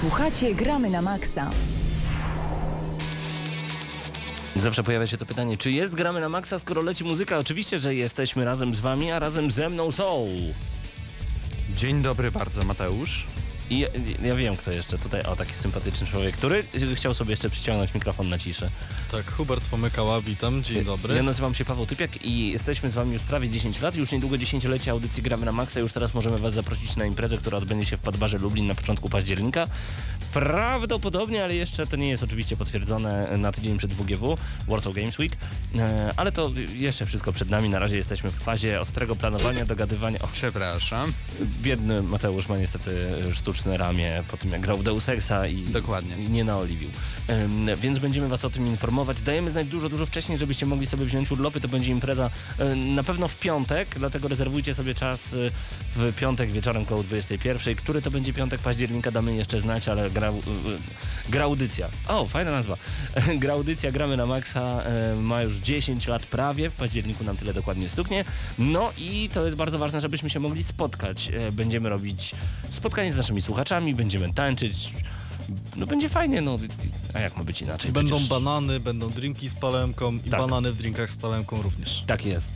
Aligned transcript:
Słuchacie 0.00 0.54
Gramy 0.54 0.90
na 0.90 1.02
Maxa. 1.02 1.50
Zawsze 4.56 4.82
pojawia 4.84 5.06
się 5.06 5.16
to 5.16 5.26
pytanie, 5.26 5.56
czy 5.58 5.70
jest 5.70 5.94
gramy 5.94 6.20
na 6.20 6.28
maksa, 6.28 6.58
skoro 6.58 6.82
leci 6.82 7.04
muzyka? 7.04 7.38
Oczywiście, 7.38 7.78
że 7.78 7.94
jesteśmy 7.94 8.44
razem 8.44 8.74
z 8.74 8.80
wami, 8.80 9.12
a 9.12 9.18
razem 9.18 9.50
ze 9.50 9.68
mną 9.68 9.92
są. 9.92 10.26
Dzień 11.76 12.02
dobry 12.02 12.32
bardzo 12.32 12.62
Mateusz. 12.62 13.26
I 13.70 13.78
ja, 13.78 13.88
ja 14.22 14.34
wiem 14.34 14.56
kto 14.56 14.72
jeszcze 14.72 14.98
tutaj, 14.98 15.22
o 15.22 15.36
taki 15.36 15.54
sympatyczny 15.54 16.06
człowiek, 16.06 16.36
który 16.36 16.64
chciał 16.94 17.14
sobie 17.14 17.30
jeszcze 17.30 17.50
przyciągnąć 17.50 17.94
mikrofon 17.94 18.28
na 18.28 18.38
ciszę. 18.38 18.70
Tak, 19.12 19.30
Hubert 19.32 19.64
Pomykała, 19.64 20.20
witam, 20.20 20.62
dzień 20.62 20.84
dobry. 20.84 21.14
Ja 21.14 21.22
nazywam 21.22 21.54
się 21.54 21.64
Paweł 21.64 21.86
Typiak 21.86 22.24
i 22.24 22.50
jesteśmy 22.50 22.90
z 22.90 22.94
wami 22.94 23.12
już 23.12 23.22
prawie 23.22 23.48
10 23.48 23.80
lat, 23.80 23.96
już 23.96 24.12
niedługo 24.12 24.38
dziesięciolecie 24.38 24.90
audycji 24.90 25.22
Gramy 25.22 25.46
na 25.46 25.52
Maxa, 25.52 25.80
już 25.80 25.92
teraz 25.92 26.14
możemy 26.14 26.38
was 26.38 26.54
zaprosić 26.54 26.96
na 26.96 27.04
imprezę, 27.04 27.38
która 27.38 27.58
odbędzie 27.58 27.90
się 27.90 27.96
w 27.96 28.00
Padbarze 28.00 28.38
Lublin 28.38 28.66
na 28.66 28.74
początku 28.74 29.08
października. 29.08 29.66
Prawdopodobnie, 30.32 31.44
ale 31.44 31.54
jeszcze 31.54 31.86
to 31.86 31.96
nie 31.96 32.08
jest 32.08 32.22
oczywiście 32.22 32.56
potwierdzone 32.56 33.38
na 33.38 33.52
tydzień 33.52 33.78
przed 33.78 33.92
WGW, 33.92 34.36
Warsaw 34.68 34.94
Games 34.94 35.18
Week, 35.18 35.36
e, 35.78 36.12
ale 36.16 36.32
to 36.32 36.50
jeszcze 36.74 37.06
wszystko 37.06 37.32
przed 37.32 37.50
nami, 37.50 37.68
na 37.68 37.78
razie 37.78 37.96
jesteśmy 37.96 38.30
w 38.30 38.34
fazie 38.34 38.80
ostrego 38.80 39.16
planowania, 39.16 39.64
dogadywania. 39.64 40.18
O, 40.18 40.28
Przepraszam. 40.32 41.12
biedny 41.62 42.02
Mateusz 42.02 42.48
ma 42.48 42.58
niestety 42.58 42.90
sztuczne 43.34 43.76
ramię 43.76 44.22
po 44.30 44.36
tym 44.36 44.52
jak 44.52 44.60
grał 44.60 44.78
w 44.78 44.82
Deus 44.82 45.08
Exa 45.08 45.46
i, 45.46 45.62
Dokładnie. 45.62 46.16
i 46.24 46.30
nie 46.30 46.44
naoliwił. 46.44 46.90
Więc 47.76 47.98
będziemy 47.98 48.28
was 48.28 48.44
o 48.44 48.50
tym 48.50 48.66
informować. 48.66 49.20
Dajemy 49.20 49.50
znać 49.50 49.66
dużo, 49.66 49.88
dużo 49.88 50.06
wcześniej, 50.06 50.38
żebyście 50.38 50.66
mogli 50.66 50.86
sobie 50.86 51.04
wziąć 51.04 51.30
urlopy. 51.30 51.60
To 51.60 51.68
będzie 51.68 51.90
impreza 51.90 52.30
y, 52.60 52.76
na 52.76 53.02
pewno 53.02 53.28
w 53.28 53.38
piątek, 53.38 53.88
dlatego 53.98 54.28
rezerwujcie 54.28 54.74
sobie 54.74 54.94
czas 54.94 55.20
w 55.96 56.12
piątek 56.16 56.50
wieczorem 56.50 56.86
koło 56.86 57.02
21. 57.02 57.74
Który 57.74 58.02
to 58.02 58.10
będzie 58.10 58.32
piątek 58.32 58.60
października 58.60 59.10
damy 59.10 59.34
jeszcze 59.34 59.60
znać, 59.60 59.88
ale 59.88 60.10
gra, 60.20 60.32
graudycja. 61.28 61.88
O, 62.08 62.26
fajna 62.28 62.50
nazwa. 62.50 62.76
graudycja 63.38 63.92
gramy 63.92 64.16
na 64.16 64.26
maksa 64.26 64.82
y, 65.12 65.16
ma 65.16 65.42
już 65.42 65.56
10 65.56 66.06
lat 66.06 66.26
prawie, 66.26 66.70
w 66.70 66.74
październiku 66.74 67.24
nam 67.24 67.36
tyle 67.36 67.54
dokładnie 67.54 67.88
stuknie. 67.88 68.24
No 68.58 68.92
i 68.98 69.30
to 69.34 69.44
jest 69.44 69.56
bardzo 69.56 69.78
ważne, 69.78 70.00
żebyśmy 70.00 70.30
się 70.30 70.40
mogli 70.40 70.62
spotkać. 70.64 71.28
Y, 71.48 71.52
będziemy 71.52 71.88
robić 71.88 72.32
spotkanie 72.70 73.12
z 73.12 73.16
naszymi 73.16 73.42
słuchaczami, 73.42 73.94
będziemy 73.94 74.32
tańczyć. 74.34 74.90
No 75.76 75.86
będzie 75.86 76.08
fajnie, 76.08 76.40
no 76.40 76.58
a 77.14 77.20
jak 77.20 77.36
ma 77.36 77.44
być 77.44 77.62
inaczej? 77.62 77.92
Będą 77.92 78.10
Przecież- 78.16 78.28
banany, 78.28 78.80
będą 78.80 79.10
drinki 79.10 79.48
z 79.48 79.54
palemką 79.54 80.12
i 80.12 80.30
Tak. 80.30 80.40
banany 80.40 80.72
w 80.72 80.76
drinkach 80.76 81.12
z 81.12 81.16
palemką 81.16 81.62
również. 81.62 82.02
Tak 82.06 82.26
jest. 82.26 82.48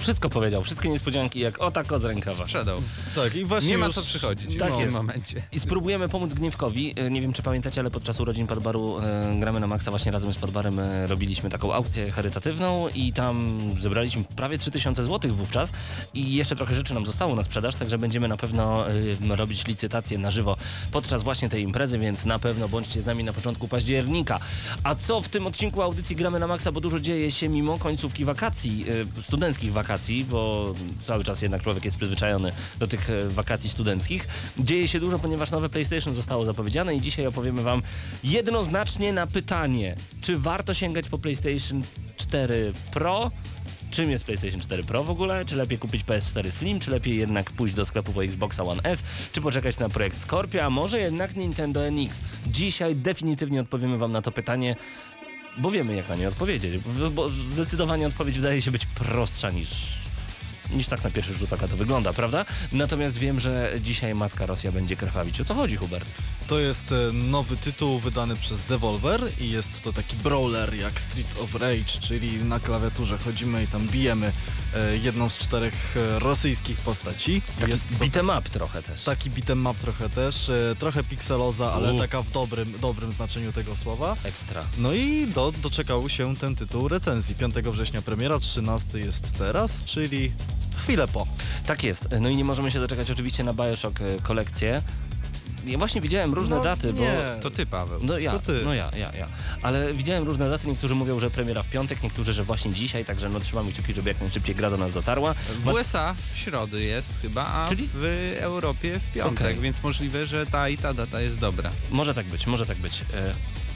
Wszystko 0.00 0.30
powiedział, 0.30 0.64
wszystkie 0.64 0.88
niespodzianki 0.88 1.40
jak 1.40 1.60
o 1.60 1.70
tako 1.70 1.98
z 1.98 2.04
rękawa. 2.04 2.44
Sprzedał. 2.44 2.82
Tak, 3.14 3.34
i 3.36 3.44
właśnie 3.44 3.70
Nie 3.70 3.78
ma 3.78 3.86
już... 3.86 3.94
co 3.94 4.02
przychodzić 4.02 4.58
Tak 4.58 4.68
w 4.68 4.72
tym 4.72 4.80
jest. 4.84 4.96
momencie. 4.96 5.42
I 5.52 5.58
spróbujemy 5.60 6.08
pomóc 6.08 6.34
Gniewkowi. 6.34 6.94
E, 6.96 7.10
Nie 7.10 7.20
wiem, 7.20 7.32
czy 7.32 7.42
pamiętacie, 7.42 7.80
ale 7.80 7.90
podczas 7.90 8.20
urodzin 8.20 8.46
Padbaru 8.46 8.98
e, 8.98 9.32
gramy 9.40 9.60
na 9.60 9.66
Maxa 9.66 9.90
właśnie 9.90 10.12
razem 10.12 10.34
z 10.34 10.38
Padbarem 10.38 10.78
e, 10.78 11.06
robiliśmy 11.06 11.50
taką 11.50 11.74
aukcję 11.74 12.10
charytatywną 12.10 12.88
i 12.94 13.12
tam 13.12 13.60
zebraliśmy 13.80 14.24
prawie 14.36 14.58
3000 14.58 15.04
zł 15.04 15.32
wówczas 15.34 15.72
i 16.14 16.34
jeszcze 16.34 16.56
trochę 16.56 16.74
rzeczy 16.74 16.94
nam 16.94 17.06
zostało 17.06 17.34
na 17.34 17.44
sprzedaż, 17.44 17.74
także 17.74 17.98
będziemy 17.98 18.28
na 18.28 18.36
pewno 18.36 18.84
e, 19.30 19.36
robić 19.36 19.66
licytację 19.66 20.18
na 20.18 20.30
żywo 20.30 20.56
podczas 20.92 21.22
właśnie 21.22 21.48
tej 21.48 21.62
imprezy, 21.62 21.98
więc 21.98 22.24
na 22.24 22.38
pewno 22.38 22.68
bądźcie 22.68 23.00
z 23.00 23.06
nami 23.06 23.24
na 23.24 23.32
początku 23.32 23.68
października. 23.68 24.40
A 24.84 24.94
co 24.94 25.20
w 25.20 25.28
tym 25.28 25.46
odcinku 25.46 25.82
audycji 25.82 26.16
gramy 26.16 26.38
na 26.38 26.46
Maxa, 26.46 26.72
bo 26.72 26.80
dużo 26.80 27.00
dzieje 27.00 27.30
się 27.30 27.48
mimo 27.48 27.78
końcówki 27.78 28.24
wakacji, 28.24 28.86
e, 29.18 29.22
studenckich 29.22 29.72
wakacji, 29.72 29.89
bo 30.30 30.74
cały 31.06 31.24
czas 31.24 31.42
jednak 31.42 31.62
człowiek 31.62 31.84
jest 31.84 31.96
przyzwyczajony 31.96 32.52
do 32.78 32.86
tych 32.86 33.10
e, 33.10 33.28
wakacji 33.28 33.70
studenckich. 33.70 34.28
Dzieje 34.58 34.88
się 34.88 35.00
dużo, 35.00 35.18
ponieważ 35.18 35.50
nowe 35.50 35.68
PlayStation 35.68 36.14
zostało 36.14 36.44
zapowiedziane 36.44 36.96
i 36.96 37.00
dzisiaj 37.00 37.26
opowiemy 37.26 37.62
Wam 37.62 37.82
jednoznacznie 38.24 39.12
na 39.12 39.26
pytanie, 39.26 39.96
czy 40.20 40.38
warto 40.38 40.74
sięgać 40.74 41.08
po 41.08 41.18
PlayStation 41.18 41.82
4 42.16 42.72
Pro? 42.92 43.30
Czym 43.90 44.10
jest 44.10 44.24
PlayStation 44.24 44.60
4 44.60 44.82
Pro 44.82 45.04
w 45.04 45.10
ogóle? 45.10 45.44
Czy 45.44 45.56
lepiej 45.56 45.78
kupić 45.78 46.04
PS4 46.04 46.50
Slim? 46.50 46.80
Czy 46.80 46.90
lepiej 46.90 47.18
jednak 47.18 47.50
pójść 47.50 47.74
do 47.74 47.86
sklepu 47.86 48.12
po 48.12 48.24
Xboxa 48.24 48.62
One 48.62 48.82
S? 48.82 49.04
Czy 49.32 49.40
poczekać 49.40 49.78
na 49.78 49.88
projekt 49.88 50.20
Scorpio? 50.20 50.64
A 50.64 50.70
może 50.70 51.00
jednak 51.00 51.36
Nintendo 51.36 51.90
NX? 51.90 52.20
Dzisiaj 52.46 52.96
definitywnie 52.96 53.60
odpowiemy 53.60 53.98
Wam 53.98 54.12
na 54.12 54.22
to 54.22 54.32
pytanie, 54.32 54.76
bo 55.58 55.70
wiemy 55.70 55.96
jak 55.96 56.08
na 56.08 56.16
nie 56.16 56.28
odpowiedzieć. 56.28 56.78
Bo 57.12 57.28
zdecydowanie 57.28 58.06
odpowiedź 58.06 58.36
wydaje 58.36 58.62
się 58.62 58.70
być 58.70 58.86
prostsza 58.86 59.50
niż 59.50 59.99
niż 60.72 60.86
tak 60.86 61.04
na 61.04 61.10
pierwszy 61.10 61.34
rzut 61.34 61.52
oka 61.52 61.68
to 61.68 61.76
wygląda, 61.76 62.12
prawda? 62.12 62.44
Natomiast 62.72 63.18
wiem, 63.18 63.40
że 63.40 63.72
dzisiaj 63.80 64.14
Matka 64.14 64.46
Rosja 64.46 64.72
będzie 64.72 64.96
krwawić. 64.96 65.40
O 65.40 65.44
co 65.44 65.54
chodzi, 65.54 65.76
Hubert? 65.76 66.08
To 66.48 66.58
jest 66.58 66.92
e, 66.92 67.12
nowy 67.12 67.56
tytuł 67.56 67.98
wydany 67.98 68.36
przez 68.36 68.64
Devolver 68.64 69.20
i 69.40 69.50
jest 69.50 69.82
to 69.82 69.92
taki 69.92 70.16
brawler 70.16 70.74
jak 70.74 71.00
Streets 71.00 71.40
of 71.40 71.54
Rage, 71.54 72.00
czyli 72.00 72.44
na 72.44 72.60
klawiaturze 72.60 73.18
chodzimy 73.18 73.64
i 73.64 73.66
tam 73.66 73.88
bijemy 73.88 74.32
e, 74.74 74.96
jedną 74.96 75.28
z 75.28 75.38
czterech 75.38 75.96
e, 75.96 76.18
rosyjskich 76.18 76.78
postaci. 76.78 77.42
Taki 77.58 77.70
jest 77.70 77.84
beat'em 78.00 78.38
up 78.38 78.50
trochę 78.50 78.82
też. 78.82 79.04
taki 79.04 79.30
beat'em 79.30 79.70
up 79.70 79.80
trochę 79.80 80.10
też, 80.10 80.50
trochę 80.78 81.04
pikseloza, 81.04 81.72
ale 81.72 81.92
U. 81.92 81.98
taka 81.98 82.22
w 82.22 82.30
dobrym, 82.30 82.74
dobrym 82.80 83.12
znaczeniu 83.12 83.52
tego 83.52 83.76
słowa. 83.76 84.16
Ekstra. 84.24 84.64
No 84.78 84.92
i 84.92 85.26
do, 85.26 85.52
doczekał 85.62 86.08
się 86.08 86.36
ten 86.36 86.56
tytuł 86.56 86.88
recenzji. 86.88 87.34
5 87.34 87.54
września 87.54 88.02
premiera, 88.02 88.38
13 88.38 88.98
jest 88.98 89.38
teraz, 89.38 89.84
czyli 89.84 90.32
chwilę 90.76 91.08
po. 91.08 91.26
Tak 91.66 91.84
jest. 91.84 92.08
No 92.20 92.28
i 92.28 92.36
nie 92.36 92.44
możemy 92.44 92.70
się 92.70 92.80
doczekać 92.80 93.10
oczywiście 93.10 93.44
na 93.44 93.52
Bioshock 93.52 94.00
e, 94.00 94.04
kolekcję. 94.22 94.82
Ja 95.66 95.78
właśnie 95.78 96.00
widziałem 96.00 96.34
różne 96.34 96.56
No 96.56 96.62
daty, 96.62 96.92
bo... 96.92 97.00
nie. 97.00 97.14
To 97.42 97.50
ty 97.50 97.66
Paweł. 97.66 98.00
No 98.02 98.18
ja, 98.18 98.32
To 98.32 98.38
ty. 98.38 98.60
no 98.64 98.74
ja, 98.74 98.90
ja, 98.96 99.12
ja. 99.14 99.26
Ale 99.62 99.94
widziałem 99.94 100.24
różne 100.24 100.50
daty, 100.50 100.68
niektórzy 100.68 100.94
mówią, 100.94 101.20
że 101.20 101.30
premiera 101.30 101.62
w 101.62 101.70
piątek, 101.70 102.02
niektórzy, 102.02 102.32
że 102.32 102.44
właśnie 102.44 102.72
dzisiaj, 102.72 103.04
także 103.04 103.28
no 103.28 103.40
trzymamy 103.40 103.72
kciuki, 103.72 103.94
żeby 103.94 104.08
jak 104.10 104.20
najszybciej 104.20 104.54
gra 104.54 104.70
do 104.70 104.76
nas 104.76 104.92
dotarła. 104.92 105.34
W 105.34 105.64
Ma- 105.64 105.72
USA 105.72 106.14
w 106.34 106.38
środę 106.38 106.80
jest 106.80 107.12
chyba, 107.22 107.46
a 107.46 107.68
Czyli- 107.68 107.88
w 107.94 108.36
Europie 108.40 109.00
w 109.00 109.12
piątek, 109.12 109.46
Okej. 109.46 109.60
więc 109.60 109.82
możliwe, 109.82 110.26
że 110.26 110.46
ta 110.46 110.68
i 110.68 110.78
ta 110.78 110.94
data 110.94 111.20
jest 111.20 111.38
dobra. 111.38 111.70
Może 111.90 112.14
tak 112.14 112.26
być, 112.26 112.46
może 112.46 112.66
tak 112.66 112.76
być. 112.78 113.02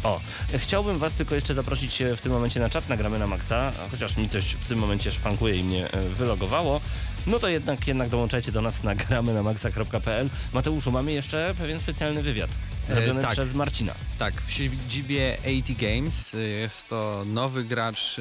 O, 0.05 0.21
chciałbym 0.59 0.99
Was 0.99 1.13
tylko 1.15 1.35
jeszcze 1.35 1.55
zaprosić 1.55 2.03
e, 2.03 2.17
w 2.17 2.21
tym 2.21 2.33
momencie 2.33 2.61
na 2.61 2.71
czat, 2.71 2.89
nagramy 2.89 3.19
na 3.19 3.27
Maxa, 3.27 3.73
chociaż 3.91 4.17
mi 4.17 4.29
coś 4.29 4.45
w 4.45 4.69
tym 4.69 4.79
momencie 4.79 5.13
szwankuje 5.13 5.57
i 5.57 5.65
mnie 5.65 5.91
e, 5.91 6.09
wylogowało, 6.09 6.81
no 7.27 7.39
to 7.39 7.49
jednak, 7.49 7.87
jednak 7.89 8.09
dołączajcie 8.09 8.53
do 8.53 8.63
nas 8.63 8.83
na 8.85 8.95
gramy 8.95 9.35
na 9.35 9.43
maxa.pl. 9.43 10.29
Mateuszu, 10.53 10.93
mamy 10.93 11.13
jeszcze 11.13 11.55
pewien 11.59 11.81
specjalny 11.81 12.23
wywiad, 12.23 12.51
E, 12.89 12.95
zrobiony 12.95 13.23
tak. 13.23 13.33
przez 13.33 13.55
Marcina. 13.55 13.95
Tak, 14.19 14.35
w 14.47 14.53
siedzibie 14.53 15.37
80 15.47 15.79
Games 15.81 16.33
jest 16.61 16.89
to 16.89 17.23
nowy 17.27 17.65
gracz 17.65 18.17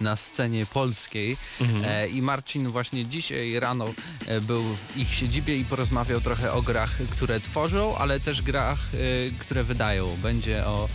na 0.00 0.16
scenie 0.16 0.66
polskiej 0.66 1.36
Mhm. 1.60 1.84
e, 1.84 2.08
i 2.08 2.22
Marcin 2.22 2.68
właśnie 2.68 3.06
dzisiaj 3.06 3.60
rano 3.60 3.86
był 4.42 4.62
w 4.62 4.96
ich 4.96 5.14
siedzibie 5.14 5.56
i 5.56 5.64
porozmawiał 5.64 6.20
trochę 6.20 6.52
o 6.52 6.62
grach, 6.62 6.90
które 7.10 7.40
tworzą, 7.40 7.96
ale 7.98 8.20
też 8.20 8.42
grach, 8.42 8.78
które 9.38 9.64
wydają. 9.64 10.16
Będzie 10.22 10.66
o, 10.66 10.88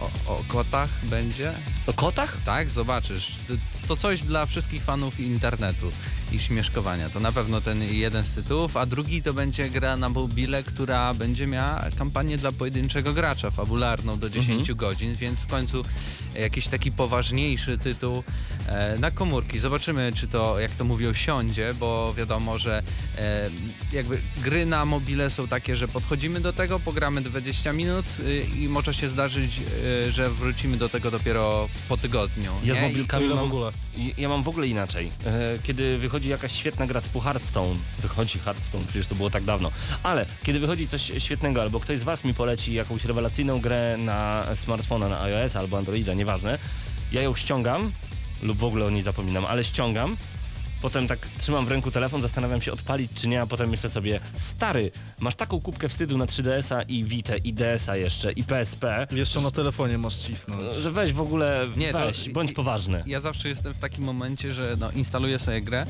o, 0.00 0.32
o 0.32 0.44
kotach, 0.48 0.90
będzie? 1.02 1.52
O 1.86 1.92
kotach? 1.92 2.36
Tak, 2.44 2.70
zobaczysz. 2.70 3.32
To, 3.88 3.96
coś 3.96 4.22
dla 4.22 4.46
wszystkich 4.46 4.82
fanów 4.82 5.20
internetu 5.20 5.92
i 6.32 6.38
śmieszkowania. 6.38 7.10
To 7.10 7.20
na 7.20 7.32
pewno 7.32 7.60
ten 7.60 7.82
jeden 7.82 8.24
z 8.24 8.34
tytułów, 8.34 8.76
a 8.76 8.86
drugi 8.86 9.22
to 9.22 9.34
będzie 9.34 9.70
gra 9.70 9.96
na 9.96 10.08
mobile, 10.08 10.62
która 10.62 11.14
będzie 11.14 11.46
miała 11.46 11.84
kampanię 11.98 12.38
dla 12.38 12.52
pojedynczego 12.52 13.12
gracza, 13.12 13.50
fabularną 13.50 14.18
do 14.18 14.30
10 14.30 14.72
godzin, 14.74 15.14
więc 15.14 15.40
w 15.40 15.46
końcu 15.46 15.84
jakiś 16.34 16.68
taki 16.68 16.92
poważniejszy 16.92 17.78
tytuł 17.78 18.22
na 18.98 19.10
komórki. 19.10 19.58
Zobaczymy, 19.58 20.12
czy 20.14 20.28
to, 20.28 20.60
jak 20.60 20.70
to 20.70 20.84
mówią, 20.84 21.14
siądzie, 21.14 21.74
bo 21.74 22.14
wiadomo, 22.16 22.58
że 22.58 22.82
e, 23.18 23.50
jakby 23.92 24.18
gry 24.42 24.66
na 24.66 24.84
mobile 24.84 25.30
są 25.30 25.48
takie, 25.48 25.76
że 25.76 25.88
podchodzimy 25.88 26.40
do 26.40 26.52
tego, 26.52 26.80
pogramy 26.80 27.20
20 27.20 27.72
minut 27.72 28.06
y, 28.20 28.46
i 28.58 28.68
może 28.68 28.94
się 28.94 29.08
zdarzyć, 29.08 29.50
y, 30.08 30.12
że 30.12 30.30
wrócimy 30.30 30.76
do 30.76 30.88
tego 30.88 31.10
dopiero 31.10 31.68
po 31.88 31.96
tygodniu. 31.96 32.52
Ja 32.64 32.74
z 32.74 32.76
nie? 32.76 32.82
I- 32.84 32.88
mobilkami 32.88 33.24
ile 33.24 33.34
w 33.34 33.36
mam, 33.36 33.44
ogóle? 33.46 33.72
ja 34.18 34.28
mam 34.28 34.42
w 34.42 34.48
ogóle 34.48 34.66
inaczej. 34.66 35.10
E, 35.26 35.58
Kiedy 35.62 35.98
wychodzi 35.98 36.28
jakaś 36.28 36.52
świetna 36.52 36.86
gra 36.86 37.00
typu 37.00 37.20
Hearthstone, 37.20 37.74
wychodzi 37.98 38.38
Hearthstone, 38.38 38.84
przecież 38.88 39.06
to 39.06 39.14
było 39.14 39.30
tak 39.30 39.44
dawno, 39.44 39.70
ale 40.02 40.26
kiedy 40.42 40.60
wychodzi 40.60 40.88
coś 40.88 41.12
świetnego, 41.18 41.62
albo 41.62 41.80
ktoś 41.80 41.98
z 41.98 42.02
Was 42.02 42.24
mi 42.24 42.34
poleci 42.34 42.72
jakąś 42.72 43.04
rewelacyjną 43.04 43.60
grę 43.60 43.96
na 43.98 44.46
smartfona, 44.54 45.08
na 45.08 45.20
iOS 45.22 45.56
albo 45.56 45.78
Androida, 45.78 46.14
nieważne, 46.14 46.58
ja 47.12 47.22
ją 47.22 47.34
ściągam, 47.34 47.92
lub 48.42 48.58
w 48.58 48.64
ogóle 48.64 48.86
o 48.86 48.90
niej 48.90 49.02
zapominam, 49.02 49.44
ale 49.44 49.64
ściągam, 49.64 50.16
Potem 50.82 51.08
tak 51.08 51.18
trzymam 51.38 51.66
w 51.66 51.68
ręku 51.68 51.90
telefon, 51.90 52.22
zastanawiam 52.22 52.62
się 52.62 52.72
odpalić 52.72 53.10
czy 53.14 53.28
nie, 53.28 53.40
a 53.42 53.46
potem 53.46 53.70
myślę 53.70 53.90
sobie, 53.90 54.20
stary, 54.38 54.90
masz 55.20 55.34
taką 55.34 55.60
kubkę 55.60 55.88
wstydu 55.88 56.18
na 56.18 56.26
3DS-a 56.26 56.82
i 56.82 57.04
Vita, 57.04 57.36
i 57.36 57.52
DS-a 57.52 57.96
jeszcze, 57.96 58.32
i 58.32 58.44
PSP, 58.44 59.06
Jeszcze 59.12 59.40
na 59.40 59.50
telefonie 59.50 59.98
masz 59.98 60.14
cisnąć. 60.14 60.62
że 60.74 60.90
weź 60.90 61.12
w 61.12 61.20
ogóle, 61.20 61.66
Nie, 61.76 61.92
to- 61.92 61.98
weź, 61.98 62.28
bądź 62.28 62.52
poważny. 62.52 63.02
Ja 63.06 63.20
zawsze 63.20 63.48
jestem 63.48 63.74
w 63.74 63.78
takim 63.78 64.04
momencie, 64.04 64.54
że 64.54 64.76
no, 64.80 64.90
instaluję 64.90 65.38
sobie 65.38 65.60
grę. 65.60 65.86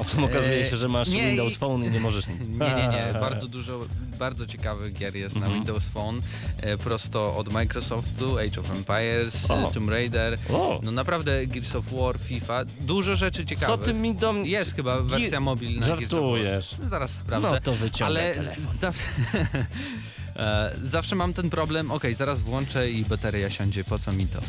A 0.00 0.04
potem 0.04 0.24
okazuje 0.24 0.70
się, 0.70 0.76
że 0.76 0.88
masz 0.88 1.08
Nie, 1.08 1.26
Windows 1.28 1.52
i- 1.52 1.56
Phone 1.56 1.84
i 1.86 1.90
nie 1.90 2.00
możesz 2.00 2.26
nic. 2.26 2.40
Nie, 2.60 2.74
nie, 2.74 2.88
nie. 2.88 3.18
Bardzo 3.20 3.48
dużo 3.48 3.80
bardzo 4.18 4.46
ciekawych 4.46 4.92
gier 4.94 5.16
jest 5.16 5.34
na 5.34 5.40
Mhm. 5.46 5.54
Windows 5.54 5.84
Phone, 5.88 6.20
e, 6.62 6.78
prosto 6.78 7.36
od 7.36 7.48
Microsoftu, 7.52 8.38
Age 8.38 8.60
of 8.60 8.70
Empires, 8.70 9.50
O. 9.50 9.68
e, 9.70 9.72
Tomb 9.72 9.90
Raider, 9.90 10.38
O. 10.52 10.80
no 10.82 10.90
naprawdę 10.90 11.46
Gears 11.46 11.74
of 11.74 11.84
War, 11.92 12.18
FIFA, 12.18 12.64
dużo 12.80 13.16
rzeczy 13.16 13.46
ciekawych. 13.46 13.66
Co 13.68 13.78
ty 13.78 13.94
mi 13.94 14.14
do 14.14 14.33
Jest 14.44 14.76
chyba 14.76 15.00
wersja 15.00 15.40
mobilna 15.40 15.86
Gears 15.86 16.02
of 16.02 16.10
Żartujesz. 16.10 16.74
War. 16.78 16.88
Zaraz 16.88 17.10
sprawdzę. 17.10 17.50
No 17.50 17.60
to 17.60 17.72
wyciągaj 17.74 18.06
Ale 18.26 18.34
telefon. 18.34 18.66
z- 18.66 18.80
zawsze, 18.80 19.02
e, 20.36 20.70
zawsze 20.82 21.16
mam 21.16 21.32
ten 21.34 21.50
problem, 21.50 21.90
okej, 21.90 22.14
zaraz 22.14 22.40
włączę 22.42 22.90
i 22.90 23.04
bateria 23.04 23.50
siądzie, 23.50 23.84
po 23.84 23.98
co 23.98 24.12
mi 24.12 24.26
to? 24.26 24.40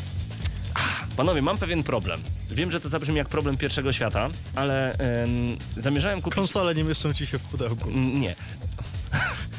Panowie, 1.16 1.42
mam 1.42 1.58
pewien 1.58 1.82
problem. 1.82 2.20
Wiem, 2.50 2.70
że 2.70 2.80
to 2.80 2.88
zabrzmi 2.88 3.16
jak 3.16 3.28
problem 3.28 3.56
pierwszego 3.56 3.92
świata, 3.92 4.30
ale 4.54 4.92
em, 4.92 5.56
zamierzałem 5.76 6.22
kupić... 6.22 6.34
Konsole 6.36 6.74
nie 6.74 6.84
mieszczą 6.84 7.14
ci 7.14 7.26
się 7.26 7.38
w 7.38 7.42
pudełku. 7.42 7.90
Nie, 7.90 8.34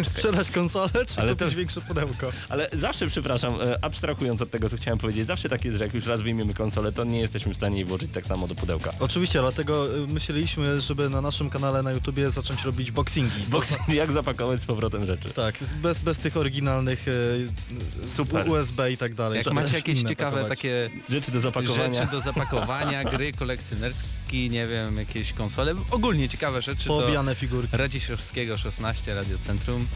Sprzedać 0.11 0.51
konsolę, 0.51 0.89
czy 1.07 1.21
Ale 1.21 1.35
kupić 1.35 1.49
to- 1.49 1.55
większe 1.57 1.81
pudełko? 1.81 2.31
ale 2.49 2.69
zawsze, 2.73 3.07
przepraszam, 3.07 3.61
e, 3.61 3.83
abstrahując 3.85 4.41
od 4.41 4.51
tego, 4.51 4.69
co 4.69 4.77
chciałem 4.77 4.99
powiedzieć, 4.99 5.27
zawsze 5.27 5.49
tak 5.49 5.65
jest, 5.65 5.77
że 5.77 5.83
jak 5.83 5.93
już 5.93 6.05
raz 6.05 6.21
wyjmiemy 6.21 6.53
konsolę, 6.53 6.91
to 6.91 7.03
nie 7.03 7.19
jesteśmy 7.19 7.53
w 7.53 7.55
stanie 7.55 7.75
jej 7.75 7.85
włożyć 7.85 8.11
tak 8.13 8.25
samo 8.25 8.47
do 8.47 8.55
pudełka. 8.55 8.91
Oczywiście, 8.99 9.39
dlatego 9.39 9.97
y, 9.97 10.07
myśleliśmy, 10.07 10.81
żeby 10.81 11.09
na 11.09 11.21
naszym 11.21 11.49
kanale 11.49 11.83
na 11.83 11.91
YouTubie 11.91 12.29
zacząć 12.31 12.63
robić 12.63 12.91
boxingi. 12.91 13.43
Box, 13.49 13.75
jak 13.87 14.11
zapakować 14.11 14.61
z 14.61 14.65
powrotem 14.65 15.05
rzeczy. 15.05 15.29
Tak, 15.29 15.55
bez, 15.81 15.99
bez 15.99 16.17
tych 16.17 16.37
oryginalnych 16.37 17.07
y, 17.07 17.47
Super. 18.07 18.49
USB 18.49 18.91
i 18.91 18.97
tak 18.97 19.13
dalej. 19.13 19.37
Jak 19.45 19.53
macie 19.53 19.75
jakieś 19.75 20.03
ciekawe 20.03 20.31
pakować. 20.37 20.49
takie 20.59 20.89
Rzeczy 21.09 21.31
do 21.31 21.39
zapakowania. 21.41 21.93
rzeczy 21.93 22.11
do 22.11 22.21
zapakowania, 22.31 23.03
gry 23.03 23.33
kolekcjonerski, 23.33 24.49
nie 24.49 24.67
wiem, 24.67 24.97
jakieś 24.97 25.33
konsole, 25.33 25.75
ogólnie 25.91 26.29
ciekawe 26.29 26.61
rzeczy, 26.61 26.83
to 26.83 26.97
Poobijane 26.99 27.35
figurki. 27.35 27.77
Radziszewskiego 27.77 28.57
16, 28.57 29.15
Radiocentrum. 29.15 29.86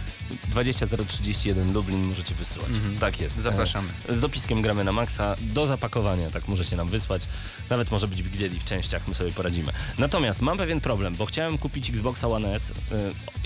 20031 0.54 1.74
Lublin 1.74 2.04
możecie 2.04 2.36
wysyłać. 2.36 2.70
Mhm. 2.70 2.98
Tak 3.00 3.20
jest. 3.22 3.38
Zapraszamy. 3.42 3.90
E, 4.10 4.16
Z 4.16 4.20
dopiskiem 4.20 4.62
gramy 4.62 4.84
na 4.84 4.92
maksa 4.92 5.36
do 5.42 5.68
zapakowania, 5.68 6.30
tak 6.32 6.48
możecie 6.48 6.76
nam 6.76 6.88
wysłać. 6.90 7.22
Nawet 7.70 7.92
może 7.92 8.08
być 8.08 8.24
widzieli 8.24 8.60
w 8.60 8.66
częściach, 8.66 9.08
my 9.08 9.16
sobie 9.16 9.32
poradzimy. 9.32 9.72
Natomiast 9.98 10.42
mam 10.42 10.58
pewien 10.58 10.82
problem, 10.82 11.16
bo 11.16 11.26
chciałem 11.26 11.58
kupić 11.58 11.90
Xboxa 11.90 12.28
One 12.28 12.56
S. 12.56 12.72
E, 12.92 12.96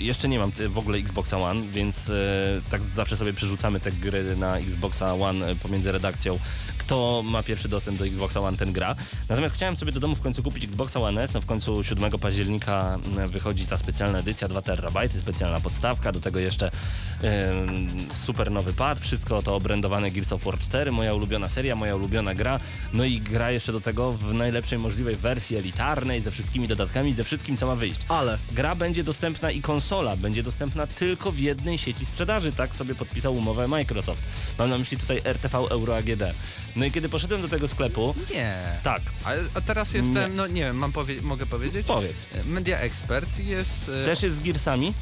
Jeszcze 0.02 0.28
nie 0.28 0.38
mam 0.38 0.52
e, 0.60 0.68
w 0.68 0.78
ogóle 0.78 0.98
Xboxa 0.98 1.38
One, 1.38 1.62
więc 1.72 1.96
tak 2.70 2.82
zawsze 2.82 3.16
sobie 3.16 3.32
przerzucamy 3.32 3.80
te 3.80 3.92
gry 3.92 4.36
na 4.36 4.58
Xboxa 4.58 5.14
One 5.14 5.56
pomiędzy 5.56 5.92
redakcją. 5.92 6.38
Kto 6.78 7.22
ma 7.24 7.42
pierwszy 7.42 7.68
dostęp 7.68 7.98
do 7.98 8.06
Xboxa 8.06 8.40
One, 8.40 8.56
ten 8.56 8.72
gra. 8.72 8.94
Natomiast 9.28 9.54
chciałem 9.54 9.76
sobie 9.76 9.92
do 9.92 10.00
domu 10.00 10.16
w 10.16 10.20
końcu 10.20 10.42
kupić 10.42 10.64
Xboxa 10.64 11.00
One 11.00 11.22
S. 11.22 11.32
No 11.34 11.40
w 11.40 11.46
końcu 11.46 11.84
7 11.84 12.10
października 12.10 12.98
m, 13.18 13.28
wychodzi 13.28 13.66
ta 13.66 13.78
specjalna 13.78 14.18
edycja 14.18 14.48
2 14.48 14.62
terabajty, 14.62 15.18
specjalna 15.20 15.60
podstawka, 15.60 16.12
do 16.12 16.20
tego 16.20 16.35
jeszcze 16.42 16.70
em, 17.22 17.88
super 18.12 18.50
nowy 18.50 18.72
pad, 18.72 19.00
wszystko 19.00 19.42
to 19.42 19.54
obrędowane 19.54 20.10
Gears 20.10 20.32
of 20.32 20.44
War 20.44 20.58
4, 20.58 20.92
moja 20.92 21.14
ulubiona 21.14 21.48
seria, 21.48 21.76
moja 21.76 21.96
ulubiona 21.96 22.34
gra, 22.34 22.60
no 22.92 23.04
i 23.04 23.20
gra 23.20 23.50
jeszcze 23.50 23.72
do 23.72 23.80
tego 23.80 24.12
w 24.12 24.34
najlepszej 24.34 24.78
możliwej 24.78 25.16
wersji 25.16 25.56
elitarnej, 25.56 26.22
ze 26.22 26.30
wszystkimi 26.30 26.68
dodatkami, 26.68 27.14
ze 27.14 27.24
wszystkim 27.24 27.56
co 27.56 27.66
ma 27.66 27.76
wyjść. 27.76 28.00
Ale 28.08 28.38
Gra 28.52 28.74
będzie 28.74 29.04
dostępna 29.04 29.50
i 29.50 29.60
konsola 29.60 30.16
będzie 30.16 30.42
dostępna 30.42 30.86
tylko 30.86 31.32
w 31.32 31.38
jednej 31.38 31.78
sieci 31.78 32.06
sprzedaży, 32.06 32.52
tak 32.52 32.74
sobie 32.74 32.94
podpisał 32.94 33.36
umowę 33.36 33.68
Microsoft. 33.68 34.22
Mam 34.58 34.70
na 34.70 34.78
myśli 34.78 34.96
tutaj 34.98 35.20
RTV 35.24 35.58
Euro 35.58 35.96
AGD. 35.96 36.22
No 36.76 36.84
i 36.84 36.90
kiedy 36.92 37.08
poszedłem 37.08 37.42
do 37.42 37.48
tego 37.48 37.68
sklepu, 37.68 38.14
Nie. 38.34 38.54
tak, 38.82 39.02
A, 39.24 39.30
a 39.54 39.60
teraz 39.60 39.94
jestem, 39.94 40.14
Nie. 40.14 40.36
no 40.36 40.46
nie 40.46 40.60
wiem, 40.62 40.76
mam 40.78 40.92
powie 40.92 41.22
mogę 41.22 41.46
powiedzieć? 41.46 41.86
powiedz, 41.86 42.16
Media 42.46 42.78
Expert 42.78 43.38
jest... 43.38 43.90
e, 44.02 44.04
też 44.04 44.22
jest 44.22 44.36
z 44.36 44.40
Gearsami? 44.40 44.92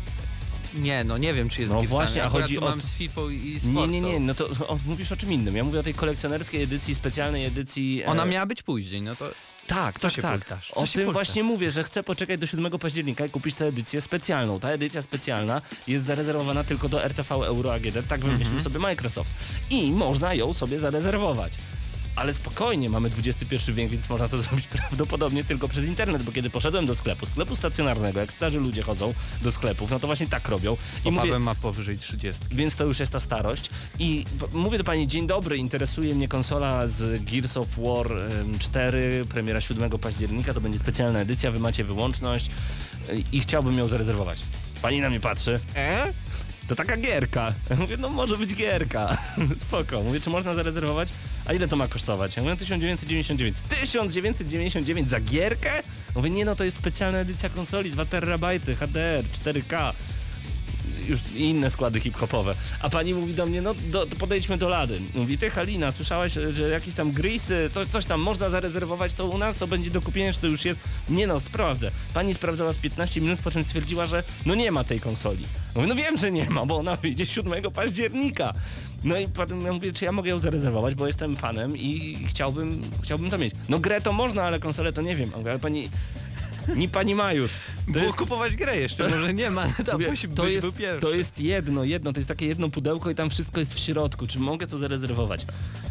Nie, 0.74 1.04
no 1.04 1.18
nie 1.18 1.34
wiem 1.34 1.48
czy 1.48 1.60
jest 1.60 1.72
No 1.72 1.78
Gearsami. 1.80 1.98
właśnie, 1.98 2.22
a 2.22 2.26
Akurat 2.26 2.42
chodzi 2.42 2.54
tu 2.58 2.64
o- 2.64 2.68
mam 2.68 2.80
z 2.80 2.92
FIFA 2.92 3.20
i 3.44 3.58
z 3.58 3.66
Nie, 3.66 3.88
nie, 3.88 4.00
nie, 4.00 4.20
no 4.20 4.34
to 4.34 4.46
o, 4.68 4.78
mówisz 4.86 5.12
o 5.12 5.16
czym 5.16 5.32
innym. 5.32 5.56
Ja 5.56 5.64
mówię 5.64 5.80
o 5.80 5.82
tej 5.82 5.94
kolekcjonerskiej 5.94 6.62
edycji, 6.62 6.94
specjalnej 6.94 7.44
edycji. 7.44 8.02
e, 8.02 8.06
Ona 8.06 8.24
miała 8.24 8.46
być 8.46 8.62
później, 8.62 9.02
no 9.02 9.16
to... 9.16 9.30
Tak, 9.66 9.94
Co 9.94 10.00
tak, 10.08 10.12
się 10.12 10.22
tak. 10.22 10.40
pultasz? 10.40 10.68
Co 10.68 10.74
O 10.74 10.86
się 10.86 10.92
tym 10.92 11.04
pultasz? 11.04 11.14
właśnie 11.14 11.42
mówię, 11.42 11.70
że 11.70 11.84
chcę 11.84 12.02
poczekać 12.02 12.40
do 12.40 12.46
7 12.46 12.78
października 12.78 13.26
i 13.26 13.30
kupić 13.30 13.54
tę 13.56 13.66
edycję 13.66 14.00
specjalną. 14.00 14.60
Ta 14.60 14.68
edycja 14.70 15.02
specjalna 15.02 15.62
jest 15.86 16.04
zarezerwowana 16.04 16.64
tylko 16.64 16.88
do 16.88 17.04
RTV 17.04 17.34
Euro 17.34 17.74
AGD, 17.74 18.08
tak 18.08 18.20
wymyślił 18.20 18.46
Mhm. 18.46 18.62
sobie 18.62 18.78
Microsoft. 18.78 19.30
I 19.70 19.90
można 19.92 20.34
ją 20.34 20.54
sobie 20.54 20.78
zarezerwować. 20.80 21.52
Ale 22.16 22.34
spokojnie, 22.34 22.90
mamy 22.90 23.10
XXI 23.18 23.72
wiek, 23.72 23.90
więc 23.90 24.08
można 24.08 24.28
to 24.28 24.38
zrobić 24.42 24.66
prawdopodobnie 24.66 25.44
tylko 25.44 25.68
przez 25.68 25.84
internet, 25.84 26.22
bo 26.22 26.32
kiedy 26.32 26.50
poszedłem 26.50 26.86
do 26.86 26.94
sklepu, 26.94 27.26
sklepu 27.26 27.56
stacjonarnego, 27.56 28.20
jak 28.20 28.32
starzy 28.32 28.60
ludzie 28.60 28.82
chodzą 28.82 29.14
do 29.42 29.52
sklepów, 29.52 29.90
no 29.90 30.00
to 30.00 30.06
właśnie 30.06 30.26
tak 30.26 30.48
robią. 30.48 30.76
I 31.04 31.10
mówię, 31.10 31.22
Opawem 31.22 31.42
ma 31.42 31.54
powyżej 31.54 31.98
30. 31.98 32.42
więc 32.50 32.76
to 32.76 32.84
już 32.84 32.98
jest 33.00 33.12
ta 33.12 33.20
starość. 33.20 33.70
I 33.98 34.24
mówię 34.52 34.78
do 34.78 34.84
Pani, 34.84 35.08
dzień 35.08 35.26
dobry, 35.26 35.56
interesuje 35.56 36.14
mnie 36.14 36.28
konsola 36.28 36.86
z 36.88 37.24
Gears 37.24 37.56
of 37.56 37.68
War 37.78 38.12
em, 38.12 38.58
4, 38.58 39.26
premiera 39.28 39.60
7 39.60 39.90
października, 39.90 40.54
to 40.54 40.60
będzie 40.60 40.78
specjalna 40.78 41.18
edycja, 41.18 41.50
Wy 41.50 41.60
macie 41.60 41.84
wyłączność 41.84 42.50
y, 43.08 43.24
i 43.32 43.40
chciałbym 43.40 43.78
ją 43.78 43.88
zarezerwować. 43.88 44.42
Pani 44.82 45.00
na 45.00 45.10
mnie 45.10 45.20
patrzy, 45.20 45.60
e? 45.76 46.12
To 46.68 46.76
taka 46.76 46.96
gierka. 46.96 47.54
Ja 47.70 47.76
Mówię, 47.76 47.96
no 47.96 48.08
może 48.08 48.38
być 48.38 48.54
gierka. 48.54 49.18
Spoko. 49.66 50.02
Mówię, 50.02 50.20
czy 50.20 50.30
można 50.30 50.54
zarezerwować? 50.54 51.08
A 51.46 51.52
ile 51.52 51.68
to 51.68 51.76
ma 51.76 51.88
kosztować? 51.88 52.36
Ja 52.36 52.42
mówię, 52.42 52.56
1999. 52.56 53.56
1999 53.68 55.10
za 55.10 55.20
gierkę? 55.20 55.82
Mówię, 56.14 56.30
nie 56.30 56.44
no, 56.44 56.56
to 56.56 56.64
jest 56.64 56.76
specjalna 56.76 57.18
edycja 57.18 57.48
konsoli, 57.48 57.90
2 57.90 58.04
terabajty, 58.04 58.74
HDR, 58.74 59.24
4K 59.44 59.92
już 61.08 61.20
inne 61.36 61.70
składy 61.70 62.00
hip-hopowe. 62.00 62.54
A 62.80 62.90
pani 62.90 63.14
mówi 63.14 63.34
do 63.34 63.46
mnie, 63.46 63.62
no 63.62 63.74
do, 63.74 64.06
podejdźmy 64.06 64.58
do 64.58 64.68
lady. 64.68 65.00
Mówi, 65.14 65.38
ty 65.38 65.50
Halina, 65.50 65.92
słyszałaś, 65.92 66.32
że 66.50 66.68
jakieś 66.68 66.94
tam 66.94 67.12
grisy, 67.12 67.70
coś, 67.74 67.88
coś 67.88 68.06
tam 68.06 68.20
można 68.20 68.50
zarezerwować, 68.50 69.14
to 69.14 69.26
u 69.26 69.38
nas 69.38 69.56
to 69.56 69.66
będzie 69.66 69.90
do 69.90 70.02
kupienia, 70.02 70.32
czy 70.32 70.40
to 70.40 70.46
już 70.46 70.64
jest? 70.64 70.80
Nie 71.08 71.26
no, 71.26 71.40
sprawdzę. 71.40 71.90
Pani 72.14 72.34
sprawdzała 72.34 72.72
z 72.72 72.76
15 72.76 73.20
minut, 73.20 73.40
po 73.40 73.50
czym 73.50 73.64
stwierdziła, 73.64 74.06
że 74.06 74.22
no 74.46 74.54
nie 74.54 74.72
ma 74.72 74.84
tej 74.84 75.00
konsoli. 75.00 75.44
Mówię, 75.74 75.86
no 75.86 75.94
wiem, 75.94 76.18
że 76.18 76.32
nie 76.32 76.50
ma, 76.50 76.66
bo 76.66 76.76
ona 76.76 76.96
wyjdzie 76.96 77.26
7 77.26 77.72
października. 77.72 78.54
No 79.04 79.18
i 79.18 79.28
potem 79.28 79.62
ja 79.62 79.72
mówię, 79.72 79.92
czy 79.92 80.04
ja 80.04 80.12
mogę 80.12 80.30
ją 80.30 80.38
zarezerwować, 80.38 80.94
bo 80.94 81.06
jestem 81.06 81.36
fanem 81.36 81.76
i 81.76 82.18
chciałbym, 82.28 82.82
chciałbym 83.02 83.30
to 83.30 83.38
mieć. 83.38 83.54
No 83.68 83.78
grę 83.78 84.00
to 84.00 84.12
można, 84.12 84.42
ale 84.42 84.60
konsolę 84.60 84.92
to 84.92 85.02
nie 85.02 85.16
wiem. 85.16 85.30
Mówię, 85.36 85.50
ale 85.50 85.60
pani... 85.60 85.88
Nie 86.76 86.88
pani 86.88 87.14
Majut. 87.14 87.50
To 87.86 87.92
Było 87.92 88.04
jest, 88.04 88.16
kupować 88.16 88.56
grę 88.56 88.76
jeszcze, 88.76 89.08
może 89.08 89.34
nie 89.34 89.50
ma, 89.50 89.68
tam 89.86 89.94
Mówię, 89.94 90.10
musi 90.10 90.28
to, 90.28 90.42
być 90.42 90.54
jest, 90.54 90.68
to 91.00 91.10
jest 91.10 91.40
jedno, 91.40 91.84
jedno, 91.84 92.12
to 92.12 92.20
jest 92.20 92.28
takie 92.28 92.46
jedno 92.46 92.68
pudełko 92.70 93.10
i 93.10 93.14
tam 93.14 93.30
wszystko 93.30 93.60
jest 93.60 93.74
w 93.74 93.78
środku. 93.78 94.26
Czy 94.26 94.38
mogę 94.38 94.66
to 94.66 94.78
zarezerwować? 94.78 95.46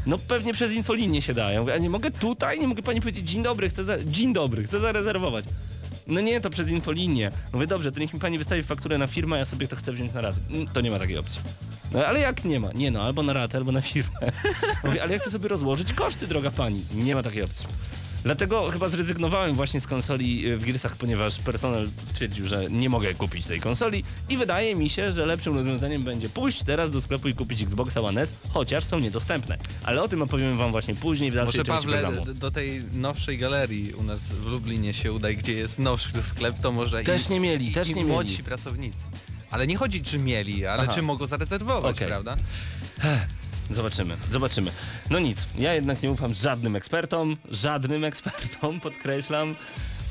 No 0.05 0.17
pewnie 0.17 0.53
przez 0.53 0.71
infolinię 0.71 1.21
się 1.21 1.33
da. 1.33 1.51
Ja 1.51 1.61
mówię, 1.61 1.73
a 1.73 1.77
nie 1.77 1.89
mogę 1.89 2.11
tutaj? 2.11 2.59
Nie 2.59 2.67
mogę 2.67 2.83
pani 2.83 2.99
powiedzieć 3.01 3.29
dzień 3.29 3.43
dobry, 3.43 3.69
chcę 3.69 3.83
za... 3.83 4.03
dzień 4.05 4.33
dobry, 4.33 4.63
chcę 4.63 4.79
zarezerwować. 4.79 5.45
No 6.07 6.21
nie, 6.21 6.41
to 6.41 6.49
przez 6.49 6.69
infolinię. 6.69 7.31
Mówię, 7.53 7.67
dobrze, 7.67 7.91
to 7.91 7.99
niech 7.99 8.13
mi 8.13 8.19
pani 8.19 8.37
wystawi 8.37 8.63
fakturę 8.63 8.97
na 8.97 9.07
firmę, 9.07 9.35
a 9.35 9.39
ja 9.39 9.45
sobie 9.45 9.67
to 9.67 9.75
chcę 9.75 9.93
wziąć 9.93 10.13
na 10.13 10.21
ratę. 10.21 10.37
Mm, 10.49 10.67
To 10.67 10.81
nie 10.81 10.91
ma 10.91 10.99
takiej 10.99 11.17
opcji. 11.17 11.39
No 11.91 12.05
ale 12.05 12.19
jak 12.19 12.45
nie 12.45 12.59
ma? 12.59 12.69
Nie 12.75 12.91
no, 12.91 13.01
albo 13.01 13.23
na 13.23 13.33
ratę, 13.33 13.57
albo 13.57 13.71
na 13.71 13.81
firmę. 13.81 14.11
Mówię, 14.83 15.03
ale 15.03 15.13
ja 15.13 15.19
chcę 15.19 15.31
sobie 15.31 15.47
rozłożyć 15.47 15.93
koszty, 15.93 16.27
droga 16.27 16.51
pani. 16.51 16.81
Nie 16.95 17.15
ma 17.15 17.23
takiej 17.23 17.43
opcji. 17.43 17.67
Dlatego 18.23 18.71
chyba 18.71 18.87
zrezygnowałem 18.89 19.55
właśnie 19.55 19.81
z 19.81 19.87
konsoli 19.87 20.47
y, 20.47 20.57
w 20.57 20.65
Gearsach, 20.65 20.95
ponieważ 20.97 21.39
personel 21.39 21.89
stwierdził, 22.11 22.47
że 22.47 22.65
nie 22.69 22.89
mogę 22.89 23.13
kupić 23.13 23.45
tej 23.45 23.59
konsoli 23.59 24.03
i 24.29 24.37
wydaje 24.37 24.75
mi 24.75 24.89
się, 24.89 25.11
że 25.11 25.25
lepszym 25.25 25.55
rozwiązaniem 25.55 26.03
będzie 26.03 26.29
pójść 26.29 26.63
teraz 26.63 26.91
do 26.91 27.01
sklepu 27.01 27.27
i 27.27 27.33
kupić 27.35 27.61
Xboxa 27.61 28.01
One 28.01 28.21
S, 28.21 28.33
chociaż 28.49 28.83
są 28.83 28.99
niedostępne. 28.99 29.57
Ale 29.83 30.03
o 30.03 30.07
tym 30.07 30.21
opowiem 30.21 30.57
wam 30.57 30.71
właśnie 30.71 30.95
później 30.95 31.31
w 31.31 31.35
dalszej 31.35 31.59
Może 31.59 31.63
części 31.63 31.87
Pawle 31.87 32.01
programu. 32.01 32.33
do 32.33 32.51
tej 32.51 32.81
nowszej 32.93 33.37
galerii 33.37 33.93
u 33.93 34.03
nas 34.03 34.19
w 34.19 34.45
Lublinie 34.45 34.93
się 34.93 35.13
udaj, 35.13 35.37
gdzie 35.37 35.53
jest 35.53 35.79
nowszy 35.79 36.21
sklep, 36.23 36.59
to 36.59 36.71
może 36.71 37.03
Też 37.03 37.29
i, 37.29 37.31
nie 37.31 37.39
mieli, 37.39 37.69
i, 37.69 37.73
też 37.73 37.89
i 37.89 37.95
nie 37.95 38.05
młodzi 38.05 38.31
mieli. 38.31 38.43
pracownicy. 38.43 38.97
Ale 39.51 39.67
nie 39.67 39.77
chodzi 39.77 40.03
czy 40.03 40.19
mieli, 40.19 40.65
ale 40.65 40.83
Aha. 40.83 40.93
czy 40.93 41.01
mogą 41.01 41.27
zarezerwować, 41.27 41.95
Okej. 41.95 42.07
prawda? 42.07 42.35
Zobaczymy, 43.73 44.17
zobaczymy. 44.31 44.71
No 45.09 45.19
nic, 45.19 45.45
ja 45.57 45.73
jednak 45.73 46.03
nie 46.03 46.11
ufam 46.11 46.33
żadnym 46.33 46.75
ekspertom, 46.75 47.37
żadnym 47.51 48.03
ekspertom, 48.03 48.79
podkreślam, 48.79 49.55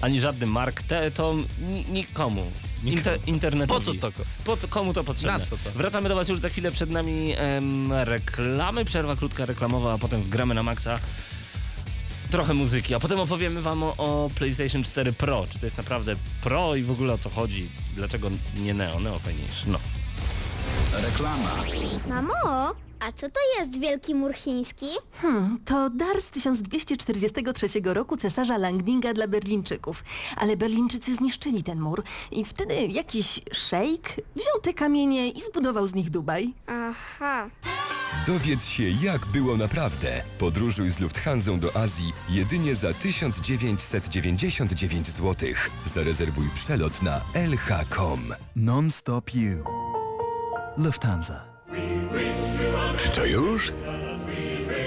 ani 0.01 0.21
żadnym 0.21 0.51
marktetom, 0.51 1.47
ni 1.71 1.85
nikomu. 1.93 2.53
Inter 2.85 3.19
internetowi. 3.27 3.99
Po 3.99 4.09
co 4.09 4.13
to? 4.13 4.25
Po 4.45 4.57
co, 4.57 4.69
komu 4.69 4.93
to 4.93 5.05
potrzebne? 5.05 5.39
Na 5.39 5.45
co 5.47 5.57
to? 5.57 5.71
Wracamy 5.75 6.09
do 6.09 6.15
Was 6.15 6.29
już 6.29 6.41
za 6.41 6.49
chwilę, 6.49 6.73
przed 6.73 6.91
nami 6.91 7.35
em, 7.37 7.93
reklamy, 7.93 8.85
przerwa 8.85 9.17
krótka 9.17 9.47
reklamowa, 9.47 9.93
a 9.95 9.99
potem 9.99 10.23
wgramy 10.23 10.55
na 10.55 10.63
maksa 10.63 10.99
trochę 12.31 12.55
muzyki, 12.55 12.95
a 12.95 13.01
potem 13.01 13.21
opowiemy 13.21 13.63
Wam 13.63 13.83
o, 13.83 13.95
o 13.97 14.31
PlayStation 14.35 14.83
4 14.83 15.13
Pro, 15.13 15.47
czy 15.51 15.59
to 15.59 15.67
jest 15.67 15.77
naprawdę 15.77 16.17
Pro 16.43 16.77
i 16.77 16.83
w 16.83 16.91
ogóle 16.91 17.13
o 17.13 17.19
co 17.19 17.31
chodzi, 17.31 17.69
dlaczego 17.95 18.31
nie 18.57 18.75
Neo, 18.75 19.01
Neo 19.01 19.19
fajniejszy, 19.19 19.69
no. 19.69 19.79
Reklama. 21.03 21.51
Mamo, 22.09 22.73
A 23.09 23.13
co 23.13 23.29
to 23.31 23.41
jest 23.59 23.81
Wielki 23.81 24.15
Mur 24.15 24.35
Chiński? 24.35 24.87
Hmm, 25.13 25.59
to 25.65 25.91
dar 25.91 26.21
z 26.21 26.31
1243 26.31 27.69
roku 27.85 28.17
cesarza 28.17 28.59
Langdinga 28.59 29.13
dla 29.13 29.29
Berlińczyków. 29.29 30.05
Ale 30.37 30.57
Berlińczycy 30.57 31.15
zniszczyli 31.15 31.63
ten 31.63 31.81
mur 31.81 32.03
i 32.31 32.45
wtedy 32.45 32.75
jakiś 32.75 33.41
szejk 33.53 34.09
wziął 34.37 34.61
te 34.63 34.75
kamienie 34.75 35.31
i 35.31 35.41
zbudował 35.41 35.87
z 35.87 35.95
nich 35.95 36.11
Dubaj. 36.11 36.55
Aha. 36.67 37.51
Dowiedz 38.27 38.67
się, 38.67 38.83
jak 38.83 39.27
było 39.27 39.57
naprawdę. 39.57 40.23
Podróżuj 40.39 40.91
z 40.91 41.01
Lufthansą 41.01 41.61
do 41.61 41.77
Azji 41.77 42.13
jedynie 42.29 42.75
za 42.75 42.95
1999 42.95 45.09
zł. 45.09 45.49
Zarezerwuj 45.95 46.51
przelot 46.55 47.03
na 47.03 47.21
lh.com. 47.35 48.35
Non-stop 48.57 49.35
you. 49.35 49.65
Lufthansa. 50.77 51.52
Czy 52.97 53.09
to 53.09 53.25
już? 53.25 53.73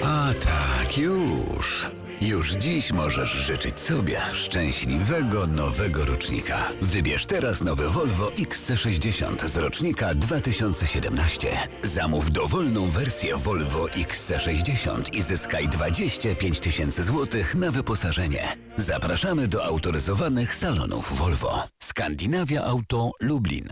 A 0.04 0.34
tak, 0.34 0.98
już. 0.98 1.89
Już 2.22 2.51
dziś 2.51 2.92
możesz 2.92 3.32
życzyć 3.32 3.80
sobie 3.80 4.22
szczęśliwego 4.34 5.48
nowego 5.48 6.06
rocznika. 6.06 6.72
Wybierz 6.82 7.25
teraz 7.25 7.63
nowy 7.63 7.89
Volvo 7.89 8.27
XC60 8.30 9.48
z 9.48 9.58
rocznika 9.58 10.15
2017. 10.15 11.48
Zamów 11.84 12.32
dowolną 12.32 12.89
wersję 12.89 13.36
Volvo 13.38 13.86
XC60 13.86 15.15
i 15.15 15.22
zyskaj 15.22 15.70
25 15.70 16.60
tysięcy 16.60 17.04
złotych 17.04 17.56
na 17.56 17.72
wyposażenie. 17.72 18.58
Zapraszamy 18.77 19.48
do 19.48 19.65
autoryzowanych 19.65 20.56
salonów 20.56 21.18
Volvo. 21.18 21.63
Skandynawia 21.84 22.63
Auto 22.63 23.12
Lublin. 23.22 23.70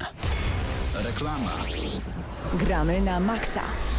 Reklama. 1.03 1.51
Gramy 2.53 3.01
na 3.01 3.19
maksa. 3.19 3.93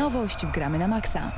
Nowość 0.00 0.46
w 0.46 0.50
Gramy 0.50 0.78
na 0.78 0.88
maksa. 0.88 1.32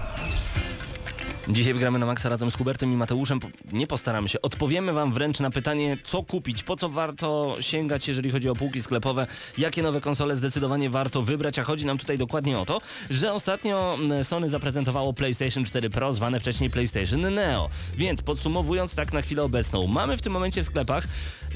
Dzisiaj 1.48 1.74
gramy 1.74 1.98
na 1.98 2.06
Maxa 2.06 2.28
razem 2.28 2.50
z 2.50 2.56
Hubertem 2.56 2.92
i 2.92 2.96
Mateuszem. 2.96 3.40
Nie 3.72 3.86
postaramy 3.86 4.28
się. 4.28 4.42
Odpowiemy 4.42 4.92
Wam 4.92 5.12
wręcz 5.12 5.40
na 5.40 5.50
pytanie, 5.50 5.98
co 6.04 6.22
kupić, 6.22 6.62
po 6.62 6.76
co 6.76 6.88
warto 6.88 7.56
sięgać, 7.60 8.08
jeżeli 8.08 8.30
chodzi 8.30 8.48
o 8.48 8.54
półki 8.54 8.82
sklepowe, 8.82 9.26
jakie 9.58 9.82
nowe 9.82 10.00
konsole 10.00 10.36
zdecydowanie 10.36 10.90
warto 10.90 11.22
wybrać, 11.22 11.58
a 11.58 11.64
chodzi 11.64 11.86
nam 11.86 11.98
tutaj 11.98 12.18
dokładnie 12.18 12.58
o 12.58 12.64
to, 12.64 12.80
że 13.10 13.32
ostatnio 13.32 13.98
Sony 14.22 14.50
zaprezentowało 14.50 15.12
PlayStation 15.12 15.64
4 15.64 15.90
Pro, 15.90 16.12
zwane 16.12 16.40
wcześniej 16.40 16.70
PlayStation 16.70 17.34
Neo. 17.34 17.68
Więc 17.96 18.22
podsumowując 18.22 18.94
tak 18.94 19.12
na 19.12 19.22
chwilę 19.22 19.42
obecną, 19.42 19.86
mamy 19.86 20.16
w 20.16 20.22
tym 20.22 20.32
momencie 20.32 20.64
w 20.64 20.66
sklepach 20.66 21.04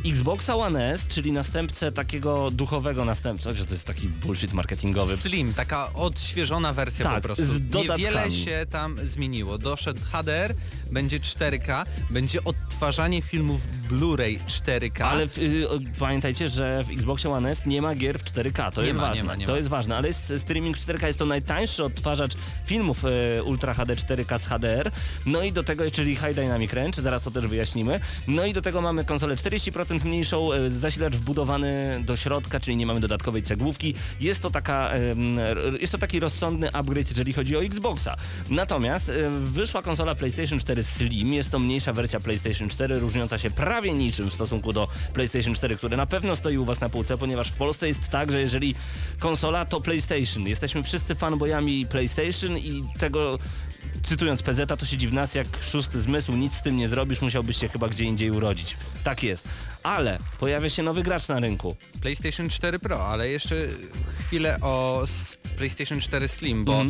Xboxa 0.06 0.56
One 0.56 0.92
S, 0.92 1.06
czyli 1.08 1.32
następcę 1.32 1.92
takiego 1.92 2.50
duchowego 2.50 3.04
następcę, 3.04 3.54
że 3.54 3.64
to 3.64 3.72
jest 3.74 3.84
taki 3.84 4.08
bullshit 4.08 4.52
marketingowy. 4.52 5.16
Slim, 5.16 5.54
taka 5.54 5.92
odświeżona 5.94 6.72
wersja 6.72 7.04
Tak, 7.04 7.14
po 7.14 7.20
prostu. 7.20 7.44
z 7.44 7.60
dodatkami. 7.68 8.02
Niewiele 8.02 8.30
się 8.30 8.66
tam 8.70 8.96
zmieniło. 9.04 9.58
Doszedł 9.58 10.00
HDR, 10.12 10.54
będzie 10.90 11.20
4K, 11.20 11.84
będzie 12.10 12.44
odtwarzanie 12.44 13.22
filmów 13.22 13.60
Blu-ray 13.90 14.38
4K. 14.48 15.02
Ale 15.02 15.28
w, 15.28 15.38
y, 15.38 15.68
o, 15.70 15.78
pamiętajcie, 15.98 16.48
że 16.48 16.84
w 16.84 16.90
Xboxie 16.90 17.30
One 17.30 17.50
S 17.50 17.66
nie 17.66 17.82
ma 17.82 17.94
gier 17.94 18.18
w 18.18 18.24
4K, 18.24 18.72
to 18.72 18.80
Nie 18.80 18.86
jest 18.86 18.98
ma, 19.00 19.04
nie 19.04 19.08
ważne. 19.10 19.24
ma, 19.24 19.34
nie 19.36 19.46
to 19.46 19.52
ma. 19.52 19.56
jest 19.58 19.68
ważne, 19.68 19.96
ale 19.96 20.08
jest 20.08 20.32
streaming 20.38 20.76
4K 20.76 21.06
jest 21.06 21.18
to 21.18 21.26
najtańszy 21.26 21.84
odtwarzacz 21.84 22.32
filmów 22.64 23.04
e, 23.04 23.42
Ultra 23.42 23.74
HD 23.74 23.94
4K 23.96 24.38
z 24.38 24.46
HDR. 24.46 24.90
No 25.26 25.42
i 25.42 25.52
do 25.52 25.62
tego, 25.64 25.90
czyli 25.90 26.16
High 26.16 26.34
Dynamic 26.34 26.72
Range, 26.72 27.02
zaraz 27.02 27.22
to 27.22 27.30
też 27.30 27.46
wyjaśnimy. 27.46 28.00
No 28.28 28.46
i 28.46 28.52
do 28.52 28.62
tego 28.62 28.80
mamy 28.80 29.04
konsolę 29.04 29.34
40% 29.36 29.86
mniejszą, 29.90 30.52
e, 30.52 30.71
zasilacz 30.71 31.14
wbudowany 31.14 32.00
do 32.05 32.16
środka, 32.16 32.61
czyli 32.61 32.76
nie 32.76 32.87
mamy 32.87 33.00
dodatkowej 33.00 33.43
cegłówki. 33.43 33.95
Jest 34.21 34.40
to 34.40 34.50
taka 34.50 34.90
r- 34.93 35.81
jest 35.81 35.93
to 35.93 35.99
taki 35.99 36.21
rozsądny 36.21 36.73
upgrade, 36.73 37.09
jeżeli 37.11 37.33
chodzi 37.33 37.57
o 37.57 37.64
Xboxa. 37.64 38.16
Natomiast 38.50 39.09
e, 39.09 39.12
wyszła 39.40 39.83
konsola 39.83 40.14
PlayStation 40.14 40.59
4 40.59 40.85
Slim, 40.85 41.35
jest 41.35 41.50
to 41.50 41.59
mniejsza 41.59 41.93
wersja 41.93 42.21
PlayStation 42.21 42.69
4, 42.69 42.99
różniąca 42.99 43.38
się 43.38 43.50
prawie 43.50 43.93
niczym 43.93 44.31
w 44.31 44.35
stosunku 44.35 44.73
do 44.73 44.88
PlayStation 45.14 45.55
4, 45.55 45.76
które 45.76 45.97
na 45.97 46.07
pewno 46.07 46.37
stoi 46.37 46.59
u 46.59 46.64
Was 46.64 46.81
na 46.81 46.88
półce, 46.88 47.19
ponieważ 47.19 47.49
w 47.49 47.57
Polsce 47.57 47.88
jest 47.88 48.09
tak, 48.09 48.33
że 48.33 48.40
jeżeli 48.40 48.75
konsola 49.19 49.64
to 49.64 49.81
PlayStation, 49.81 50.47
jesteśmy 50.47 50.83
wszyscy 50.83 51.14
fanboyami 51.14 51.87
PlayStation 51.87 52.59
i 52.59 52.85
tego 52.99 53.38
cytując 54.02 54.43
PZ, 54.43 54.61
to 54.78 54.87
siedzi 54.87 55.09
w 55.09 55.12
nas 55.12 55.35
jak 55.35 55.47
szósty 55.62 56.00
zmysł, 56.00 56.33
nic 56.33 56.55
z 56.55 56.62
tym 56.62 56.76
nie 56.76 56.88
zrobisz, 56.88 57.21
musiałbyś 57.21 57.57
się 57.57 57.69
chyba 57.69 57.88
gdzie 57.88 58.05
indziej 58.05 58.31
urodzić. 58.31 58.76
Tak 59.05 59.23
jest. 59.23 59.49
Ale 59.87 60.19
pojawia 60.40 60.71
się 60.71 60.83
nowy 60.83 61.02
gracz 61.02 61.28
na 61.28 61.40
rynku. 61.40 61.76
PlayStation 62.00 62.49
4 62.49 62.78
Pro, 62.78 63.07
ale 63.09 63.28
jeszcze 63.28 63.55
chwilę 64.21 64.59
o 64.61 65.05
PlayStation 65.57 66.00
4 66.00 66.28
Slim, 66.28 66.64
bo 66.64 66.83
e, 66.83 66.85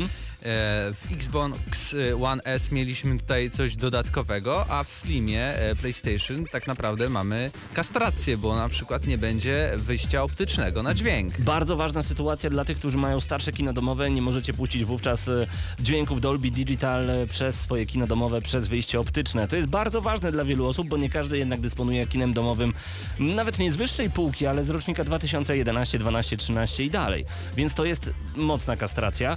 w 0.93 1.07
Xbox 1.12 1.95
One 2.23 2.43
S 2.45 2.71
mieliśmy 2.73 3.19
tutaj 3.19 3.50
coś 3.50 3.76
dodatkowego, 3.76 4.67
a 4.69 4.85
w 4.85 4.93
Slimie 4.93 5.43
e, 5.43 5.76
PlayStation 5.76 6.45
tak 6.53 6.67
naprawdę 6.67 7.09
mamy 7.09 7.50
kastrację, 7.75 8.37
bo 8.37 8.57
na 8.57 8.69
przykład 8.69 9.07
nie 9.07 9.19
będzie 9.19 9.73
wyjścia 9.76 10.23
optycznego 10.23 10.83
na 10.83 10.95
dźwięk. 10.95 11.41
Bardzo 11.41 11.76
ważna 11.76 12.03
sytuacja 12.03 12.50
dla 12.50 12.65
tych, 12.65 12.79
którzy 12.79 12.99
mają 12.99 13.21
starsze 13.21 13.53
kino 13.53 13.73
domowe. 13.73 14.11
Nie 14.11 14.23
możecie 14.23 14.53
puścić 14.53 14.85
wówczas 14.85 15.29
e, 15.29 15.47
dźwięków 15.81 16.21
Dolby 16.21 16.50
Digital 16.50 17.07
przez 17.31 17.61
swoje 17.61 17.87
kino 17.87 18.07
domowe, 18.07 18.43
przez 18.43 18.69
wyjście 18.69 19.00
optyczne. 19.00 19.49
To 19.49 19.57
jest 19.57 19.69
bardzo 19.69 20.00
ważne 20.00 20.33
dla 20.33 20.45
wielu 20.45 20.67
osób, 20.67 20.88
bo 20.88 20.97
nie 20.97 21.11
każdy 21.11 21.38
jednak 21.38 21.61
dysponuje 21.61 22.07
kinem 22.07 22.33
domowym 22.33 22.73
nawet 23.19 23.59
nie 23.59 23.73
z 23.73 23.76
wyższej 23.76 24.11
półki, 24.11 24.47
ale 24.47 24.64
z 24.64 24.71
rocznika 24.71 25.05
2011, 25.05 25.99
12, 25.99 26.37
13 26.37 26.85
i 26.85 26.90
dalej. 26.90 27.25
Więc 27.57 27.75
to 27.75 27.85
jest 27.85 28.11
mocna 28.37 28.76
kastracja. 28.76 29.37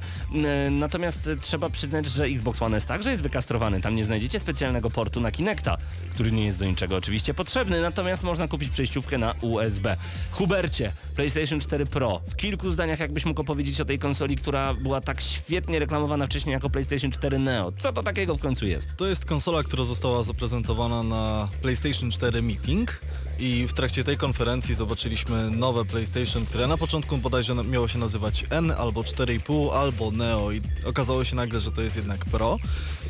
Natomiast 0.72 1.29
trzeba 1.41 1.70
przyznać, 1.70 2.08
że 2.08 2.24
Xbox 2.25 2.62
One 2.62 2.77
S 2.77 2.86
także 2.86 3.12
jest 3.12 3.24
wykastrowany. 3.24 3.82
Tam 3.82 3.96
nie 3.96 4.03
znajdziecie 4.03 4.39
specjalnego 4.39 4.89
portu 4.89 5.22
na 5.22 5.32
Kinecta, 5.32 5.77
który 6.13 6.32
nie 6.32 6.46
jest 6.46 6.58
do 6.58 6.65
niczego 6.65 6.96
oczywiście 6.96 7.34
potrzebny, 7.34 7.82
natomiast 7.82 8.24
można 8.24 8.48
kupić 8.48 8.70
przejściówkę 8.70 9.18
na 9.18 9.34
USB. 9.41 9.98
Hubercie, 10.32 10.91
PlayStation 11.15 11.60
4 11.60 11.86
Pro. 11.86 12.22
W 12.29 12.36
kilku 12.36 12.72
zdaniach 12.72 13.00
jakbyś 13.00 13.25
mógł 13.25 13.41
opowiedzieć 13.41 13.82
o 13.82 13.86
tej 13.86 14.00
konsoli, 14.00 14.36
która 14.36 14.74
była 14.74 15.01
tak 15.01 15.22
świetnie 15.22 15.79
reklamowana 15.79 16.25
wcześniej 16.25 16.53
jako 16.53 16.70
PlayStation 16.70 17.12
4 17.12 17.39
Neo. 17.39 17.72
Co 17.79 17.94
to 17.94 18.03
takiego 18.03 18.36
w 18.36 18.39
końcu 18.39 18.65
jest? 18.65 18.88
To 18.98 19.06
jest 19.06 19.25
konsola, 19.25 19.63
która 19.63 19.84
została 19.84 20.24
zaprezentowana 20.24 21.03
na 21.03 21.48
PlayStation 21.62 22.12
4 22.12 22.41
Meeting 22.41 23.01
i 23.39 23.67
w 23.67 23.74
trakcie 23.74 24.03
tej 24.03 24.17
konferencji 24.17 24.75
zobaczyliśmy 24.75 25.51
nowe 25.51 25.86
PlayStation, 25.86 26.46
które 26.46 26.67
na 26.67 26.77
początku 26.77 27.17
bodajże 27.17 27.55
miało 27.55 27.88
się 27.88 28.00
nazywać 28.00 28.46
N 28.50 28.72
albo 28.72 29.01
4,5 29.01 29.74
albo 29.74 30.12
Neo 30.12 30.51
i 30.51 30.62
okazało 30.86 31.24
się 31.24 31.36
nagle, 31.36 31.60
że 31.60 31.72
to 31.72 31.81
jest 31.81 31.96
jednak 31.96 32.25
Pro 32.25 32.58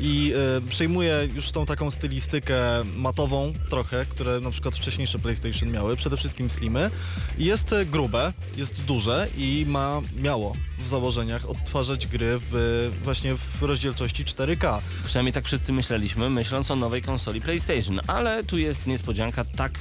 i 0.00 0.32
e, 0.56 0.68
przejmuje 0.68 1.28
już 1.34 1.50
tą 1.50 1.66
taką 1.66 1.90
stylistykę 1.90 2.84
matową 2.96 3.52
trochę, 3.70 4.06
które 4.06 4.40
na 4.40 4.50
przykład 4.50 4.76
wcześniejsze 4.76 5.18
PlayStation 5.18 5.70
miały, 5.70 5.96
przede 5.96 6.16
wszystkim 6.16 6.50
slimy. 6.50 6.90
Jest 7.38 7.72
e, 7.72 7.86
grube, 7.86 8.32
jest 8.56 8.80
duże 8.80 9.28
i 9.36 9.64
ma, 9.68 10.00
miało 10.16 10.56
w 10.78 10.88
założeniach 10.88 11.50
odtwarzać 11.50 12.06
gry 12.06 12.40
w, 12.50 12.90
właśnie 13.02 13.36
w 13.36 13.62
rozdzielczości 13.62 14.24
4K. 14.24 14.80
Przynajmniej 15.04 15.32
tak 15.32 15.44
wszyscy 15.44 15.72
myśleliśmy, 15.72 16.30
myśląc 16.30 16.70
o 16.70 16.76
nowej 16.76 17.02
konsoli 17.02 17.40
PlayStation, 17.40 18.00
ale 18.06 18.44
tu 18.44 18.58
jest 18.58 18.86
niespodzianka 18.86 19.44
tak 19.44 19.72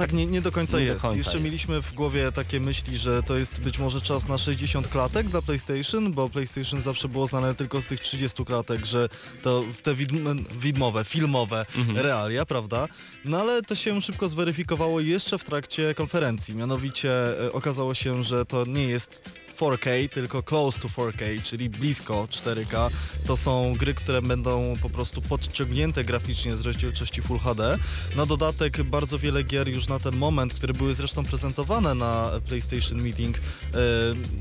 Tak, 0.00 0.12
nie, 0.12 0.26
nie 0.26 0.40
do 0.42 0.52
końca 0.52 0.78
Nie 0.78 0.86
do 0.86 0.92
jest. 0.92 1.02
końca 1.02 1.16
Jeszcze 1.16 1.32
jest. 1.32 1.44
mieliśmy 1.44 1.82
w 1.82 1.94
głowie 1.94 2.32
takie 2.32 2.60
myśli, 2.60 2.98
że 2.98 3.22
to 3.22 3.36
jest 3.36 3.60
być 3.60 3.78
może 3.78 4.00
czas 4.00 4.28
na 4.28 4.38
60 4.38 4.88
klatek 4.88 5.28
dla 5.28 5.42
PlayStation, 5.42 6.12
bo 6.12 6.30
PlayStation 6.30 6.80
zawsze 6.80 7.08
było 7.08 7.26
znane 7.26 7.54
tylko 7.54 7.80
z 7.80 7.84
tych 7.84 8.00
30 8.00 8.44
klatek, 8.44 8.86
że 8.86 9.08
to 9.42 9.62
te 9.82 9.94
widm 9.94 10.44
widmowe, 10.60 11.04
filmowe 11.04 11.66
Mhm. 11.76 11.98
realia, 11.98 12.46
prawda? 12.46 12.88
No 13.24 13.40
ale 13.40 13.62
to 13.62 13.74
się 13.74 14.02
szybko 14.02 14.28
zweryfikowało 14.28 15.00
jeszcze 15.00 15.38
w 15.38 15.44
trakcie 15.44 15.94
konferencji. 15.94 16.54
Mianowicie 16.54 17.12
e, 17.46 17.52
okazało 17.52 17.94
się, 17.94 18.24
że 18.24 18.44
to 18.44 18.64
nie 18.66 18.84
jest 18.84 19.22
4K, 19.60 20.08
tylko 20.08 20.42
close 20.42 20.80
to 20.80 20.88
4K, 20.88 21.42
czyli 21.42 21.70
blisko 21.70 22.28
4K. 22.30 22.90
To 23.26 23.36
są 23.36 23.74
gry, 23.78 23.94
które 23.94 24.22
będą 24.22 24.74
po 24.82 24.90
prostu 24.90 25.22
podciągnięte 25.22 26.04
graficznie 26.04 26.56
z 26.56 26.60
rozdzielczości 26.60 27.22
Full 27.22 27.38
HD. 27.38 27.78
Na 28.16 28.26
dodatek 28.26 28.82
bardzo 28.82 29.18
wiele 29.18 29.42
gier 29.42 29.68
już 29.68 29.88
na 29.88 29.98
ten 29.98 30.16
moment, 30.16 30.54
które 30.54 30.72
były 30.74 30.94
zresztą 30.94 31.24
prezentowane 31.24 31.94
na 31.94 32.30
PlayStation 32.48 33.02
Meeting, 33.02 33.36
e, 33.36 33.40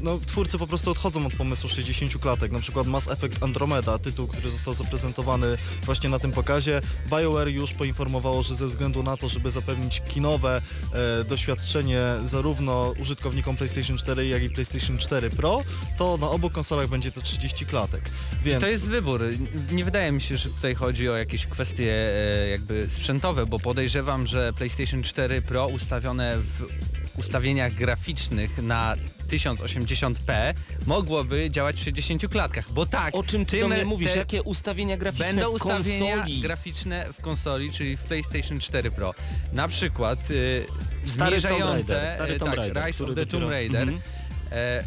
no 0.01 0.19
twórcy 0.25 0.57
po 0.57 0.67
prostu 0.67 0.91
odchodzą 0.91 1.25
od 1.25 1.35
pomysłu 1.35 1.69
60 1.69 2.17
klatek, 2.17 2.51
na 2.51 2.59
przykład 2.59 2.87
Mass 2.87 3.07
Effect 3.07 3.43
Andromeda, 3.43 3.97
tytuł, 3.97 4.27
który 4.27 4.49
został 4.49 4.73
zaprezentowany 4.73 5.57
właśnie 5.83 6.09
na 6.09 6.19
tym 6.19 6.31
pokazie. 6.31 6.81
BioWare 7.09 7.47
już 7.47 7.73
poinformowało, 7.73 8.43
że 8.43 8.55
ze 8.55 8.67
względu 8.67 9.03
na 9.03 9.17
to, 9.17 9.29
żeby 9.29 9.51
zapewnić 9.51 10.01
kinowe 10.13 10.61
e, 10.93 11.23
doświadczenie 11.23 12.01
zarówno 12.25 12.93
użytkownikom 12.99 13.55
PlayStation 13.55 13.97
4, 13.97 14.27
jak 14.27 14.43
i 14.43 14.49
PlayStation 14.49 14.97
4 14.97 15.08
Pro, 15.37 15.63
to 15.97 16.17
na 16.17 16.29
obu 16.29 16.49
konsolach 16.49 16.87
będzie 16.87 17.11
to 17.11 17.21
30 17.21 17.65
klatek. 17.65 18.01
Więc 18.43 18.61
To 18.61 18.67
jest 18.67 18.89
wybór. 18.89 19.21
Nie 19.71 19.85
wydaje 19.85 20.11
mi 20.11 20.21
się, 20.21 20.37
że 20.37 20.49
tutaj 20.49 20.75
chodzi 20.75 21.09
o 21.09 21.17
jakieś 21.17 21.45
kwestie 21.47 21.91
e, 21.93 22.49
jakby 22.49 22.89
sprzętowe, 22.89 23.45
bo 23.45 23.59
podejrzewam, 23.59 24.27
że 24.27 24.53
PlayStation 24.53 25.03
4 25.03 25.41
Pro 25.41 25.67
ustawione 25.67 26.37
w 26.37 26.67
ustawieniach 27.17 27.73
graficznych 27.73 28.57
na 28.61 28.95
1080p 29.29 30.53
mogłoby 30.85 31.49
działać 31.51 31.75
w 31.75 31.83
60 31.83 32.27
klatkach, 32.27 32.71
bo 32.71 32.85
tak, 32.85 33.15
O 33.15 33.23
czym 33.23 33.45
ty 33.45 33.59
do 33.59 33.67
mnie 33.67 33.85
mówisz? 33.85 34.15
Jakie 34.15 34.43
ustawienia 34.43 34.97
graficzne 34.97 35.27
Będą 35.27 35.51
w 35.51 35.53
ustawienia 35.53 36.15
konsoli? 36.15 36.41
graficzne 36.41 37.05
w 37.13 37.21
konsoli, 37.21 37.71
czyli 37.71 37.97
w 37.97 38.03
PlayStation 38.03 38.59
4 38.59 38.91
Pro. 38.91 39.13
Na 39.53 39.67
przykład 39.67 40.31
y, 40.31 40.65
Stary 41.05 41.41
Tomb 41.41 41.41
zmierzające, 41.41 41.93
Raider, 41.93 42.15
stary 42.15 42.33
y, 42.33 42.39
Tomb 42.39 42.51
tak, 42.51 42.59
Raider, 42.59 42.85
Rise 42.85 43.03
of 43.03 43.15
the 43.15 43.25
Tomb 43.25 43.49
Raider. 43.49 43.81
Mhm. 43.81 44.01
E, 44.51 44.83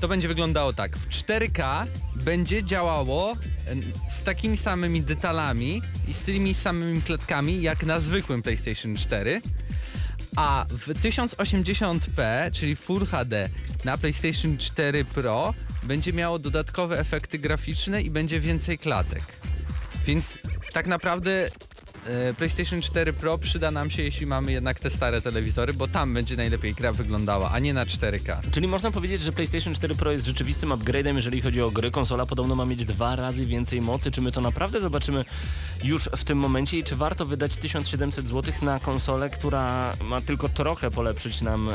to 0.00 0.08
będzie 0.08 0.28
wyglądało 0.28 0.72
tak. 0.72 0.96
W 0.96 1.08
4K 1.08 1.86
będzie 2.16 2.64
działało 2.64 3.36
z 4.08 4.22
takimi 4.22 4.56
samymi 4.56 5.02
detalami 5.02 5.82
i 6.08 6.14
z 6.14 6.20
tymi 6.20 6.54
samymi 6.54 7.02
klatkami 7.02 7.62
jak 7.62 7.84
na 7.84 8.00
zwykłym 8.00 8.42
PlayStation 8.42 8.96
4. 8.96 9.42
A 10.36 10.66
w 10.70 10.88
1080p, 10.88 12.50
czyli 12.52 12.76
Full 12.76 13.06
HD 13.06 13.48
na 13.84 13.98
PlayStation 13.98 14.58
4 14.58 15.04
Pro 15.04 15.54
będzie 15.82 16.12
miało 16.12 16.38
dodatkowe 16.38 16.98
efekty 16.98 17.38
graficzne 17.38 18.02
i 18.02 18.10
będzie 18.10 18.40
więcej 18.40 18.78
klatek. 18.78 19.22
Więc 20.06 20.38
tak 20.72 20.86
naprawdę 20.86 21.48
PlayStation 22.36 22.82
4 22.82 23.12
Pro 23.12 23.38
przyda 23.38 23.70
nam 23.70 23.90
się, 23.90 24.02
jeśli 24.02 24.26
mamy 24.26 24.52
jednak 24.52 24.80
te 24.80 24.90
stare 24.90 25.22
telewizory, 25.22 25.72
bo 25.72 25.88
tam 25.88 26.14
będzie 26.14 26.36
najlepiej 26.36 26.74
gra 26.74 26.92
wyglądała, 26.92 27.50
a 27.50 27.58
nie 27.58 27.74
na 27.74 27.86
4K. 27.86 28.50
Czyli 28.50 28.68
można 28.68 28.90
powiedzieć, 28.90 29.20
że 29.20 29.32
PlayStation 29.32 29.74
4 29.74 29.94
Pro 29.94 30.12
jest 30.12 30.26
rzeczywistym 30.26 30.70
upgrade'em, 30.70 31.16
jeżeli 31.16 31.40
chodzi 31.40 31.62
o 31.62 31.70
gry. 31.70 31.90
Konsola 31.90 32.26
podobno 32.26 32.54
ma 32.56 32.64
mieć 32.64 32.84
dwa 32.84 33.16
razy 33.16 33.46
więcej 33.46 33.80
mocy. 33.80 34.10
Czy 34.10 34.20
my 34.20 34.32
to 34.32 34.40
naprawdę 34.40 34.80
zobaczymy 34.80 35.24
już 35.84 36.08
w 36.16 36.24
tym 36.24 36.38
momencie 36.38 36.78
i 36.78 36.84
czy 36.84 36.96
warto 36.96 37.26
wydać 37.26 37.56
1700 37.56 38.28
zł 38.28 38.54
na 38.62 38.80
konsolę, 38.80 39.30
która 39.30 39.92
ma 40.04 40.20
tylko 40.20 40.48
trochę 40.48 40.90
polepszyć 40.90 41.40
nam 41.40 41.68
e, 41.68 41.74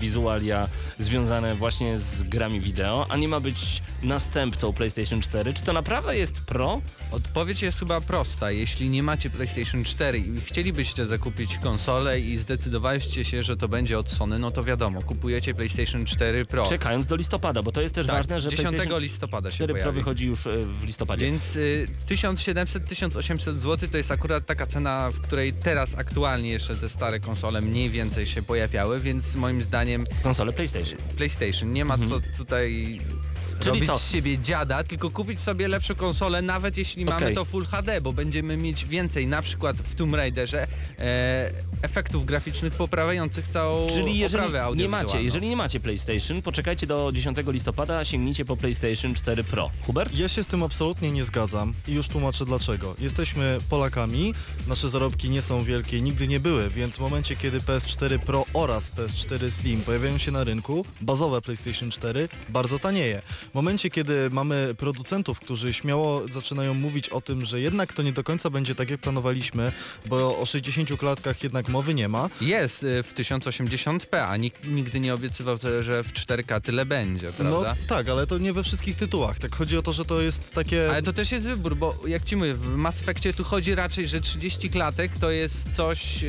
wizualia 0.00 0.68
związane 0.98 1.54
właśnie 1.54 1.98
z 1.98 2.22
grami 2.22 2.60
wideo, 2.60 3.06
a 3.08 3.16
nie 3.16 3.28
ma 3.28 3.40
być 3.40 3.82
następcą 4.02 4.72
PlayStation 4.72 5.20
4? 5.20 5.54
Czy 5.54 5.62
to 5.62 5.72
naprawdę 5.72 6.18
jest 6.18 6.40
Pro? 6.40 6.80
Odpowiedź 7.10 7.62
jest 7.62 7.78
chyba 7.78 8.00
prosta. 8.00 8.50
Jeśli 8.50 8.90
nie 8.90 9.02
macie 9.02 9.30
PlayStation 9.30 9.63
PlayStation 9.64 9.84
4 9.84 10.18
i 10.18 10.40
chcielibyście 10.40 11.06
zakupić 11.06 11.58
konsolę 11.58 12.20
i 12.20 12.36
zdecydowaliście 12.38 13.24
się, 13.24 13.42
że 13.42 13.56
to 13.56 13.68
będzie 13.68 13.98
od 13.98 14.10
Sony, 14.10 14.38
no 14.38 14.50
to 14.50 14.64
wiadomo, 14.64 15.02
kupujecie 15.02 15.54
PlayStation 15.54 16.04
4 16.04 16.44
Pro. 16.44 16.66
Czekając 16.66 17.06
do 17.06 17.16
listopada, 17.16 17.62
bo 17.62 17.72
to 17.72 17.80
jest 17.80 17.94
też 17.94 18.06
Tak, 18.06 18.16
ważne, 18.16 18.40
że 18.40 18.48
10 18.48 18.68
PlayStation 18.68 19.00
listopada 19.02 19.50
się 19.50 19.54
4 19.54 19.72
Pro 19.74 19.82
pojawi. 19.82 19.98
wychodzi 19.98 20.26
już 20.26 20.46
e, 20.46 20.50
w 20.80 20.84
listopadzie. 20.84 21.24
Więc 21.26 21.56
y, 21.56 21.86
1700-1800 22.08 23.58
zł 23.58 23.88
to 23.92 23.96
jest 23.96 24.10
akurat 24.10 24.46
taka 24.46 24.66
cena, 24.66 25.10
w 25.10 25.20
której 25.20 25.52
teraz 25.52 25.94
aktualnie 25.94 26.50
jeszcze 26.50 26.76
te 26.76 26.88
stare 26.88 27.20
konsole 27.20 27.60
mniej 27.60 27.90
więcej 27.90 28.26
się 28.26 28.42
pojawiały, 28.42 29.00
więc 29.00 29.34
moim 29.34 29.62
zdaniem 29.62 30.04
Konsole 30.22 30.52
PlayStation. 30.52 30.98
PlayStation 31.16 31.72
nie 31.72 31.84
ma 31.84 31.98
co 31.98 32.20
tutaj 32.36 32.98
Mhm. 33.00 33.24
Czyli 33.58 33.70
robić 33.70 33.86
co? 33.86 33.98
z 33.98 34.10
siebie 34.10 34.38
dziada, 34.38 34.84
tylko 34.84 35.10
kupić 35.10 35.40
sobie 35.40 35.68
lepszą 35.68 35.94
konsolę, 35.94 36.42
nawet 36.42 36.76
jeśli 36.76 37.04
mamy 37.04 37.16
Okej. 37.16 37.34
to 37.34 37.44
Full 37.44 37.66
HD, 37.66 38.00
bo 38.00 38.12
będziemy 38.12 38.56
mieć 38.56 38.84
więcej, 38.84 39.26
na 39.26 39.42
przykład 39.42 39.76
w 39.76 39.94
Tomb 39.94 40.14
Raiderze, 40.14 40.66
e, 40.98 41.50
efektów 41.84 42.24
graficznych 42.24 42.72
poprawiających 42.74 43.48
całą 43.48 43.86
Czyli 43.86 44.18
jeżeli 44.18 44.44
oprawę 44.44 44.76
nie 44.76 44.88
macie, 44.88 45.22
jeżeli 45.22 45.48
nie 45.48 45.56
macie 45.56 45.80
PlayStation, 45.80 46.42
poczekajcie 46.42 46.86
do 46.86 47.10
10 47.14 47.38
listopada, 47.46 47.98
a 47.98 48.04
sięgnijcie 48.04 48.44
po 48.44 48.56
PlayStation 48.56 49.14
4 49.14 49.44
Pro. 49.44 49.70
Hubert? 49.86 50.18
Ja 50.18 50.28
się 50.28 50.44
z 50.44 50.46
tym 50.46 50.62
absolutnie 50.62 51.10
nie 51.10 51.24
zgadzam 51.24 51.74
i 51.88 51.92
już 51.92 52.08
tłumaczę 52.08 52.44
dlaczego. 52.44 52.94
Jesteśmy 52.98 53.58
Polakami, 53.70 54.34
nasze 54.68 54.88
zarobki 54.88 55.30
nie 55.30 55.42
są 55.42 55.64
wielkie 55.64 56.00
nigdy 56.00 56.28
nie 56.28 56.40
były, 56.40 56.70
więc 56.70 56.96
w 56.96 57.00
momencie 57.00 57.36
kiedy 57.36 57.60
PS4 57.60 58.18
Pro 58.18 58.44
oraz 58.52 58.90
PS4 58.90 59.50
Slim 59.50 59.80
pojawiają 59.80 60.18
się 60.18 60.30
na 60.30 60.44
rynku, 60.44 60.84
bazowe 61.00 61.42
PlayStation 61.42 61.90
4 61.90 62.28
bardzo 62.48 62.78
tanieje. 62.78 63.22
W 63.50 63.54
momencie 63.54 63.90
kiedy 63.90 64.30
mamy 64.30 64.74
producentów, 64.78 65.40
którzy 65.40 65.74
śmiało 65.74 66.28
zaczynają 66.28 66.74
mówić 66.74 67.08
o 67.08 67.20
tym, 67.20 67.44
że 67.44 67.60
jednak 67.60 67.92
to 67.92 68.02
nie 68.02 68.12
do 68.12 68.24
końca 68.24 68.50
będzie 68.50 68.74
tak 68.74 68.90
jak 68.90 69.00
planowaliśmy, 69.00 69.72
bo 70.06 70.38
o 70.38 70.46
60 70.46 70.98
klatkach 70.98 71.42
jednak 71.42 71.68
mowy 71.74 71.94
nie 71.94 72.08
ma, 72.08 72.30
Jest 72.40 72.82
y, 72.82 73.02
w 73.02 73.14
1080p, 73.14 74.16
a 74.28 74.36
nikt 74.36 74.64
nigdy 74.64 75.00
nie 75.00 75.14
obiecywał, 75.14 75.58
tyle, 75.58 75.82
że 75.82 76.02
w 76.04 76.12
4K 76.12 76.60
tyle 76.60 76.86
będzie, 76.86 77.32
prawda? 77.32 77.74
no 77.78 77.86
tak, 77.88 78.08
ale 78.08 78.26
to 78.26 78.38
nie 78.38 78.52
we 78.52 78.62
wszystkich 78.64 78.96
tytułach. 78.96 79.38
Tak 79.38 79.56
chodzi 79.56 79.78
o 79.78 79.82
to, 79.82 79.92
że 79.92 80.04
to 80.04 80.20
jest 80.20 80.52
takie... 80.52 80.90
Ale 80.90 81.02
to 81.02 81.12
też 81.12 81.32
jest 81.32 81.46
wybór, 81.46 81.76
bo 81.76 81.94
jak 82.06 82.24
ci 82.24 82.36
mówię, 82.36 82.54
w 82.54 82.68
Mass 82.76 83.02
Effectie 83.02 83.32
tu 83.32 83.44
chodzi 83.44 83.74
raczej, 83.74 84.08
że 84.08 84.20
30 84.20 84.70
klatek 84.70 85.12
to 85.20 85.30
jest 85.30 85.70
coś, 85.70 86.24
e, 86.24 86.26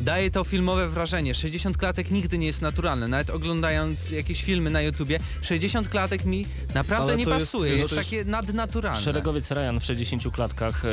daje 0.00 0.30
to 0.30 0.44
filmowe 0.44 0.88
wrażenie. 0.88 1.34
60 1.34 1.76
klatek 1.76 2.10
nigdy 2.10 2.38
nie 2.38 2.46
jest 2.46 2.62
naturalne, 2.62 3.08
nawet 3.08 3.30
oglądając 3.30 4.10
jakieś 4.10 4.42
filmy 4.42 4.70
na 4.70 4.82
YouTubie, 4.82 5.18
60 5.42 5.88
klatek 5.88 6.24
mi 6.24 6.46
naprawdę 6.74 7.12
Ale 7.12 7.16
nie 7.16 7.24
jest- 7.30 7.44
pasuje, 7.44 7.72
wiesz, 7.72 7.80
jest, 7.80 7.90
to 7.94 7.96
jest- 7.96 8.10
takie 8.10 8.24
nadnaturalne. 8.24 9.00
Szeregowiec 9.00 9.50
Ryan 9.50 9.80
w 9.80 9.84
60 9.84 10.30
klatkach 10.32 10.84
e, 10.84 10.88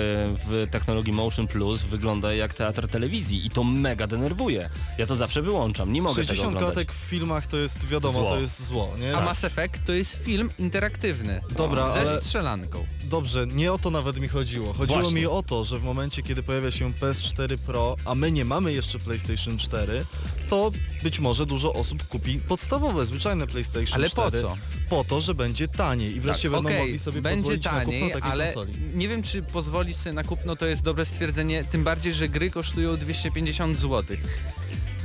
w 0.47 0.67
technologii 0.71 1.13
Motion 1.13 1.47
Plus 1.47 1.81
wygląda 1.81 2.33
jak 2.33 2.53
teatr 2.53 2.87
telewizji 2.87 3.45
i 3.45 3.49
to 3.49 3.63
mega 3.75 4.07
denerwuje. 4.07 4.69
Ja 4.97 5.05
to 5.05 5.15
zawsze 5.15 5.41
wyłączam, 5.41 5.93
nie 5.93 6.01
mogę 6.01 6.15
tego 6.15 6.27
60 6.27 6.47
oglądać. 6.55 6.73
klatek 6.73 6.93
w 6.93 7.09
filmach 7.09 7.47
to 7.47 7.57
jest 7.57 7.85
wiadomo, 7.87 8.13
Zło. 8.13 8.29
to 8.29 8.39
jest 8.39 8.65
zło, 8.65 8.93
nie? 8.99 9.17
A 9.17 9.21
Mass 9.25 9.43
Effect 9.43 9.85
to 9.85 9.93
jest 9.93 10.15
film 10.23 10.49
interaktywny. 10.59 11.41
Dobra, 11.57 11.93
ze 11.93 11.99
ale- 12.01 12.21
strzelanką. 12.21 12.85
Dobrze, 13.03 13.47
nie 13.47 13.73
o 13.73 13.77
to 13.77 13.91
nawet 13.91 14.19
mi 14.19 14.27
chodziło. 14.27 14.73
Chodziło 14.73 14.99
Właśnie. 15.01 15.19
mi 15.19 15.25
o 15.27 15.43
to, 15.43 15.63
że 15.63 15.79
w 15.79 15.83
momencie, 15.83 16.23
kiedy 16.23 16.43
pojawia 16.43 16.71
się 16.71 16.93
PS4 16.93 17.57
Pro, 17.57 17.95
a 18.05 18.15
my 18.15 18.31
nie 18.31 18.45
mamy 18.45 18.73
jeszcze 18.73 18.99
PlayStation 18.99 19.57
4, 19.57 20.05
to 20.49 20.71
być 21.03 21.19
może 21.19 21.45
dużo 21.45 21.73
osób 21.73 22.07
kupi 22.07 22.39
podstawowe, 22.39 23.05
zwyczajne 23.05 23.47
PlayStation 23.47 23.93
Ale 23.95 24.09
po 24.09 24.27
4. 24.27 24.41
co? 24.41 24.57
Po 24.89 25.03
to, 25.03 25.21
że 25.21 25.33
będzie 25.33 25.67
taniej 25.67 26.15
i 26.15 26.19
wreszcie 26.19 26.49
będą 26.49 26.69
Okej, 26.69 26.79
mogli 26.79 26.99
sobie 26.99 27.21
będzie 27.21 27.41
pozwolić 27.41 27.63
taniej, 27.63 28.01
na 28.01 28.07
kupno 28.07 28.19
takiej 28.19 28.31
ale 28.31 28.45
konsoli. 28.53 28.73
nie 28.95 29.07
wiem 29.07 29.23
czy 29.23 29.41
pozwoli 29.43 29.93
sobie 29.93 30.13
na 30.13 30.23
kupno 30.23 30.55
to 30.55 30.65
jest 30.65 30.81
dobre 30.81 31.05
stwierdzenie, 31.05 31.63
tym 31.63 31.83
bardziej, 31.83 32.13
że 32.13 32.29
gry 32.29 32.51
kosztują 32.51 32.97
250 32.97 33.77
zł. 33.77 34.17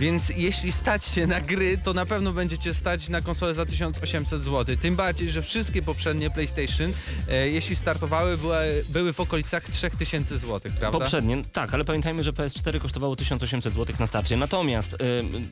Więc 0.00 0.28
jeśli 0.28 0.72
stać 0.72 1.04
się 1.04 1.26
na 1.26 1.40
gry, 1.40 1.78
to 1.78 1.94
na 1.94 2.06
pewno 2.06 2.32
będziecie 2.32 2.74
stać 2.74 3.08
na 3.08 3.20
konsolę 3.20 3.54
za 3.54 3.66
1800 3.66 4.44
zł. 4.44 4.76
Tym 4.76 4.96
bardziej, 4.96 5.30
że 5.30 5.42
wszystkie 5.42 5.82
poprzednie 5.82 6.30
PlayStation, 6.30 6.92
e, 7.28 7.48
jeśli 7.48 7.76
startowały, 7.76 8.38
były, 8.38 8.84
były 8.88 9.12
w 9.12 9.20
okolicach 9.20 9.64
3000 9.64 10.38
zł, 10.38 10.60
prawda? 10.60 10.98
Poprzednie, 10.98 11.42
tak, 11.52 11.74
ale 11.74 11.84
pamiętajmy, 11.84 12.24
że 12.24 12.32
PS4 12.32 12.80
kosztowało 12.80 13.16
1800 13.16 13.74
zł 13.74 13.96
na 13.98 14.06
starcie. 14.06 14.36
Natomiast 14.36 14.92
y, 14.92 14.96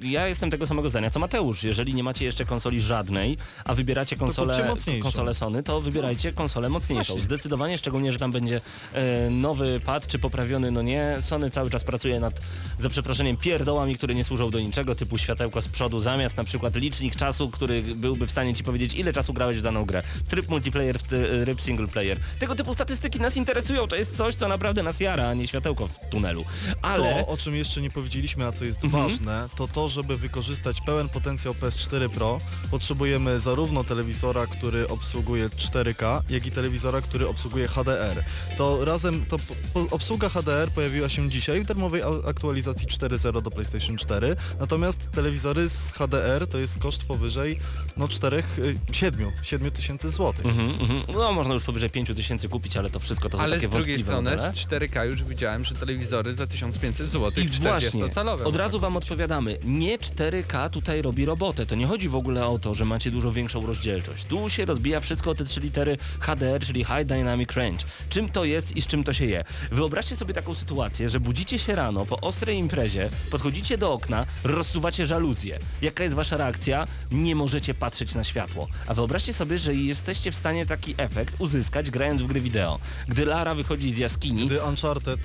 ja 0.02 0.28
jestem 0.28 0.50
tego 0.50 0.66
samego 0.66 0.88
zdania 0.88 1.10
co 1.10 1.20
Mateusz. 1.20 1.64
Jeżeli 1.64 1.94
nie 1.94 2.02
macie 2.02 2.24
jeszcze 2.24 2.44
konsoli 2.44 2.80
żadnej, 2.80 3.36
a 3.64 3.74
wybieracie 3.74 4.16
konsolę, 4.16 4.74
konsolę 5.02 5.34
Sony, 5.34 5.62
to 5.62 5.80
wybierajcie 5.80 6.32
konsolę 6.32 6.68
mocniejszą. 6.68 7.12
Właśnie. 7.12 7.22
Zdecydowanie, 7.22 7.78
szczególnie, 7.78 8.12
że 8.12 8.18
tam 8.18 8.32
będzie 8.32 8.60
e, 8.92 9.30
nowy 9.30 9.80
pad, 9.80 10.06
czy 10.06 10.18
poprawiony, 10.18 10.70
no 10.70 10.82
nie. 10.82 11.16
Sony 11.20 11.50
cały 11.50 11.70
czas 11.70 11.84
pracuje 11.84 12.20
nad, 12.20 12.40
za 12.78 12.88
przeproszeniem, 12.88 13.36
pierdołami, 13.36 13.94
które 13.94 14.14
nie 14.14 14.24
służą 14.24 14.37
do 14.50 14.60
niczego, 14.60 14.94
typu 14.94 15.18
światełko 15.18 15.62
z 15.62 15.68
przodu, 15.68 16.00
zamiast 16.00 16.36
na 16.36 16.44
przykład 16.44 16.76
licznik 16.76 17.16
czasu, 17.16 17.50
który 17.50 17.82
byłby 17.82 18.26
w 18.26 18.30
stanie 18.30 18.54
ci 18.54 18.62
powiedzieć, 18.64 18.94
ile 18.94 19.12
czasu 19.12 19.32
grałeś 19.32 19.56
w 19.56 19.62
daną 19.62 19.84
grę. 19.84 20.02
Tryb 20.28 20.48
multiplayer, 20.48 20.98
tryb 21.44 21.60
single 21.60 21.86
player. 21.86 22.18
Tego 22.38 22.54
typu 22.54 22.74
statystyki 22.74 23.20
nas 23.20 23.36
interesują, 23.36 23.86
to 23.88 23.96
jest 23.96 24.16
coś, 24.16 24.34
co 24.34 24.48
naprawdę 24.48 24.82
nas 24.82 25.00
jara, 25.00 25.28
a 25.28 25.34
nie 25.34 25.48
światełko 25.48 25.88
w 25.88 25.98
tunelu. 26.10 26.44
Ale... 26.82 27.14
To, 27.14 27.26
o 27.28 27.36
czym 27.36 27.56
jeszcze 27.56 27.80
nie 27.80 27.90
powiedzieliśmy, 27.90 28.46
a 28.46 28.52
co 28.52 28.64
jest 28.64 28.84
Mhm. 28.84 29.02
ważne, 29.02 29.48
to 29.56 29.68
to, 29.68 29.88
żeby 29.88 30.16
wykorzystać 30.16 30.80
pełen 30.80 31.08
potencjał 31.08 31.54
PS4 31.54 32.08
Pro, 32.08 32.38
potrzebujemy 32.70 33.40
zarówno 33.40 33.84
telewizora, 33.84 34.46
który 34.46 34.88
obsługuje 34.88 35.48
4K, 35.48 36.20
jak 36.30 36.46
i 36.46 36.50
telewizora, 36.50 37.00
który 37.00 37.28
obsługuje 37.28 37.68
HDR. 37.68 38.24
To 38.58 38.84
razem, 38.84 39.24
to 39.26 39.36
obsługa 39.90 40.28
HDR 40.28 40.70
pojawiła 40.74 41.08
się 41.08 41.30
dzisiaj 41.30 41.60
w 41.60 41.66
darmowej 41.66 42.02
a- 42.02 42.28
aktualizacji 42.28 42.86
4.0 42.86 43.42
do 43.42 43.50
PlayStation 43.50 43.96
4, 43.96 44.27
natomiast 44.60 45.10
telewizory 45.10 45.68
z 45.68 45.92
HDR 45.92 46.46
to 46.46 46.58
jest 46.58 46.78
koszt 46.78 47.04
powyżej 47.04 47.58
no 47.96 48.08
4, 48.08 48.42
7, 48.92 49.30
7 49.42 49.70
tysięcy 49.70 50.10
złotych. 50.10 50.46
Mhm, 50.46 50.70
mhm. 50.70 51.02
No 51.14 51.32
można 51.32 51.54
już 51.54 51.62
powyżej 51.62 51.90
5 51.90 52.08
tysięcy 52.16 52.48
kupić, 52.48 52.76
ale 52.76 52.90
to 52.90 53.00
wszystko 53.00 53.28
to 53.28 53.36
są 53.36 53.42
Ale 53.42 53.56
takie 53.56 53.68
z 53.68 53.70
drugiej 53.70 53.98
strony 53.98 54.30
modele. 54.30 54.52
z 54.52 54.56
4K 54.56 55.06
już 55.06 55.24
widziałem, 55.24 55.64
że 55.64 55.74
telewizory 55.74 56.34
za 56.34 56.46
1500 56.46 57.10
zł, 57.10 57.44
I 57.44 57.48
właśnie, 57.48 57.90
40-calowe. 57.90 58.44
od 58.44 58.56
razu 58.56 58.80
wam 58.80 58.96
odpowiadamy, 58.96 59.58
nie 59.64 59.98
4K 59.98 60.70
tutaj 60.70 61.02
robi 61.02 61.24
robotę. 61.24 61.66
To 61.66 61.74
nie 61.74 61.86
chodzi 61.86 62.08
w 62.08 62.14
ogóle 62.14 62.46
o 62.46 62.58
to, 62.58 62.74
że 62.74 62.84
macie 62.84 63.10
dużo 63.10 63.32
większą 63.32 63.66
rozdzielczość. 63.66 64.24
Tu 64.24 64.50
się 64.50 64.64
rozbija 64.64 65.00
wszystko 65.00 65.30
o 65.30 65.34
te 65.34 65.44
trzy 65.44 65.60
litery 65.60 65.98
HDR, 66.20 66.60
czyli 66.66 66.84
High 66.84 67.04
Dynamic 67.04 67.52
Range. 67.52 67.84
Czym 68.08 68.28
to 68.28 68.44
jest 68.44 68.76
i 68.76 68.82
z 68.82 68.86
czym 68.86 69.04
to 69.04 69.12
się 69.12 69.24
je? 69.26 69.44
Wyobraźcie 69.72 70.16
sobie 70.16 70.34
taką 70.34 70.54
sytuację, 70.54 71.08
że 71.10 71.20
budzicie 71.20 71.58
się 71.58 71.74
rano 71.74 72.06
po 72.06 72.20
ostrej 72.20 72.56
imprezie, 72.56 73.10
podchodzicie 73.30 73.78
do 73.78 73.92
okna, 73.92 74.07
rozsuwacie 74.44 75.06
żaluzję. 75.06 75.58
Jaka 75.82 76.04
jest 76.04 76.16
wasza 76.16 76.36
reakcja? 76.36 76.86
Nie 77.12 77.36
możecie 77.36 77.74
patrzeć 77.74 78.14
na 78.14 78.24
światło. 78.24 78.68
A 78.86 78.94
wyobraźcie 78.94 79.32
sobie, 79.32 79.58
że 79.58 79.74
jesteście 79.74 80.32
w 80.32 80.36
stanie 80.36 80.66
taki 80.66 80.94
efekt 80.96 81.34
uzyskać 81.38 81.90
grając 81.90 82.22
w 82.22 82.26
gry 82.26 82.40
wideo. 82.40 82.78
Gdy 83.08 83.24
Lara 83.24 83.54
wychodzi 83.54 83.92
z 83.92 83.98
jaskini, 83.98 84.46
Gdy 84.46 84.62
Uncharted 84.62 85.20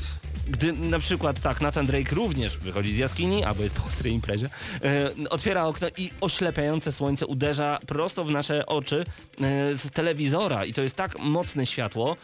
gdy 0.48 0.74
na 0.74 1.00
przykład 1.00 1.42
tak 1.42 1.62
Nathan 1.62 1.86
Drake 1.86 2.16
również 2.16 2.58
wychodzi 2.58 2.96
z 2.96 2.98
jaskini, 2.98 3.44
albo 3.44 3.64
jest 3.64 3.76
po 3.76 3.86
ostrej 3.88 4.14
imprezie, 4.14 4.50
e, 4.84 5.30
otwiera 5.30 5.66
okno 5.66 5.88
i 5.98 6.12
oślepiające 6.22 6.92
słońce 6.92 7.26
uderza 7.26 7.80
prosto 7.88 8.26
w 8.26 8.32
nasze 8.32 8.66
oczy 8.66 9.04
e, 9.42 9.76
z 9.76 9.92
telewizora 9.92 10.66
i 10.66 10.74
to 10.74 10.82
jest 10.82 10.96
tak 10.96 11.20
mocne 11.20 11.66
światło, 11.66 12.18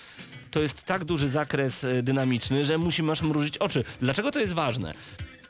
to 0.52 0.60
jest 0.60 0.84
tak 0.84 1.06
duży 1.06 1.30
zakres 1.30 1.84
e, 1.84 2.04
dynamiczny, 2.04 2.66
że 2.66 2.78
musimy 2.78 3.12
aż 3.12 3.22
mrużyć 3.22 3.58
oczy. 3.58 3.84
Dlaczego 4.02 4.32
to 4.32 4.40
jest 4.40 4.54
ważne? 4.54 4.94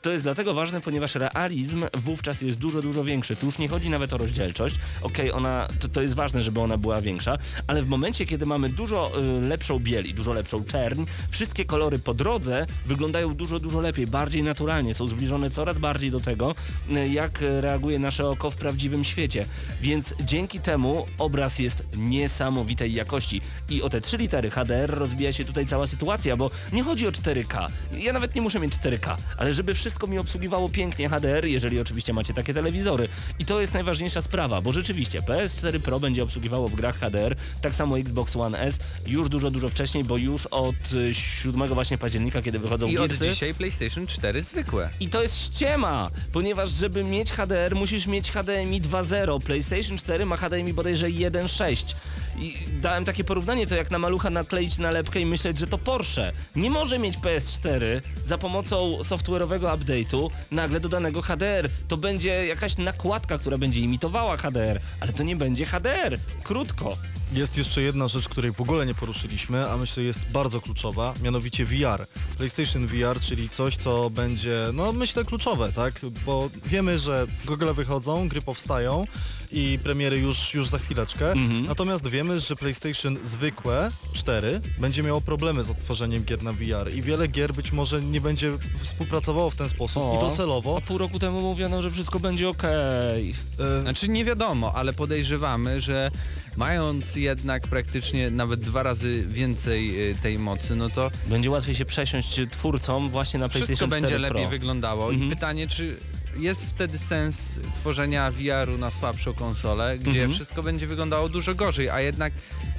To 0.02 0.10
jest 0.10 0.22
dlatego 0.22 0.54
ważne, 0.54 0.80
ponieważ 0.80 1.14
realizm 1.14 1.84
wówczas 1.94 2.42
jest 2.42 2.58
dużo, 2.58 2.82
dużo 2.82 3.04
większy. 3.04 3.36
Tu 3.36 3.46
już 3.46 3.58
nie 3.58 3.68
chodzi 3.68 3.90
nawet 3.90 4.12
o 4.12 4.18
rozdzielczość. 4.18 4.76
Okej, 5.02 5.32
ona, 5.32 5.68
to, 5.80 5.88
to 5.88 6.02
jest 6.02 6.14
ważne, 6.14 6.42
żeby 6.42 6.60
ona 6.60 6.76
była 6.76 7.00
większa, 7.00 7.38
ale 7.66 7.82
w 7.82 7.88
momencie, 7.88 8.26
kiedy 8.26 8.46
mamy 8.46 8.68
dużo 8.68 9.12
y, 9.18 9.40
lepszą 9.40 9.78
biel 9.78 10.06
i 10.06 10.14
dużo 10.14 10.32
lepszą 10.32 10.64
czerń, 10.64 11.04
wszystkie 11.30 11.64
kolory 11.64 11.98
po 11.98 12.14
drodze 12.14 12.66
wyglądają 12.86 13.34
dużo, 13.34 13.60
dużo 13.60 13.80
lepiej, 13.80 14.06
bardziej 14.06 14.42
naturalnie, 14.42 14.94
są 14.94 15.06
zbliżone 15.06 15.50
coraz 15.50 15.78
bardziej 15.78 16.10
do 16.10 16.20
tego, 16.20 16.54
y, 16.96 17.08
jak 17.08 17.38
reaguje 17.60 17.98
nasze 17.98 18.28
oko 18.28 18.50
w 18.50 18.56
prawdziwym 18.56 19.04
świecie. 19.04 19.46
Więc 19.80 20.14
dzięki 20.24 20.60
temu 20.60 21.06
obraz 21.18 21.58
jest 21.58 21.84
niesamowitej 21.96 22.94
jakości. 22.94 23.40
I 23.68 23.82
o 23.82 23.88
te 23.88 24.00
trzy 24.00 24.16
litery 24.16 24.50
HDR 24.50 24.90
rozbija 24.90 25.32
się 25.32 25.44
tutaj 25.44 25.66
cała 25.66 25.86
sytuacja, 25.86 26.36
bo 26.36 26.50
nie 26.72 26.82
chodzi 26.82 27.06
o 27.06 27.10
4K. 27.10 27.66
Ja 27.98 28.12
nawet 28.12 28.34
nie 28.34 28.40
muszę 28.40 28.60
mieć 28.60 28.74
4K, 28.74 29.16
ale 29.36 29.52
żeby 29.52 29.74
wszystko 29.74 29.89
mi 30.08 30.18
obsługiwało 30.18 30.68
pięknie 30.68 31.08
HDR, 31.08 31.44
jeżeli 31.46 31.80
oczywiście 31.80 32.12
macie 32.12 32.34
takie 32.34 32.54
telewizory. 32.54 33.08
I 33.38 33.44
to 33.44 33.60
jest 33.60 33.74
najważniejsza 33.74 34.22
sprawa, 34.22 34.60
bo 34.60 34.72
rzeczywiście 34.72 35.20
PS4 35.20 35.78
Pro 35.80 36.00
będzie 36.00 36.22
obsługiwało 36.22 36.68
w 36.68 36.74
grach 36.74 36.98
HDR, 37.00 37.36
tak 37.62 37.74
samo 37.74 37.98
Xbox 37.98 38.36
One 38.36 38.58
S 38.60 38.78
już 39.06 39.28
dużo, 39.28 39.50
dużo 39.50 39.68
wcześniej, 39.68 40.04
bo 40.04 40.16
już 40.16 40.46
od 40.46 40.92
y, 40.92 41.14
7 41.14 41.66
właśnie 41.68 41.98
października, 41.98 42.42
kiedy 42.42 42.58
wychodzą 42.58 42.86
I 42.86 42.98
od 42.98 43.12
dzisiaj 43.12 43.54
PlayStation 43.54 44.06
4 44.06 44.42
zwykłe. 44.42 44.90
i 45.00 45.08
to 45.08 45.22
jest 45.22 45.44
ściema, 45.44 46.10
ponieważ 46.32 46.70
żeby 46.70 47.04
mieć 47.04 47.30
HDR 47.32 47.74
musisz 47.74 48.06
mieć 48.06 48.30
HDMI 48.30 48.82
2.0. 48.82 49.40
PlayStation 49.40 49.98
4 49.98 50.26
ma 50.26 50.36
HDMI 50.36 50.72
bodajże 50.72 51.06
1.6. 51.06 51.94
I 52.40 52.54
dałem 52.80 53.04
takie 53.04 53.24
porównanie, 53.24 53.66
to 53.66 53.74
jak 53.74 53.90
na 53.90 53.98
malucha 53.98 54.30
nakleić 54.30 54.78
nalepkę 54.78 55.20
i 55.20 55.26
myśleć, 55.26 55.58
że 55.58 55.66
to 55.66 55.78
Porsche 55.78 56.32
nie 56.56 56.70
może 56.70 56.98
mieć 56.98 57.18
PS4 57.18 58.00
za 58.26 58.38
pomocą 58.38 58.98
software'owego 59.00 59.78
update'u 59.78 60.30
nagle 60.50 60.80
dodanego 60.80 61.22
HDR. 61.22 61.70
To 61.88 61.96
będzie 61.96 62.46
jakaś 62.46 62.78
nakładka, 62.78 63.38
która 63.38 63.58
będzie 63.58 63.80
imitowała 63.80 64.36
HDR, 64.36 64.80
ale 65.00 65.12
to 65.12 65.22
nie 65.22 65.36
będzie 65.36 65.66
HDR. 65.66 66.18
Krótko. 66.42 66.96
Jest 67.32 67.58
jeszcze 67.58 67.82
jedna 67.82 68.08
rzecz, 68.08 68.28
której 68.28 68.52
w 68.52 68.60
ogóle 68.60 68.86
nie 68.86 68.94
poruszyliśmy, 68.94 69.70
a 69.70 69.76
myślę 69.76 70.02
jest 70.02 70.30
bardzo 70.30 70.60
kluczowa, 70.60 71.14
mianowicie 71.22 71.64
VR. 71.64 72.06
PlayStation 72.36 72.86
VR, 72.86 73.20
czyli 73.20 73.48
coś, 73.48 73.76
co 73.76 74.10
będzie, 74.10 74.56
no 74.72 74.92
myślę 74.92 75.24
kluczowe, 75.24 75.72
tak? 75.72 76.00
Bo 76.26 76.50
wiemy, 76.64 76.98
że 76.98 77.26
Google 77.44 77.72
wychodzą, 77.74 78.28
gry 78.28 78.42
powstają 78.42 79.06
i 79.52 79.78
premiery 79.82 80.18
już, 80.18 80.54
już 80.54 80.68
za 80.68 80.78
chwileczkę. 80.78 81.32
Mhm. 81.32 81.62
Natomiast 81.66 82.08
wiemy, 82.08 82.40
że 82.40 82.56
PlayStation 82.56 83.16
zwykłe 83.24 83.90
4 84.12 84.60
będzie 84.78 85.02
miało 85.02 85.20
problemy 85.20 85.64
z 85.64 85.70
odtworzeniem 85.70 86.24
gier 86.24 86.42
na 86.42 86.52
VR 86.52 86.92
i 86.94 87.02
wiele 87.02 87.28
gier 87.28 87.54
być 87.54 87.72
może 87.72 88.02
nie 88.02 88.20
będzie 88.20 88.52
współpracowało 88.82 89.50
w 89.50 89.54
ten 89.56 89.68
sposób 89.68 90.02
O, 90.02 90.16
i 90.16 90.20
docelowo. 90.30 90.76
A 90.76 90.80
pół 90.80 90.98
roku 90.98 91.18
temu 91.18 91.40
mówiono, 91.40 91.82
że 91.82 91.90
wszystko 91.90 92.20
będzie 92.20 92.48
okej. 92.48 93.34
e, 93.78 93.82
Znaczy 93.82 94.08
nie 94.08 94.24
wiadomo, 94.24 94.74
ale 94.74 94.92
podejrzewamy, 94.92 95.80
że 95.80 96.10
mając 96.56 97.16
jednak 97.16 97.62
praktycznie 97.68 98.30
nawet 98.30 98.60
dwa 98.60 98.82
razy 98.82 99.24
więcej 99.28 100.10
y, 100.10 100.14
tej 100.22 100.38
mocy, 100.38 100.76
no 100.76 100.88
to 100.90 101.10
Będzie 101.26 101.50
łatwiej 101.50 101.74
się 101.74 101.84
przesiąść 101.84 102.40
twórcom 102.50 103.10
właśnie 103.10 103.40
na 103.40 103.48
wszystko 103.48 103.66
PlayStation 103.66 103.88
4 103.90 104.00
będzie 104.02 104.28
Pro. 104.28 104.38
lepiej 104.40 104.58
wyglądało. 104.58 105.10
Mhm. 105.10 105.26
I 105.26 105.30
pytanie, 105.34 105.66
czy 105.68 105.96
jest 106.36 106.66
wtedy 106.66 106.98
sens 106.98 107.38
tworzenia 107.74 108.30
VR-u 108.30 108.78
na 108.78 108.90
słabszą 108.90 109.34
konsolę, 109.34 109.98
gdzie 109.98 110.10
Mhm. 110.10 110.32
wszystko 110.34 110.62
będzie 110.62 110.86
wyglądało 110.86 111.28
dużo 111.28 111.54
gorzej, 111.54 111.90
a 111.90 112.00
jednak 112.00 112.32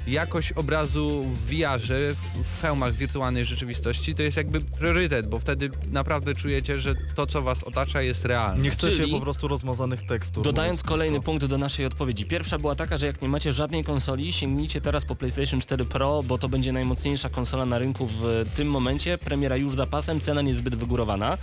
jakość 0.06 0.52
obrazu 0.52 1.24
w 1.34 1.50
VR-ze, 1.50 2.14
w, 2.14 2.62
hełmach 2.62 2.94
wirtualnej 2.94 3.44
rzeczywistości, 3.44 4.14
to 4.14 4.22
jest 4.22 4.36
jakby 4.36 4.60
priorytet, 4.60 5.28
bo 5.28 5.38
wtedy 5.38 5.70
naprawdę 5.90 6.34
czujecie, 6.34 6.80
że 6.80 6.94
to, 7.14 7.26
co 7.26 7.42
was 7.42 7.64
otacza 7.64 8.02
jest 8.02 8.24
realne. 8.24 8.62
nie 8.62 8.70
chcecie 8.70 8.96
czyli- 8.96 9.12
po 9.12 9.20
prostu 9.20 9.48
rozmazanych 9.48 10.06
tekstur. 10.06 10.44
Dodając 10.44 10.78
mówiąc 10.78 10.88
kolejny 10.88 11.16
krótko. 11.16 11.30
punkt 11.32 11.44
do 11.46 11.58
naszej 11.58 11.86
odpowiedzi. 11.86 12.24
Pierwsza 12.24 12.58
była 12.58 12.74
taka, 12.74 12.98
że 12.98 13.06
jak 13.06 13.22
nie 13.22 13.28
macie 13.28 13.52
żadnej 13.52 13.84
konsoli, 13.84 14.32
sięgnijcie 14.32 14.80
teraz 14.80 15.04
po 15.04 15.16
PlayStation 15.16 15.60
4 15.60 15.84
Pro, 15.84 16.22
bo 16.22 16.38
to 16.38 16.48
będzie 16.48 16.72
najmocniejsza 16.72 17.28
konsola 17.28 17.66
na 17.66 17.78
rynku 17.78 18.08
w 18.10 18.46
tym 18.56 18.68
momencie. 18.68 19.18
Premiera 19.18 19.56
już 19.56 19.74
za 19.74 19.86
pasem, 19.86 20.20
cena 20.20 20.42
niezbyt 20.42 20.74
wygórowana. 20.74 21.38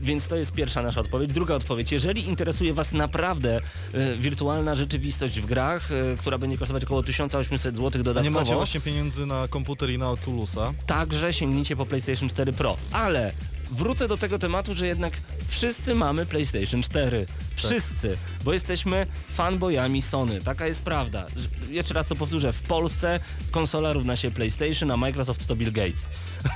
Więc 0.00 0.26
to 0.26 0.36
jest 0.36 0.52
pierwsza 0.52 0.82
nasza 0.82 1.00
odpowiedź. 1.00 1.32
Druga 1.32 1.54
odpowiedź. 1.54 1.92
Jeżeli 1.92 2.28
interesuje 2.28 2.74
Was 2.74 2.92
naprawdę 2.92 3.60
e, 3.94 4.16
wirtualna 4.16 4.74
rzeczywistość 4.74 5.40
w 5.40 5.46
grach, 5.46 5.92
e, 5.92 6.16
która 6.16 6.38
będzie 6.38 6.58
kosztować 6.58 6.84
około 6.84 7.02
1800 7.02 7.76
zł 7.76 7.99
A 8.00 8.02
nie 8.02 8.04
dodatkowo, 8.04 8.40
macie 8.40 8.54
właśnie 8.54 8.80
pieniędzy 8.80 9.26
na 9.26 9.48
komputer 9.48 9.90
i 9.90 9.98
na 9.98 10.10
Oculusa. 10.10 10.72
także 10.86 11.32
sięgnijcie 11.32 11.76
po 11.76 11.86
PlayStation 11.86 12.28
4 12.28 12.52
Pro. 12.52 12.76
Ale 12.92 13.32
wrócę 13.70 14.08
do 14.08 14.16
tego 14.16 14.38
tematu, 14.38 14.74
że 14.74 14.86
jednak 14.86 15.12
wszyscy 15.48 15.94
mamy 15.94 16.26
PlayStation 16.26 16.82
4. 16.82 17.26
Wszyscy, 17.54 18.16
bo 18.44 18.52
jesteśmy 18.52 19.06
fanboyami 19.32 20.02
Sony. 20.02 20.40
Taka 20.40 20.66
jest 20.66 20.82
prawda. 20.82 21.26
Jeszcze 21.68 21.94
raz 21.94 22.06
to 22.06 22.16
powtórzę. 22.16 22.52
W 22.52 22.62
Polsce 22.62 23.20
konsola 23.50 23.92
równa 23.92 24.16
się 24.16 24.30
PlayStation, 24.30 24.90
a 24.90 24.96
Microsoft 24.96 25.46
to 25.46 25.56
Bill 25.56 25.72
Gates. 25.72 26.06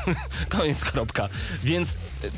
Koniec, 0.59 0.85
kropka. 0.85 1.29
Więc 1.63 1.89
y, 2.25 2.31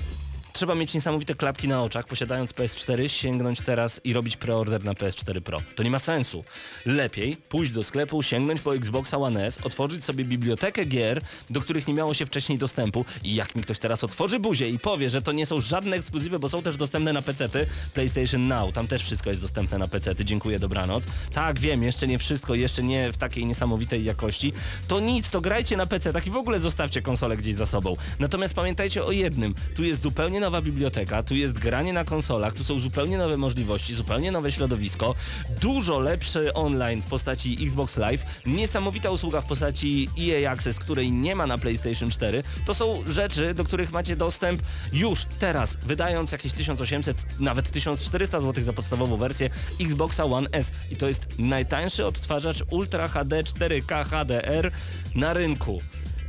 trzeba 0.56 0.74
mieć 0.74 0.94
niesamowite 0.94 1.34
klapki 1.34 1.68
na 1.68 1.82
oczach, 1.82 2.06
posiadając 2.06 2.52
PS4, 2.52 3.08
sięgnąć 3.08 3.60
teraz 3.60 4.00
i 4.04 4.12
robić 4.12 4.36
preorder 4.36 4.84
na 4.84 4.92
PS4 4.92 5.40
Pro. 5.40 5.62
To 5.74 5.82
nie 5.82 5.90
ma 5.90 5.98
sensu. 5.98 6.44
Lepiej 6.86 7.36
pójść 7.36 7.72
do 7.72 7.84
sklepu, 7.84 8.22
sięgnąć 8.22 8.60
po 8.60 8.76
Xboxa 8.76 9.18
One 9.18 9.46
S, 9.46 9.58
otworzyć 9.62 10.04
sobie 10.04 10.24
bibliotekę 10.24 10.84
gier, 10.84 11.20
do 11.50 11.60
których 11.60 11.88
nie 11.88 11.94
miało 11.94 12.14
się 12.14 12.26
wcześniej 12.26 12.58
dostępu 12.58 13.04
i 13.24 13.34
jak 13.34 13.54
mi 13.54 13.62
ktoś 13.62 13.78
teraz 13.78 14.04
otworzy 14.04 14.38
buzię 14.38 14.68
i 14.68 14.78
powie, 14.78 15.10
że 15.10 15.22
to 15.22 15.32
nie 15.32 15.46
są 15.46 15.60
żadne 15.60 15.96
ekskluzywy, 15.96 16.38
bo 16.38 16.48
są 16.48 16.62
też 16.62 16.76
dostępne 16.76 17.12
na 17.12 17.22
PC-ty, 17.22 17.66
PlayStation 17.94 18.48
Now, 18.48 18.72
tam 18.72 18.86
też 18.86 19.02
wszystko 19.02 19.30
jest 19.30 19.42
dostępne 19.42 19.78
na 19.78 19.88
PC-ty, 19.88 20.24
dziękuję, 20.24 20.58
dobranoc. 20.58 21.04
Tak, 21.32 21.58
wiem, 21.60 21.82
jeszcze 21.82 22.06
nie 22.06 22.18
wszystko, 22.18 22.54
jeszcze 22.54 22.82
nie 22.82 23.12
w 23.12 23.16
takiej 23.16 23.46
niesamowitej 23.46 24.04
jakości. 24.04 24.52
To 24.88 25.00
nic, 25.00 25.30
to 25.30 25.40
grajcie 25.40 25.76
na 25.76 25.86
PC, 25.86 26.12
tak 26.12 26.26
i 26.26 26.30
w 26.30 26.36
ogóle 26.36 26.60
zostawcie 26.60 27.02
konsolę 27.02 27.36
gdzieś 27.36 27.54
za 27.54 27.66
sobą. 27.66 27.96
Natomiast 28.18 28.54
pamiętajcie 28.54 29.04
o 29.04 29.12
jednym, 29.12 29.54
tu 29.74 29.84
jest 29.84 30.02
zupełnie 30.02 30.40
nowa 30.46 30.62
biblioteka, 30.62 31.22
tu 31.22 31.34
jest 31.34 31.58
granie 31.58 31.92
na 31.92 32.04
konsolach, 32.04 32.54
tu 32.54 32.64
są 32.64 32.80
zupełnie 32.80 33.18
nowe 33.18 33.36
możliwości, 33.36 33.94
zupełnie 33.94 34.32
nowe 34.32 34.52
środowisko, 34.52 35.14
dużo 35.60 35.98
lepszy 35.98 36.54
online 36.54 37.02
w 37.02 37.04
postaci 37.04 37.58
Xbox 37.66 37.96
Live, 37.96 38.24
niesamowita 38.46 39.10
usługa 39.10 39.40
w 39.40 39.46
postaci 39.46 40.08
EA 40.20 40.52
Access, 40.52 40.78
której 40.78 41.12
nie 41.12 41.36
ma 41.36 41.46
na 41.46 41.58
PlayStation 41.58 42.10
4. 42.10 42.42
To 42.66 42.74
są 42.74 43.02
rzeczy, 43.08 43.54
do 43.54 43.64
których 43.64 43.92
macie 43.92 44.16
dostęp 44.16 44.62
już 44.92 45.26
teraz, 45.38 45.76
wydając 45.82 46.32
jakieś 46.32 46.52
1800, 46.52 47.26
nawet 47.40 47.70
1400 47.70 48.40
zł 48.40 48.64
za 48.64 48.72
podstawową 48.72 49.16
wersję 49.16 49.50
Xboxa 49.80 50.24
One 50.24 50.48
S. 50.52 50.72
I 50.90 50.96
to 50.96 51.08
jest 51.08 51.26
najtańszy 51.38 52.06
odtwarzacz 52.06 52.62
Ultra 52.70 53.08
HD 53.08 53.42
4K 53.42 54.04
HDR 54.04 54.70
na 55.14 55.32
rynku. 55.32 55.80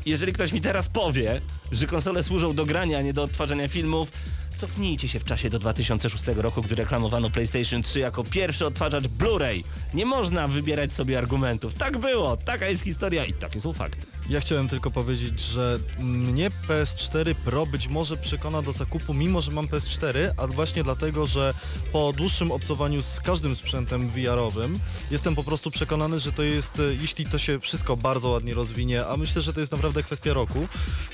Jeżeli 0.07 0.33
ktoś 0.33 0.53
mi 0.53 0.61
teraz 0.61 0.89
powie, 0.89 1.41
że 1.71 1.87
konsole 1.87 2.23
służą 2.23 2.53
do 2.53 2.65
grania, 2.65 2.97
a 2.97 3.01
nie 3.01 3.13
do 3.13 3.23
odtwarzania 3.23 3.67
filmów, 3.67 4.11
cofnijcie 4.55 5.07
się 5.07 5.19
w 5.19 5.23
czasie 5.23 5.49
do 5.49 5.59
2006 5.59 6.23
roku, 6.27 6.61
gdy 6.61 6.75
reklamowano 6.75 7.29
PlayStation 7.29 7.81
3 7.81 7.99
jako 7.99 8.23
pierwszy 8.23 8.65
odtwarzacz 8.65 9.03
Blu-ray. 9.03 9.63
Nie 9.93 10.05
można 10.05 10.47
wybierać 10.47 10.93
sobie 10.93 11.17
argumentów. 11.17 11.73
Tak 11.73 11.97
było, 11.97 12.37
taka 12.37 12.67
jest 12.67 12.83
historia 12.83 13.25
i 13.25 13.33
takie 13.33 13.61
są 13.61 13.73
fakty. 13.73 14.16
Ja 14.29 14.39
chciałem 14.41 14.67
tylko 14.67 14.91
powiedzieć, 14.91 15.39
że 15.39 15.79
mnie 15.99 16.49
PS4 16.49 17.35
Pro 17.35 17.65
być 17.65 17.87
może 17.87 18.17
przekona 18.17 18.61
do 18.61 18.71
zakupu, 18.71 19.13
mimo 19.13 19.41
że 19.41 19.51
mam 19.51 19.67
PS4, 19.67 20.17
a 20.37 20.47
właśnie 20.47 20.83
dlatego, 20.83 21.25
że 21.27 21.53
po 21.91 22.13
dłuższym 22.13 22.51
obcowaniu 22.51 23.01
z 23.01 23.19
każdym 23.19 23.55
sprzętem 23.55 24.09
VR-owym 24.09 24.79
jestem 25.11 25.35
po 25.35 25.43
prostu 25.43 25.71
przekonany, 25.71 26.19
że 26.19 26.31
to 26.31 26.43
jest, 26.43 26.79
e, 26.79 26.83
jeśli 27.01 27.25
to 27.25 27.37
się 27.37 27.59
wszystko 27.59 27.97
bardzo 27.97 28.29
ładnie 28.29 28.53
rozwinie, 28.53 29.07
a 29.07 29.17
myślę, 29.17 29.41
że 29.41 29.53
to 29.53 29.59
jest 29.59 29.71
naprawdę 29.71 30.03
kwestia 30.03 30.33
roku, 30.33 30.67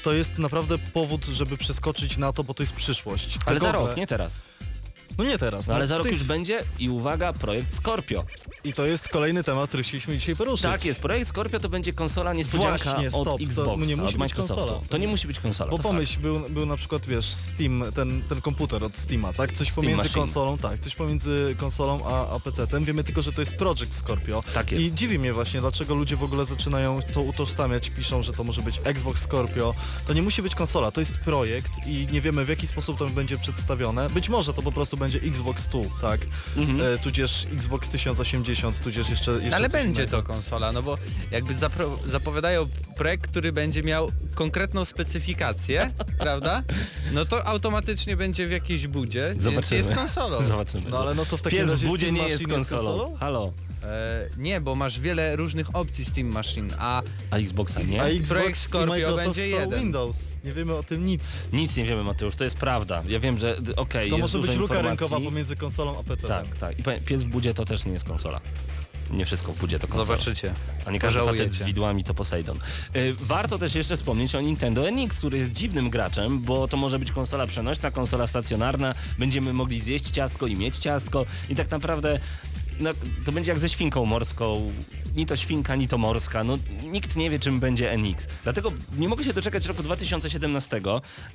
to 0.04 0.14
jest 0.14 0.38
naprawdę 0.38 0.78
powód, 0.78 1.26
żeby 1.26 1.58
przeskoczyć 1.58 2.18
na 2.18 2.34
to, 2.34 2.44
bo 2.44 2.54
to 2.54 2.64
jest 2.64 2.74
przyszłość. 2.74 3.38
Te 3.38 3.44
Ale 3.46 3.60
za 3.60 3.66
gogle- 3.72 3.88
rok, 3.88 3.98
nie 3.98 4.08
teraz. 4.08 4.40
No 5.18 5.24
nie 5.24 5.38
teraz. 5.38 5.68
No 5.68 5.74
ale 5.74 5.84
no, 5.84 5.88
za 5.88 5.98
rok 5.98 6.04
tej- 6.04 6.14
już 6.14 6.24
będzie 6.24 6.64
i 6.80 6.90
uwaga, 6.90 7.34
projekt 7.34 7.76
Scorpio. 7.76 8.26
I 8.64 8.74
to 8.74 8.86
jest 8.86 9.10
kolejny 9.10 9.44
temat, 9.44 9.68
który 9.70 9.84
chcieliśmy 9.84 10.18
dzisiaj 10.18 10.36
poruszyć. 10.36 10.64
Tak 10.64 10.86
jest, 10.86 11.00
projekt 11.00 11.30
Scorpio 11.30 11.60
to 11.60 11.70
będzie 11.70 11.94
konsola 11.94 12.34
niespodzianka 12.34 12.92
Właśnie, 12.92 13.08
od 13.08 13.28
stop, 13.28 13.42
to 13.56 13.76
nie 13.76 13.96
musi 13.96 14.16
od 14.16 14.22
być 14.22 14.34
konsola. 14.34 14.80
To 14.90 14.98
nie 14.98 15.08
musi 15.08 15.28
być 15.28 15.40
konsola. 15.40 15.72
Bo 15.72 15.80
pomyśl, 15.80 16.20
był, 16.20 16.40
był 16.50 16.66
na 16.66 16.78
przykład, 16.78 17.06
wiesz, 17.06 17.26
Steam, 17.26 17.84
ten, 17.96 18.24
ten 18.30 18.42
komputer 18.42 18.84
od 18.84 18.98
Steama, 18.98 19.34
tak? 19.34 19.52
Coś 19.54 19.68
Steam 19.68 19.76
pomiędzy 19.76 19.98
Machine. 19.98 20.16
konsolą, 20.16 20.58
tak, 20.58 20.80
coś 20.80 20.96
pomiędzy 20.96 21.56
konsolą 21.58 22.06
a, 22.06 22.30
a 22.36 22.40
PC-tem. 22.40 22.84
Wiemy 22.84 23.04
tylko, 23.04 23.22
że 23.22 23.32
to 23.32 23.42
jest 23.42 23.56
Project 23.56 23.94
Scorpio. 23.96 24.44
Tak 24.54 24.72
jest. 24.72 24.84
I 24.86 24.94
dziwi 24.94 25.20
mnie 25.20 25.34
właśnie, 25.34 25.60
dlaczego 25.62 25.96
ludzie 25.96 26.16
w 26.16 26.24
ogóle 26.24 26.46
zaczynają 26.46 27.00
to 27.14 27.22
utożsamiać, 27.22 27.90
piszą, 27.90 28.22
że 28.22 28.34
to 28.34 28.44
może 28.44 28.62
być 28.62 28.82
Xbox 28.84 29.22
Scorpio. 29.22 29.76
To 30.08 30.14
nie 30.14 30.22
musi 30.22 30.42
być 30.42 30.56
konsola, 30.56 30.92
to 30.92 31.00
jest 31.00 31.18
projekt 31.18 31.72
i 31.88 32.08
nie 32.12 32.22
wiemy 32.22 32.46
w 32.46 32.50
jaki 32.50 32.68
sposób 32.68 32.98
to 33.00 33.10
będzie 33.10 33.38
przedstawione. 33.38 34.10
Być 34.10 34.30
może 34.30 34.54
to 34.54 34.62
po 34.62 34.72
prostu 34.72 34.98
będzie 35.04 35.20
Xbox 35.22 35.68
2, 35.68 35.80
tak? 36.02 36.22
Mhm. 36.58 36.82
E, 36.96 36.98
tudzież 36.98 37.48
Xbox 37.54 37.90
1080, 37.90 38.80
tudzież 38.84 39.10
jeszcze, 39.10 39.32
jeszcze 39.32 39.56
Ale 39.56 39.70
będzie 39.70 40.02
innego. 40.04 40.18
to 40.18 40.24
konsola, 40.24 40.72
no 40.72 40.82
bo 40.82 40.98
jakby 41.32 41.54
zapro- 41.54 41.98
zapowiadają 42.08 42.68
projekt, 42.98 43.30
który 43.32 43.52
będzie 43.52 43.84
miał 43.84 44.12
konkretną 44.36 44.86
specyfikację, 44.86 45.92
prawda? 46.20 46.64
No 47.12 47.26
to 47.26 47.48
automatycznie 47.48 48.18
będzie 48.18 48.48
w 48.48 48.52
jakiejś 48.52 48.88
budzie, 48.88 49.30
więc 49.32 49.44
Zobaczymy. 49.44 49.78
jest 49.78 49.92
konsolą. 49.94 50.42
Zobaczymy. 50.48 50.90
No 50.90 51.00
ale 51.00 51.16
no 51.16 51.26
to 51.26 51.38
w 51.38 51.42
takim 51.42 51.60
Pies 51.60 51.68
w 51.68 51.72
razie 51.72 51.88
budzie 51.88 52.06
Steam 52.06 52.16
nie 52.16 52.22
jest 52.28 52.34
Machine 52.42 52.56
konsolą. 52.56 53.16
Halo. 53.20 53.54
E, 53.84 54.30
nie, 54.38 54.62
bo 54.62 54.76
masz 54.76 55.00
wiele 55.00 55.36
różnych 55.36 55.76
opcji 55.76 56.06
Steam 56.06 56.28
Machine, 56.28 56.76
a 56.80 57.02
A 57.32 57.38
Xboxa 57.38 57.82
nie? 57.82 58.02
A 58.02 58.06
Xbox 58.06 58.30
Projekt 58.30 58.58
i 58.58 58.62
Scorpio 58.62 58.88
Microsoft 58.94 59.26
będzie 59.26 59.42
to 59.42 59.62
jeden. 59.62 59.80
Windows. 59.80 60.18
Nie 60.44 60.52
wiemy 60.54 60.74
o 60.76 60.84
tym 60.84 61.06
nic. 61.06 61.24
Nic 61.54 61.76
nie 61.78 61.86
wiemy 61.86 62.04
Mateusz, 62.04 62.36
to 62.36 62.44
jest 62.44 62.56
prawda. 62.58 63.04
Ja 63.08 63.20
wiem, 63.20 63.38
że 63.38 63.62
d- 63.62 63.76
okej, 63.76 64.10
To 64.10 64.18
jest 64.18 64.22
może 64.34 64.38
dużo 64.38 64.52
być 64.52 64.62
luka 64.62 64.74
informacji. 64.76 65.00
rynkowa 65.06 65.26
pomiędzy 65.30 65.56
konsolą 65.56 66.00
a 66.00 66.04
PC. 66.04 66.28
Tak, 66.28 66.46
tak. 66.60 66.80
I 66.80 66.84
powiem, 66.84 67.04
pies 67.04 67.24
w 67.24 67.28
budzie 67.28 67.54
to 67.54 67.66
też 67.66 67.86
nie 67.86 67.92
jest 67.94 68.06
konsola. 68.06 68.42
Nie 69.12 69.26
wszystko 69.26 69.54
w 69.54 69.60
budzie 69.60 69.80
to 69.80 69.88
konsola. 69.88 70.06
zobaczycie. 70.06 70.54
A 70.86 70.92
nie 70.92 71.00
każdy 71.00 71.20
facet 71.20 71.36
z 71.36 71.38
Pożałujecie. 71.40 71.66
widłami 71.66 72.04
to 72.04 72.14
Poseidon. 72.14 72.58
Y, 72.96 73.16
warto 73.22 73.58
też 73.58 73.76
jeszcze 73.76 73.98
wspomnieć 73.98 74.36
o 74.36 74.42
Nintendo 74.42 74.88
NX, 74.92 75.18
który 75.18 75.38
jest 75.38 75.52
dziwnym 75.52 75.90
graczem, 75.90 76.40
bo 76.42 76.68
to 76.68 76.78
może 76.78 77.00
być 77.00 77.12
konsola 77.12 77.48
przenośna, 77.48 77.92
konsola 77.92 78.28
stacjonarna, 78.28 78.96
będziemy 79.20 79.54
mogli 79.54 79.82
zjeść 79.82 80.10
ciastko 80.12 80.48
i 80.48 80.56
mieć 80.56 80.78
ciastko 80.78 81.26
i 81.50 81.56
tak 81.56 81.72
naprawdę 81.72 82.20
no, 82.84 82.90
to 83.26 83.32
będzie 83.32 83.52
jak 83.52 83.60
ze 83.60 83.70
świnką 83.70 84.06
morską. 84.06 84.72
Ni 85.16 85.26
to 85.26 85.36
świnka, 85.36 85.76
ni 85.76 85.88
to 85.88 85.98
morska. 85.98 86.44
No, 86.44 86.58
nikt 86.84 87.16
nie 87.16 87.30
wie, 87.30 87.40
czym 87.40 87.60
będzie 87.60 87.98
NX. 87.98 88.28
Dlatego 88.44 88.72
nie 88.98 89.08
mogę 89.08 89.24
się 89.24 89.34
doczekać 89.34 89.66
roku 89.66 89.84
2017 89.84 90.82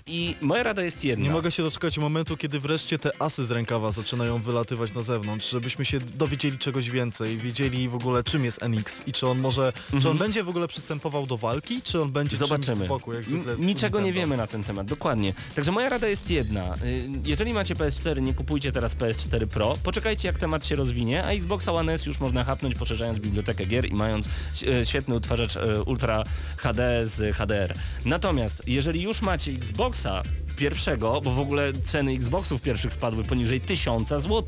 i 0.06 0.36
moja 0.40 0.62
rada 0.62 0.82
jest 0.82 1.04
jedna. 1.04 1.24
Nie 1.24 1.30
mogę 1.30 1.50
się 1.50 1.62
doczekać 1.62 1.98
momentu, 1.98 2.36
kiedy 2.36 2.60
wreszcie 2.60 2.98
te 2.98 3.22
asy 3.22 3.46
z 3.46 3.50
rękawa 3.50 3.92
zaczynają 3.92 4.42
wylatywać 4.42 4.94
na 4.94 5.02
zewnątrz, 5.02 5.50
żebyśmy 5.50 5.84
się 5.84 5.98
dowiedzieli 6.00 6.58
czegoś 6.58 6.90
więcej, 6.90 7.38
wiedzieli 7.38 7.88
w 7.88 7.94
ogóle 7.94 8.24
czym 8.24 8.44
jest 8.44 8.62
NX 8.62 9.02
i 9.06 9.12
czy 9.12 9.26
on 9.26 9.38
może, 9.38 9.72
czy 10.02 10.08
on 10.10 10.18
będzie 10.18 10.44
w 10.44 10.48
ogóle 10.48 10.68
przystępował 10.68 11.26
do 11.26 11.36
walki, 11.36 11.82
czy 11.82 12.02
on 12.02 12.10
będzie 12.12 12.36
Mhm. 12.36 12.48
Zobaczymy. 12.48 12.88
boku, 12.88 13.12
jak 13.12 13.26
zwykle 13.26 13.52
N- 13.52 13.66
Niczego 13.66 14.00
nie 14.00 14.12
wiemy 14.12 14.36
na 14.36 14.46
ten 14.46 14.64
temat, 14.64 14.86
dokładnie. 14.86 15.34
Także 15.54 15.72
moja 15.72 15.88
rada 15.88 16.08
jest 16.08 16.30
jedna. 16.30 16.74
Y, 16.84 17.08
Jeżeli 17.24 17.52
macie 17.52 17.74
PS4, 17.74 18.22
nie 18.22 18.34
kupujcie 18.34 18.72
teraz 18.72 18.96
PS4 18.96 19.46
Pro, 19.46 19.74
poczekajcie 19.82 20.28
jak 20.28 20.38
temat 20.38 20.66
się 20.66 20.76
rozwinie, 20.76 21.24
a 21.24 21.30
Xboxa 21.30 21.72
One 21.72 21.92
S 21.92 22.06
już 22.06 22.20
można 22.20 22.44
hapnąć 22.44 22.74
poszerzając 22.74 23.18
bibliotekę 23.18 23.66
gier 23.68 23.86
i 23.86 23.94
mając 23.94 24.28
e, 24.28 24.86
świetny 24.86 25.14
utwarzacz 25.14 25.56
e, 25.56 25.82
Ultra 25.82 26.24
HD 26.56 27.06
z 27.06 27.36
HDR. 27.36 27.74
Natomiast 28.04 28.62
jeżeli 28.66 29.02
już 29.02 29.22
macie 29.22 29.52
Xboxa 29.52 30.22
pierwszego, 30.58 31.20
bo 31.20 31.32
w 31.32 31.38
ogóle 31.38 31.72
ceny 31.72 32.12
Xboxów 32.12 32.62
pierwszych 32.62 32.92
spadły 32.92 33.24
poniżej 33.24 33.60
1000 33.60 34.08
zł, 34.08 34.44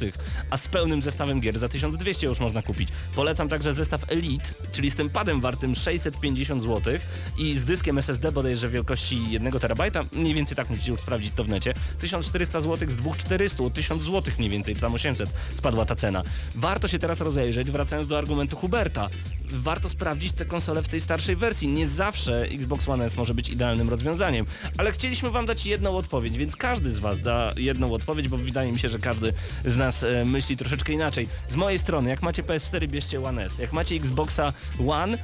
a 0.50 0.56
z 0.56 0.68
pełnym 0.68 1.02
zestawem 1.02 1.40
gier 1.40 1.58
za 1.58 1.68
1200 1.68 2.26
już 2.26 2.40
można 2.40 2.62
kupić. 2.62 2.88
Polecam 3.14 3.48
także 3.48 3.74
zestaw 3.74 4.12
Elite, 4.12 4.50
czyli 4.72 4.90
z 4.90 4.94
tym 4.94 5.10
padem 5.10 5.40
wartym 5.40 5.74
650 5.74 6.62
zł 6.62 6.94
i 7.38 7.58
z 7.58 7.64
dyskiem 7.64 7.98
SSD 7.98 8.32
bodajże 8.32 8.68
wielkości 8.68 9.30
1 9.30 9.52
terabajta, 9.52 10.04
mniej 10.12 10.34
więcej 10.34 10.56
tak 10.56 10.70
musicie 10.70 10.90
już 10.90 11.00
sprawdzić 11.00 11.32
to 11.36 11.44
w 11.44 11.48
necie, 11.48 11.74
1400 11.98 12.60
zł 12.60 12.90
z 12.90 12.96
2400, 12.96 13.64
o 13.64 13.70
1000 13.70 14.02
zł 14.02 14.34
mniej 14.38 14.50
więcej, 14.50 14.74
czy 14.74 14.80
tam 14.80 14.94
800 14.94 15.30
spadła 15.54 15.84
ta 15.84 15.94
cena. 15.94 16.22
Warto 16.54 16.88
się 16.88 16.98
teraz 16.98 17.20
rozejrzeć, 17.20 17.70
wracając 17.70 18.08
do 18.08 18.18
argumentu 18.18 18.56
Huberta. 18.56 19.08
Warto 19.50 19.88
sprawdzić 19.88 20.32
te 20.32 20.44
konsole 20.44 20.82
w 20.82 20.88
tej 20.88 21.00
starszej 21.00 21.36
wersji. 21.36 21.68
Nie 21.68 21.88
zawsze 21.88 22.42
Xbox 22.42 22.88
One 22.88 23.04
S 23.04 23.16
może 23.16 23.34
być 23.34 23.48
idealnym 23.48 23.90
rozwiązaniem, 23.90 24.46
ale 24.78 24.92
chcieliśmy 24.92 25.30
wam 25.30 25.46
dać 25.46 25.66
jedną 25.66 25.96
odpowiedź, 26.00 26.38
więc 26.38 26.56
każdy 26.56 26.92
z 26.92 26.98
was 26.98 27.20
da 27.20 27.52
jedną 27.56 27.92
odpowiedź, 27.92 28.28
bo 28.28 28.36
wydaje 28.36 28.72
mi 28.72 28.78
się, 28.78 28.88
że 28.88 28.98
każdy 28.98 29.32
z 29.64 29.76
nas 29.76 30.02
e, 30.02 30.24
myśli 30.24 30.56
troszeczkę 30.56 30.92
inaczej. 30.92 31.28
Z 31.48 31.56
mojej 31.56 31.78
strony, 31.78 32.10
jak 32.10 32.22
macie 32.22 32.42
PS4, 32.42 32.88
bierzcie 32.88 33.22
One 33.22 33.44
S. 33.44 33.58
Jak 33.58 33.72
macie 33.72 33.96
Xboxa 33.96 34.52
One, 34.88 35.18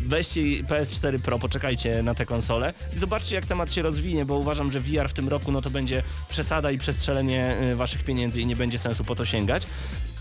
weźcie 0.00 0.40
PS4 0.40 1.18
Pro, 1.18 1.38
poczekajcie 1.38 2.02
na 2.02 2.14
tę 2.14 2.26
konsolę 2.26 2.74
i 2.96 2.98
zobaczcie 2.98 3.34
jak 3.34 3.46
temat 3.46 3.72
się 3.72 3.82
rozwinie, 3.82 4.24
bo 4.24 4.34
uważam, 4.34 4.72
że 4.72 4.80
VR 4.80 5.08
w 5.08 5.12
tym 5.12 5.28
roku 5.28 5.52
no 5.52 5.60
to 5.60 5.70
będzie 5.70 6.02
przesada 6.28 6.70
i 6.70 6.78
przestrzelenie 6.78 7.56
y, 7.72 7.76
waszych 7.76 8.04
pieniędzy 8.04 8.40
i 8.40 8.46
nie 8.46 8.56
będzie 8.56 8.78
sensu 8.78 9.04
po 9.04 9.14
to 9.14 9.26
sięgać. 9.26 9.66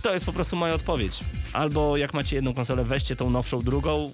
To 0.02 0.14
jest 0.14 0.26
po 0.26 0.34
prostu 0.34 0.56
moja 0.56 0.74
odpowiedź. 0.74 1.20
Albo 1.54 1.98
jak 1.98 2.14
macie 2.14 2.36
jedną 2.36 2.54
konsolę, 2.54 2.84
weźcie 2.84 3.16
tą 3.16 3.30
nowszą 3.30 3.62
drugą 3.62 4.12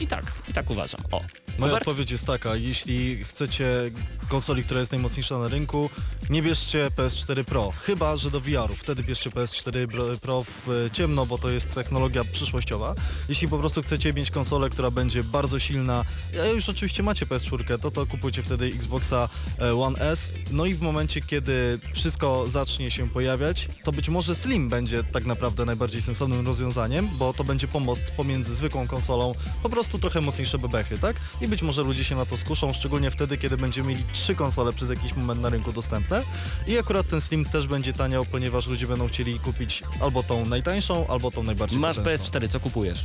i 0.00 0.06
tak, 0.06 0.24
i 0.48 0.52
tak 0.52 0.70
uważam. 0.70 1.00
O. 1.10 1.20
Moja 1.58 1.70
Hubert? 1.72 1.88
odpowiedź 1.88 2.10
jest 2.10 2.26
taka, 2.26 2.56
jeśli 2.56 3.24
chcecie 3.24 3.90
konsoli, 4.28 4.64
która 4.64 4.80
jest 4.80 4.92
najmocniejsza 4.92 5.38
na 5.38 5.48
rynku, 5.48 5.90
nie 6.30 6.42
bierzcie 6.42 6.90
PS4 6.96 7.44
Pro, 7.44 7.70
chyba 7.70 8.16
że 8.16 8.30
do 8.30 8.40
VR-u, 8.40 8.74
wtedy 8.74 9.02
bierzcie 9.02 9.30
PS4 9.30 9.86
Pro- 10.18 10.44
w 10.44 10.70
e, 10.86 10.90
ciemno, 10.90 11.26
bo 11.26 11.38
to 11.38 11.50
jest 11.50 11.70
technologia 11.74 12.24
przyszłościowa. 12.24 12.94
Jeśli 13.28 13.48
po 13.48 13.58
prostu 13.58 13.82
chcecie 13.82 14.12
mieć 14.12 14.30
konsolę, 14.30 14.70
która 14.70 14.90
będzie 14.90 15.24
bardzo 15.24 15.58
silna, 15.58 16.04
a 16.42 16.46
już 16.46 16.68
oczywiście 16.68 17.02
macie 17.02 17.26
PS4, 17.26 17.78
to 17.78 17.90
to 17.90 18.06
kupujcie 18.06 18.42
wtedy 18.42 18.66
Xboxa 18.66 19.28
e, 19.58 19.74
One 19.74 19.98
S. 19.98 20.30
No 20.50 20.64
i 20.66 20.74
w 20.74 20.82
momencie, 20.82 21.20
kiedy 21.20 21.78
wszystko 21.94 22.44
zacznie 22.48 22.90
się 22.90 23.08
pojawiać, 23.10 23.68
to 23.84 23.92
być 23.92 24.08
może 24.08 24.34
Slim 24.34 24.68
będzie 24.68 25.04
tak 25.04 25.24
naprawdę 25.26 25.64
najbardziej 25.64 26.02
sensownym 26.02 26.46
rozwiązaniem, 26.46 27.08
bo 27.18 27.32
to 27.32 27.44
będzie 27.44 27.68
pomost 27.68 28.02
pomiędzy 28.16 28.54
zwykłą 28.54 28.86
konsolą, 28.86 29.34
po 29.62 29.68
prostu 29.68 29.83
trochę 29.88 30.20
mocniejsze 30.20 30.58
bebechy, 30.58 30.98
tak? 30.98 31.16
I 31.40 31.48
być 31.48 31.62
może 31.62 31.82
ludzie 31.82 32.04
się 32.04 32.16
na 32.16 32.26
to 32.26 32.36
skuszą, 32.36 32.72
szczególnie 32.72 33.10
wtedy, 33.10 33.38
kiedy 33.38 33.56
będziemy 33.56 33.88
mieli 33.88 34.04
trzy 34.12 34.34
konsole 34.34 34.72
przez 34.72 34.90
jakiś 34.90 35.14
moment 35.14 35.40
na 35.40 35.48
rynku 35.48 35.72
dostępne. 35.72 36.22
I 36.66 36.78
akurat 36.78 37.08
ten 37.08 37.20
Slim 37.20 37.44
też 37.44 37.66
będzie 37.66 37.92
taniał, 37.92 38.24
ponieważ 38.24 38.66
ludzie 38.66 38.86
będą 38.86 39.08
chcieli 39.08 39.40
kupić 39.40 39.82
albo 40.00 40.22
tą 40.22 40.46
najtańszą, 40.46 41.06
albo 41.06 41.30
tą 41.30 41.42
najbardziej 41.42 41.78
Masz 41.78 41.96
potężną. 41.96 42.26
PS4, 42.26 42.48
co 42.48 42.60
kupujesz? 42.60 43.04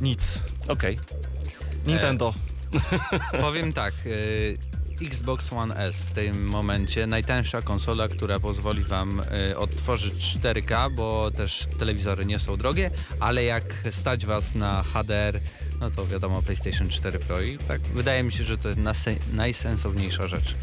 Nic. 0.00 0.38
Okej. 0.68 0.98
Nintendo. 1.86 2.34
Powiem 3.40 3.72
tak, 3.72 3.94
y, 4.06 4.58
Xbox 5.06 5.52
One 5.52 5.76
S 5.76 5.96
w 5.96 6.12
tym 6.12 6.48
momencie 6.48 7.06
najtańsza 7.06 7.62
konsola, 7.62 8.08
która 8.08 8.40
pozwoli 8.40 8.84
wam 8.84 9.22
y, 9.50 9.58
odtworzyć 9.58 10.36
4K, 10.42 10.94
bo 10.94 11.30
też 11.30 11.66
telewizory 11.78 12.26
nie 12.26 12.38
są 12.38 12.56
drogie, 12.56 12.90
ale 13.20 13.44
jak 13.44 13.64
stać 13.90 14.26
was 14.26 14.54
na 14.54 14.82
HDR, 14.82 15.40
no 15.80 15.90
to 15.90 16.06
wiadomo 16.06 16.42
PlayStation 16.42 16.88
4 16.88 17.18
Pro 17.18 17.40
i 17.40 17.58
tak 17.58 17.80
wydaje 17.80 18.22
mi 18.22 18.32
się, 18.32 18.44
że 18.44 18.58
to 18.58 18.68
jest 18.68 18.80
najsensowniejsza 19.32 20.26
rzecz. 20.26 20.54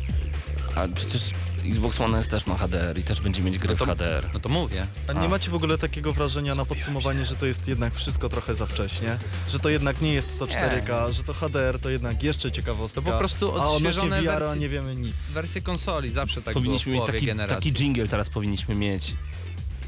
A 0.75 0.88
przecież 0.95 1.34
Xbox 1.65 2.02
One 2.02 2.17
S 2.19 2.28
też 2.28 2.48
ma 2.48 2.58
HDR 2.58 2.98
i 2.98 3.04
też 3.04 3.22
będzie 3.22 3.41
mieć 3.41 3.58
gry 3.58 3.69
No 3.74 3.78
to- 3.80 3.86
w 3.86 3.89
HDR. 3.89 4.30
No 4.34 4.39
to 4.39 4.50
mówię. 4.50 4.88
A 5.08 5.13
nie 5.13 5.28
macie 5.30 5.52
w 5.52 5.56
ogóle 5.56 5.78
takiego 5.78 6.13
wrażenia 6.13 6.56
na 6.56 6.65
podsumowanie, 6.65 7.26
że 7.26 7.36
to 7.36 7.45
jest 7.45 7.67
jednak 7.67 7.93
wszystko 7.95 8.30
trochę 8.30 8.56
za 8.56 8.65
wcześnie? 8.65 9.17
Że 9.50 9.60
to 9.60 9.69
jednak 9.69 10.02
nie 10.02 10.13
jest 10.13 10.39
to 10.39 10.48
4K, 10.48 11.12
że 11.12 11.24
to 11.24 11.34
HDR 11.34 11.80
to 11.80 11.89
jednak 11.89 12.24
jeszcze 12.24 12.52
ciekawostka. 12.52 13.02
To 13.02 13.12
po 13.12 13.17
prostu 13.17 13.45
A 13.52 13.54
odnośnie 13.54 13.76
odświeżone 13.89 14.22
VR 14.22 14.26
wersje- 14.41 14.58
nie 14.60 14.69
wiemy 14.69 14.95
nic. 14.95 15.30
Wersje 15.30 15.62
konsoli 15.62 16.10
zawsze 16.10 16.41
tak 16.41 16.54
powinniśmy 16.54 16.91
było 16.91 17.06
mieć 17.06 17.13
taki, 17.15 17.26
generacji. 17.26 17.72
taki 17.72 17.84
jingle 17.84 18.08
teraz 18.08 18.30
powinniśmy 18.30 18.76
mieć. 18.76 19.15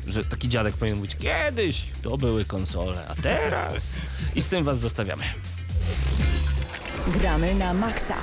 Że 0.07 0.23
taki 0.23 0.49
dziadek 0.49 0.75
powinien 0.75 0.97
mówić, 0.97 1.15
kiedyś 1.15 1.81
to 2.01 2.17
były 2.17 2.45
konsole, 2.45 3.07
a 3.07 3.15
teraz. 3.15 3.95
I 4.35 4.41
z 4.41 4.45
tym 4.47 4.63
was 4.63 4.79
zostawiamy. 4.79 5.23
Gramy 7.07 7.55
na 7.55 7.73
maksa. 7.73 8.15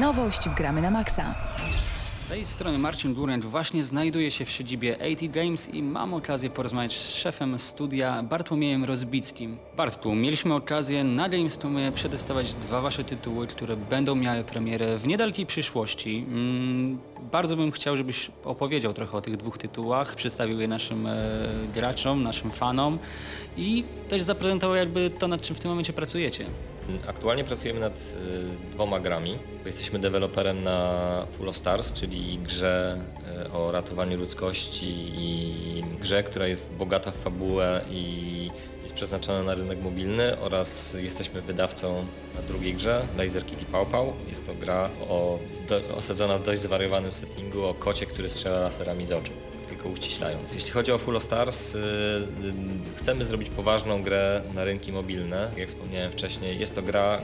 Nowość 0.00 0.48
w 0.48 0.54
Gramy 0.54 0.80
na 0.80 0.90
Maxa. 0.90 1.34
Z 1.94 2.28
tej 2.28 2.46
strony 2.46 2.78
Marcin 2.78 3.14
Durent 3.14 3.44
właśnie 3.44 3.84
znajduje 3.84 4.30
się 4.30 4.44
w 4.44 4.50
siedzibie 4.50 4.94
AT 4.94 5.32
Games 5.32 5.68
i 5.68 5.82
mam 5.82 6.14
okazję 6.14 6.50
porozmawiać 6.50 6.98
z 6.98 7.14
szefem 7.14 7.58
studia 7.58 8.22
Bartłomiejem 8.22 8.84
Rozbickim. 8.84 9.58
Bartku, 9.76 10.14
mieliśmy 10.14 10.54
okazję 10.54 11.04
na 11.04 11.28
Gamescomie 11.28 11.92
przetestować 11.92 12.54
dwa 12.54 12.80
wasze 12.80 13.04
tytuły, 13.04 13.46
które 13.46 13.76
będą 13.76 14.14
miały 14.14 14.44
premierę 14.44 14.98
w 14.98 15.06
niedalekiej 15.06 15.46
przyszłości. 15.46 16.26
Mm, 16.28 16.98
bardzo 17.32 17.56
bym 17.56 17.72
chciał, 17.72 17.96
żebyś 17.96 18.30
opowiedział 18.44 18.92
trochę 18.92 19.18
o 19.18 19.20
tych 19.20 19.36
dwóch 19.36 19.58
tytułach, 19.58 20.14
przedstawił 20.14 20.60
je 20.60 20.68
naszym 20.68 21.06
e, 21.06 21.16
graczom, 21.74 22.22
naszym 22.22 22.50
fanom 22.50 22.98
i 23.56 23.84
też 24.08 24.22
zaprezentował 24.22 24.76
jakby 24.76 25.10
to, 25.10 25.28
nad 25.28 25.42
czym 25.42 25.56
w 25.56 25.60
tym 25.60 25.70
momencie 25.70 25.92
pracujecie. 25.92 26.46
Aktualnie 27.06 27.44
pracujemy 27.44 27.80
nad 27.80 27.92
y, 27.92 28.70
dwoma 28.72 29.00
grami. 29.00 29.38
Jesteśmy 29.64 29.98
deweloperem 29.98 30.62
na 30.62 31.26
Full 31.36 31.48
of 31.48 31.56
Stars, 31.56 31.92
czyli 31.92 32.38
grze 32.38 33.00
y, 33.46 33.52
o 33.52 33.72
ratowaniu 33.72 34.18
ludzkości 34.18 35.12
i 35.14 35.84
grze, 36.00 36.22
która 36.22 36.46
jest 36.46 36.70
bogata 36.70 37.10
w 37.10 37.16
fabułę 37.16 37.80
i 37.90 38.50
jest 38.82 38.94
przeznaczona 38.94 39.42
na 39.42 39.54
rynek 39.54 39.82
mobilny 39.82 40.38
oraz 40.38 40.94
jesteśmy 40.94 41.42
wydawcą 41.42 42.04
na 42.34 42.42
drugiej 42.42 42.74
grze, 42.74 43.02
Laser 43.18 43.46
Kitty 43.46 43.64
Pau 43.64 43.86
Pau. 43.86 44.12
Jest 44.28 44.46
to 44.46 44.54
gra 44.54 44.90
o, 45.08 45.38
osadzona 45.96 46.38
w 46.38 46.42
dość 46.42 46.62
zwariowanym 46.62 47.12
settingu 47.12 47.64
o 47.64 47.74
kocie, 47.74 48.06
który 48.06 48.30
strzela 48.30 48.60
laserami 48.60 49.06
z 49.06 49.12
oczu 49.12 49.49
tylko 49.80 49.88
uściślając. 50.00 50.54
Jeśli 50.54 50.70
chodzi 50.70 50.92
o 50.92 50.98
Full 50.98 51.20
Stars, 51.20 51.74
y, 51.74 51.78
y, 51.78 51.82
chcemy 52.96 53.24
zrobić 53.24 53.50
poważną 53.50 54.02
grę 54.02 54.42
na 54.54 54.64
rynki 54.64 54.92
mobilne. 54.92 55.50
Jak 55.56 55.68
wspomniałem 55.68 56.12
wcześniej, 56.12 56.58
jest 56.60 56.74
to 56.74 56.82
gra, 56.82 57.18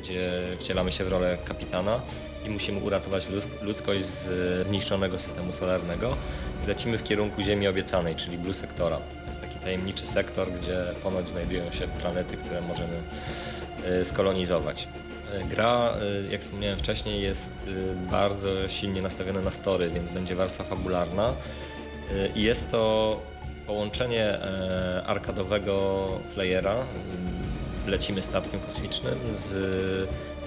gdzie 0.00 0.42
wcielamy 0.58 0.92
się 0.92 1.04
w 1.04 1.08
rolę 1.08 1.38
kapitana 1.44 2.00
i 2.46 2.50
musimy 2.50 2.80
uratować 2.80 3.28
ludzk- 3.28 3.62
ludzkość 3.62 4.04
z 4.04 4.66
zniszczonego 4.66 5.18
systemu 5.18 5.52
solarnego. 5.52 6.16
Lecimy 6.66 6.98
w 6.98 7.02
kierunku 7.04 7.42
Ziemi 7.42 7.68
obiecanej, 7.68 8.14
czyli 8.14 8.38
Blue 8.38 8.54
Sektora. 8.54 8.96
To 8.96 9.28
jest 9.28 9.40
taki 9.40 9.58
tajemniczy 9.58 10.06
sektor, 10.06 10.52
gdzie 10.52 10.78
ponoć 11.02 11.28
znajdują 11.28 11.72
się 11.72 11.88
planety, 11.88 12.36
które 12.36 12.60
możemy 12.60 13.02
y, 14.00 14.04
skolonizować. 14.04 14.88
Y, 15.40 15.44
Gra, 15.44 15.94
y, 16.26 16.32
jak 16.32 16.40
wspomniałem 16.40 16.78
wcześniej, 16.78 17.22
jest 17.22 17.50
y, 17.68 17.94
bardzo 18.10 18.68
silnie 18.68 19.02
nastawiona 19.02 19.40
na 19.40 19.50
story, 19.50 19.90
więc 19.90 20.10
będzie 20.10 20.34
warstwa 20.34 20.64
fabularna. 20.64 21.34
Jest 22.34 22.70
to 22.70 23.20
połączenie 23.66 24.24
e, 24.24 25.02
arkadowego 25.06 26.08
flayera, 26.34 26.74
y, 27.86 27.90
lecimy 27.90 28.22
statkiem 28.22 28.60
kosmicznym 28.60 29.14
z, 29.32 29.48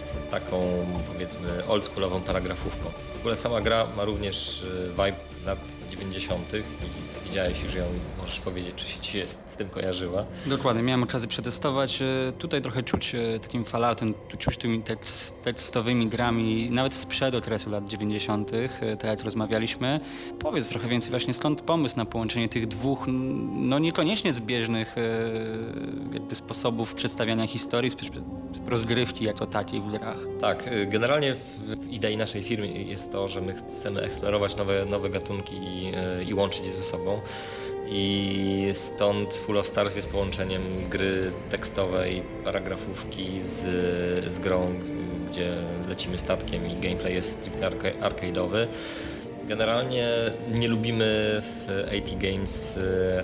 z 0.06 0.32
taką 0.32 0.86
powiedzmy 1.14 1.66
oldschoolową 1.68 2.22
paragrafówką. 2.22 2.90
W 3.16 3.20
ogóle 3.20 3.36
sama 3.36 3.62
gra 3.62 3.88
ma 3.98 4.04
również 4.04 4.62
y, 4.62 4.90
vibe 4.90 5.46
lat 5.46 5.60
90. 5.92 6.54
i 6.54 7.09
widziałeś 7.30 7.64
już 7.64 7.76
ją, 7.76 7.84
możesz 8.22 8.40
powiedzieć, 8.40 8.74
czy 8.76 8.86
się 8.88 9.00
ci 9.00 9.18
jest 9.18 9.40
z 9.48 9.56
tym 9.56 9.70
kojarzyła. 9.70 10.26
Dokładnie, 10.46 10.84
miałem 10.84 11.04
okazję 11.04 11.28
przetestować. 11.28 12.02
E, 12.02 12.06
Tutaj 12.38 12.62
trochę 12.62 12.84
czuć 12.84 13.16
e, 13.16 13.40
takim 13.40 13.66
falloutem, 13.66 14.14
tu 14.30 14.38
czuć 14.38 14.58
tymi 14.58 14.82
tekst, 14.82 15.42
tekstowymi 15.44 16.08
grami, 16.08 16.70
nawet 16.72 16.94
sprzed 16.94 17.36
okresu 17.36 17.70
lat 17.70 17.90
90., 17.90 18.52
e, 18.54 18.98
tak 18.98 19.10
jak 19.10 19.24
rozmawialiśmy. 19.24 20.00
Powiedz 20.40 20.70
trochę 20.70 20.88
więcej 20.88 21.10
właśnie 21.10 21.34
skąd 21.34 21.62
pomysł 21.62 21.98
na 21.98 22.06
połączenie 22.06 22.50
tych 22.50 22.68
dwóch, 22.68 23.06
no 23.54 23.80
niekoniecznie 23.80 24.34
zbieżnych 24.34 24.96
jakby 26.14 26.36
sposobów 26.36 26.94
przedstawiania 26.94 27.48
historii, 27.48 27.92
rozgrywki 28.70 29.26
jako 29.26 29.46
takiej 29.48 29.82
w 29.82 29.92
grach. 29.92 30.18
Tak, 30.42 30.68
y, 30.68 30.86
generalnie 30.86 31.34
w, 31.36 31.60
w 31.60 31.90
idei 31.92 32.18
naszej 32.18 32.44
firmy 32.44 32.68
jest 32.68 33.12
to, 33.12 33.28
że 33.28 33.42
my 33.42 33.54
chcemy 33.54 34.02
eksplorować 34.02 34.56
nowe, 34.56 34.86
nowe 34.86 35.10
gatunki 35.10 35.56
i, 35.56 35.92
y, 36.22 36.24
i 36.24 36.34
łączyć 36.34 36.66
je 36.66 36.74
ze 36.74 36.84
sobą. 36.84 37.22
I 37.92 38.70
stąd 38.74 39.34
Full 39.34 39.58
of 39.58 39.68
Stars 39.68 39.96
jest 39.96 40.12
połączeniem 40.12 40.62
gry 40.90 41.32
tekstowej, 41.52 42.22
paragrafówki 42.44 43.42
z, 43.42 43.66
z 44.34 44.40
grą, 44.40 44.74
gdzie 45.30 45.54
lecimy 45.90 46.18
statkiem 46.18 46.70
i 46.72 46.76
gameplay 46.76 47.14
jest 47.14 47.32
stricte 47.32 47.70
arca- 47.70 48.00
arcade'owy. 48.02 48.68
Generalnie 49.50 50.08
nie 50.54 50.68
lubimy 50.68 51.42
w 51.42 51.84
AT 51.88 52.18
Games 52.20 52.78
y, 52.78 52.82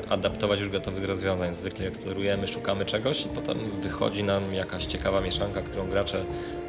adaptować 0.09 0.59
już 0.59 0.69
gotowych 0.69 1.05
rozwiązań. 1.05 1.53
Zwykle 1.53 1.87
eksplorujemy, 1.87 2.47
szukamy 2.47 2.85
czegoś 2.85 3.25
i 3.25 3.29
potem 3.29 3.57
wychodzi 3.81 4.23
nam 4.23 4.53
jakaś 4.53 4.85
ciekawa 4.85 5.21
mieszanka, 5.21 5.61
którą 5.61 5.89
gracze 5.89 6.23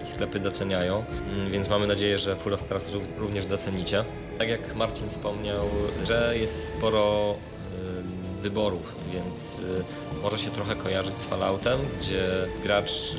i 0.05 0.07
sklepy 0.07 0.41
doceniają. 0.41 1.05
Mm, 1.33 1.51
Więc 1.53 1.69
mamy 1.69 1.87
nadzieję, 1.87 2.19
że 2.19 2.37
Full 2.37 2.55
of 2.55 2.61
Stars 2.61 2.93
ró- 2.93 3.01
również 3.19 3.47
docenicie. 3.47 4.05
Tak 4.39 4.49
jak 4.49 4.75
Marcin 4.75 5.09
wspomniał, 5.09 5.65
że 6.09 6.35
jest 6.41 6.69
sporo 6.69 7.35
wyborów, 8.41 8.95
więc 9.13 9.59
y, 9.59 10.23
może 10.23 10.39
się 10.39 10.51
trochę 10.51 10.77
kojarzyć 10.77 11.19
z 11.19 11.25
Falloutem, 11.25 11.79
gdzie 12.01 12.29
gracz 12.63 12.91
y, 12.91 13.17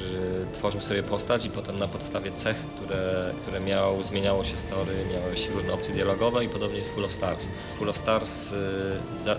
tworzył 0.54 0.82
sobie 0.82 1.04
postać 1.04 1.46
i 1.46 1.50
potem 1.50 1.80
na 1.80 1.88
podstawie 1.88 2.32
cech, 2.32 2.58
które, 2.58 3.34
które 3.42 3.60
miał, 3.60 4.04
zmieniało 4.04 4.44
się 4.44 4.58
story, 4.58 4.94
miały 5.14 5.38
się 5.38 5.52
różne 5.52 5.74
opcje 5.74 5.94
dialogowe 5.94 6.46
i 6.46 6.50
podobnie 6.50 6.78
jest 6.80 6.92
Full 6.92 7.06
of 7.06 7.14
Stars. 7.14 7.48
Full 7.80 7.90
of 7.90 7.98
Stars 7.98 8.52
y, 8.52 8.56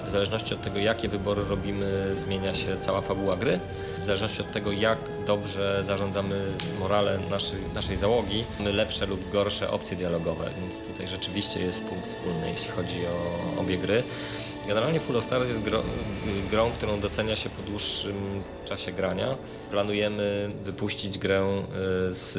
w 0.07 0.11
zależności 0.11 0.55
od 0.55 0.63
tego 0.63 0.79
jakie 0.79 1.09
wybory 1.09 1.43
robimy 1.49 2.17
zmienia 2.17 2.55
się 2.55 2.77
cała 2.81 3.01
fabuła 3.01 3.37
gry. 3.37 3.61
W 4.03 4.07
zależności 4.07 4.43
od 4.43 4.53
tego 4.53 4.73
jak 4.73 4.99
dobrze 5.27 5.83
zarządzamy 5.87 6.47
morale 6.81 7.19
naszej, 7.31 7.59
naszej 7.75 7.97
załogi, 7.97 8.45
mamy 8.59 8.73
lepsze 8.73 9.07
lub 9.07 9.31
gorsze 9.31 9.71
opcje 9.71 9.97
dialogowe, 9.97 10.51
więc 10.61 10.79
tutaj 10.79 11.09
rzeczywiście 11.09 11.61
jest 11.61 11.85
punkt 11.85 12.07
wspólny 12.07 12.51
jeśli 12.51 12.71
chodzi 12.71 13.07
o 13.07 13.61
obie 13.61 13.79
gry. 13.79 14.03
Generalnie 14.69 15.01
Full 15.01 15.17
of 15.17 15.25
Stars 15.25 15.49
jest 15.49 15.63
gro, 15.63 15.79
y, 15.79 16.51
grą, 16.51 16.71
którą 16.71 17.01
docenia 17.01 17.37
się 17.37 17.51
po 17.51 17.63
dłuższym 17.63 18.43
czasie 18.65 18.93
grania. 18.93 19.37
Planujemy 19.71 20.51
wypuścić 20.65 21.19
grę 21.19 21.63
y, 22.11 22.15
z, 22.15 22.33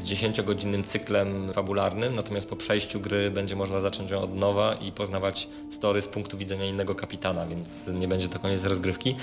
z 0.00 0.04
10-godzinnym 0.04 0.84
cyklem 0.84 1.52
fabularnym, 1.52 2.14
natomiast 2.14 2.48
po 2.48 2.56
przejściu 2.56 3.00
gry 3.00 3.30
będzie 3.30 3.56
można 3.56 3.80
zacząć 3.80 4.10
ją 4.10 4.20
od 4.20 4.34
nowa 4.34 4.74
i 4.74 4.92
poznawać 4.92 5.48
story 5.70 6.02
z 6.02 6.08
punktu 6.08 6.38
widzenia 6.38 6.64
innego 6.64 6.94
kapitana, 6.94 7.46
więc 7.46 7.88
nie 7.88 8.08
będzie 8.08 8.28
to 8.28 8.38
koniec 8.38 8.64
rozgrywki. 8.64 9.16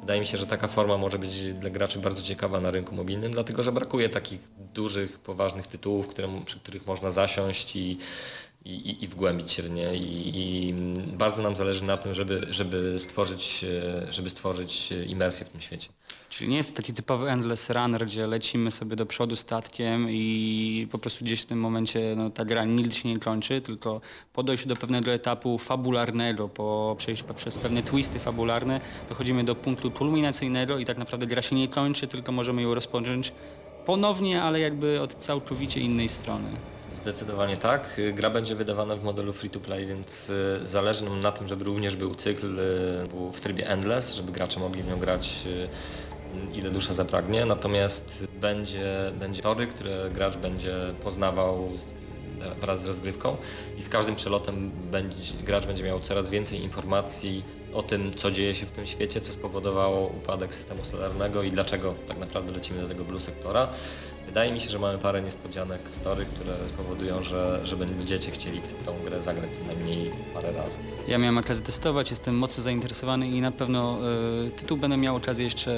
Wydaje 0.00 0.20
mi 0.20 0.26
się, 0.26 0.36
że 0.36 0.46
taka 0.46 0.68
forma 0.68 0.98
może 0.98 1.18
być 1.18 1.52
dla 1.52 1.70
graczy 1.70 1.98
bardzo 1.98 2.22
ciekawa 2.22 2.60
na 2.60 2.70
rynku 2.70 2.94
mobilnym, 2.94 3.32
dlatego 3.32 3.62
że 3.62 3.72
brakuje 3.72 4.08
takich 4.08 4.40
dużych, 4.74 5.18
poważnych 5.18 5.66
tytułów, 5.66 6.06
które, 6.06 6.28
przy 6.44 6.60
których 6.60 6.86
można 6.86 7.10
zasiąść 7.10 7.76
i 7.76 7.98
i, 8.64 9.04
i, 9.04 9.08
wgłębić 9.08 9.52
się 9.52 9.62
w 9.62 9.70
nie 9.70 9.94
i, 9.94 10.32
i 10.34 10.74
bardzo 11.16 11.42
nam 11.42 11.56
zależy 11.56 11.84
na 11.84 11.96
tym, 11.96 12.14
żeby, 12.14 12.46
żeby, 12.50 13.00
stworzyć, 13.00 13.64
e, 14.08 14.12
żeby 14.12 14.30
stworzyć 14.30 14.92
e, 14.92 15.04
imersję 15.04 15.46
w 15.46 15.48
tym 15.48 15.60
świecie. 15.60 15.88
Czyli 16.30 16.50
nie 16.50 16.56
jest 16.56 16.70
to 16.70 16.76
taki 16.76 16.92
typowy 16.92 17.30
endless 17.30 17.70
runner, 17.70 18.06
gdzie 18.06 18.26
lecimy 18.26 18.70
sobie 18.70 18.96
do 18.96 19.06
przodu 19.06 19.36
statkiem 19.36 20.06
i 20.10 20.88
po 20.90 20.98
prostu 20.98 21.24
gdzieś 21.24 21.42
w 21.42 21.46
tym 21.46 21.60
momencie 21.60 22.14
no, 22.16 22.30
ta 22.30 22.44
gra 22.44 22.64
nigdy 22.64 22.94
się 22.94 23.08
nie 23.08 23.18
kończy, 23.18 23.60
tylko 23.60 24.00
po 24.32 24.42
dojściu 24.42 24.68
do 24.68 24.76
pewnego 24.76 25.10
etapu 25.10 25.58
fabularnego, 25.58 26.48
po 26.48 26.96
przejściu 26.98 27.24
przez 27.34 27.58
pewne 27.58 27.82
twisty 27.82 28.18
fabularne, 28.18 28.80
dochodzimy 29.08 29.44
do 29.44 29.54
punktu 29.54 29.90
kulminacyjnego 29.90 30.78
i 30.78 30.84
tak 30.84 30.98
naprawdę 30.98 31.26
gra 31.26 31.42
się 31.42 31.56
nie 31.56 31.68
kończy, 31.68 32.06
tylko 32.06 32.32
możemy 32.32 32.62
ją 32.62 32.74
rozpocząć 32.74 33.32
ponownie, 33.86 34.42
ale 34.42 34.60
jakby 34.60 35.00
od 35.00 35.14
całkowicie 35.14 35.80
innej 35.80 36.08
strony. 36.08 36.48
Zdecydowanie 37.02 37.56
tak. 37.56 37.98
Y, 37.98 38.12
Gra 38.12 38.30
będzie 38.30 38.54
wydawana 38.54 38.96
w 38.96 39.04
modelu 39.04 39.32
free 39.32 39.50
to 39.50 39.60
play, 39.60 39.86
więc 39.86 40.30
y, 40.30 40.60
zależy 40.64 41.04
nam 41.04 41.20
na 41.20 41.32
tym, 41.32 41.48
żeby 41.48 41.64
również 41.64 41.96
był 41.96 42.14
cykl 42.14 42.58
y, 42.58 43.08
był 43.08 43.32
w 43.32 43.40
trybie 43.40 43.68
endless, 43.68 44.14
żeby 44.14 44.32
gracze 44.32 44.60
mogli 44.60 44.82
w 44.82 44.88
nią 44.88 44.98
grać 44.98 45.44
ile 46.52 46.70
dusza 46.70 46.94
zapragnie. 46.94 47.46
Natomiast 47.46 48.26
będzie, 48.40 49.12
będzie 49.18 49.42
tory, 49.42 49.66
które 49.66 50.10
gracz 50.14 50.36
będzie 50.36 50.74
poznawał 51.04 51.68
wraz 52.60 52.82
z 52.82 52.86
rozgrywką 52.86 53.36
i 53.78 53.82
z 53.82 53.88
każdym 53.88 54.16
przelotem 54.16 54.70
będzie, 54.90 55.34
gracz 55.44 55.66
będzie 55.66 55.82
miał 55.84 56.00
coraz 56.00 56.28
więcej 56.28 56.62
informacji 56.62 57.44
o 57.74 57.82
tym, 57.82 58.14
co 58.14 58.30
dzieje 58.30 58.54
się 58.54 58.66
w 58.66 58.70
tym 58.70 58.86
świecie, 58.86 59.20
co 59.20 59.32
spowodowało 59.32 60.08
upadek 60.08 60.54
systemu 60.54 60.84
solarnego 60.84 61.42
i 61.42 61.50
dlaczego 61.50 61.94
tak 62.08 62.18
naprawdę 62.18 62.52
lecimy 62.52 62.82
do 62.82 62.88
tego 62.88 63.04
blue 63.04 63.20
sektora. 63.20 63.68
Wydaje 64.26 64.52
mi 64.52 64.60
się, 64.60 64.70
że 64.70 64.78
mamy 64.78 64.98
parę 64.98 65.22
niespodzianek 65.22 65.80
w 65.90 65.94
story, 65.94 66.24
które 66.34 66.52
spowodują, 66.68 67.22
że, 67.22 67.60
że 67.64 67.76
będziecie 67.76 68.30
chcieli 68.30 68.60
w 68.60 68.86
tą 68.86 68.92
grę 69.04 69.20
zagrać 69.22 69.56
co 69.56 69.64
najmniej 69.64 70.10
parę 70.34 70.52
razy. 70.52 70.78
Ja 71.08 71.18
miałem 71.18 71.38
okazję 71.38 71.64
testować, 71.64 72.10
jestem 72.10 72.38
mocno 72.38 72.62
zainteresowany 72.62 73.28
i 73.28 73.40
na 73.40 73.52
pewno 73.52 73.98
y, 74.46 74.50
tytuł 74.50 74.76
będę 74.76 74.96
miał 74.96 75.16
okazję 75.16 75.44
jeszcze 75.44 75.72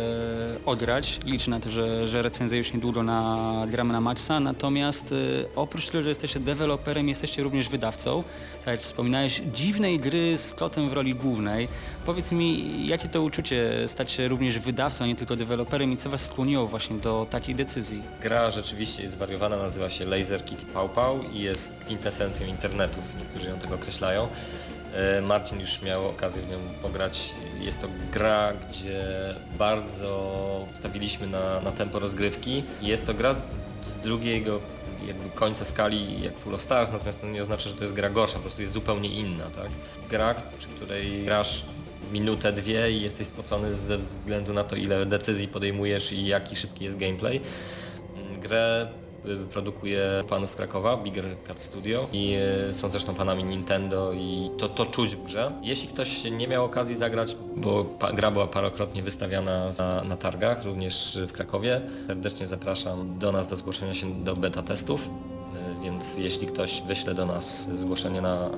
ograć. 0.66 1.20
Liczę 1.24 1.50
na 1.50 1.60
to, 1.60 1.70
że, 1.70 2.08
że 2.08 2.22
recenzję 2.22 2.58
już 2.58 2.72
niedługo 2.72 3.02
na 3.02 3.66
gramy 3.70 3.92
na 3.92 4.00
Maxa, 4.00 4.40
natomiast 4.40 5.12
y, 5.12 5.46
oprócz 5.56 5.86
tego, 5.86 6.02
że 6.02 6.08
jesteście 6.08 6.40
deweloperem, 6.40 7.08
jesteście 7.08 7.42
również 7.42 7.68
wydawcą. 7.68 8.24
Tak 8.64 8.74
jak 8.74 8.80
wspominałeś, 8.80 9.42
dziwnej 9.54 9.98
gry 10.00 10.38
z 10.38 10.52
kotem 10.52 10.90
w 10.90 10.92
roli 10.92 11.14
głównej. 11.14 11.68
Powiedz 12.06 12.32
mi, 12.32 12.86
jakie 12.86 13.08
to 13.08 13.22
uczucie 13.22 13.70
stać 13.86 14.12
się 14.12 14.28
również 14.28 14.58
wydawcą, 14.58 15.04
a 15.04 15.06
nie 15.06 15.16
tylko 15.16 15.36
deweloperem 15.36 15.92
i 15.92 15.96
co 15.96 16.10
Was 16.10 16.24
skłoniło 16.24 16.66
właśnie 16.66 16.96
do 16.96 17.26
takiej 17.30 17.54
decyzji? 17.54 18.02
Gra 18.22 18.33
Gra 18.34 18.50
rzeczywiście 18.50 19.02
jest 19.02 19.14
zwariowana, 19.14 19.56
nazywa 19.56 19.90
się 19.90 20.04
Laser 20.04 20.44
Kitty 20.44 20.66
Pau 20.66 20.88
Pau 20.88 21.22
i 21.32 21.40
jest 21.40 21.72
kwintesencją 21.84 22.46
internetów, 22.46 23.04
niektórzy 23.18 23.48
ją 23.48 23.58
tak 23.58 23.72
określają. 23.72 24.28
E, 24.94 25.20
Marcin 25.20 25.60
już 25.60 25.82
miał 25.82 26.08
okazję 26.08 26.42
w 26.42 26.50
nią 26.50 26.58
pograć. 26.82 27.30
Jest 27.60 27.80
to 27.80 27.88
gra, 28.12 28.52
gdzie 28.52 29.04
bardzo 29.58 30.66
stawiliśmy 30.74 31.26
na, 31.26 31.60
na 31.60 31.72
tempo 31.72 31.98
rozgrywki. 31.98 32.64
Jest 32.82 33.06
to 33.06 33.14
gra 33.14 33.34
z 33.84 33.94
drugiego 34.02 34.60
jakby 35.06 35.30
końca 35.30 35.64
skali 35.64 36.22
jak 36.22 36.38
Full 36.38 36.54
of 36.54 36.62
Stars, 36.62 36.92
natomiast 36.92 37.20
to 37.20 37.26
nie 37.26 37.42
oznacza, 37.42 37.68
że 37.68 37.76
to 37.76 37.82
jest 37.82 37.94
gra 37.94 38.10
gorsza, 38.10 38.34
po 38.34 38.40
prostu 38.40 38.60
jest 38.60 38.74
zupełnie 38.74 39.08
inna. 39.08 39.44
Tak? 39.44 39.70
Gra, 40.10 40.34
przy 40.58 40.68
której 40.68 41.24
grasz 41.24 41.64
minutę, 42.12 42.52
dwie 42.52 42.90
i 42.90 43.02
jesteś 43.02 43.26
spocony 43.26 43.74
ze 43.74 43.98
względu 43.98 44.52
na 44.52 44.64
to, 44.64 44.76
ile 44.76 45.06
decyzji 45.06 45.48
podejmujesz 45.48 46.12
i 46.12 46.26
jaki 46.26 46.56
szybki 46.56 46.84
jest 46.84 46.96
gameplay. 46.96 47.40
Grę 48.44 48.86
y, 49.26 49.36
produkuje 49.52 50.00
panów 50.28 50.50
z 50.50 50.54
Krakowa, 50.54 50.96
Bigger 50.96 51.24
Cat 51.48 51.60
Studio 51.60 52.06
i 52.12 52.36
y, 52.70 52.74
są 52.74 52.88
zresztą 52.88 53.14
fanami 53.14 53.44
Nintendo 53.44 54.12
i 54.12 54.50
to, 54.58 54.68
to 54.68 54.86
czuć 54.86 55.16
w 55.16 55.24
grze. 55.24 55.52
Jeśli 55.62 55.88
ktoś 55.88 56.24
nie 56.24 56.48
miał 56.48 56.64
okazji 56.64 56.96
zagrać, 56.96 57.36
bo 57.56 57.84
gra 58.14 58.30
była 58.30 58.46
parokrotnie 58.46 59.02
wystawiana 59.02 59.72
na, 59.78 60.04
na 60.04 60.16
targach, 60.16 60.64
również 60.64 61.18
w 61.28 61.32
Krakowie, 61.32 61.80
serdecznie 62.06 62.46
zapraszam 62.46 63.18
do 63.18 63.32
nas 63.32 63.46
do 63.46 63.56
zgłoszenia 63.56 63.94
się 63.94 64.24
do 64.24 64.36
beta 64.36 64.62
testów. 64.62 65.06
Y, 65.06 65.10
Więc 65.82 66.18
jeśli 66.18 66.46
ktoś 66.46 66.82
wyśle 66.82 67.14
do 67.14 67.26
nas 67.26 67.68
zgłoszenie 67.74 68.20
na 68.20 68.50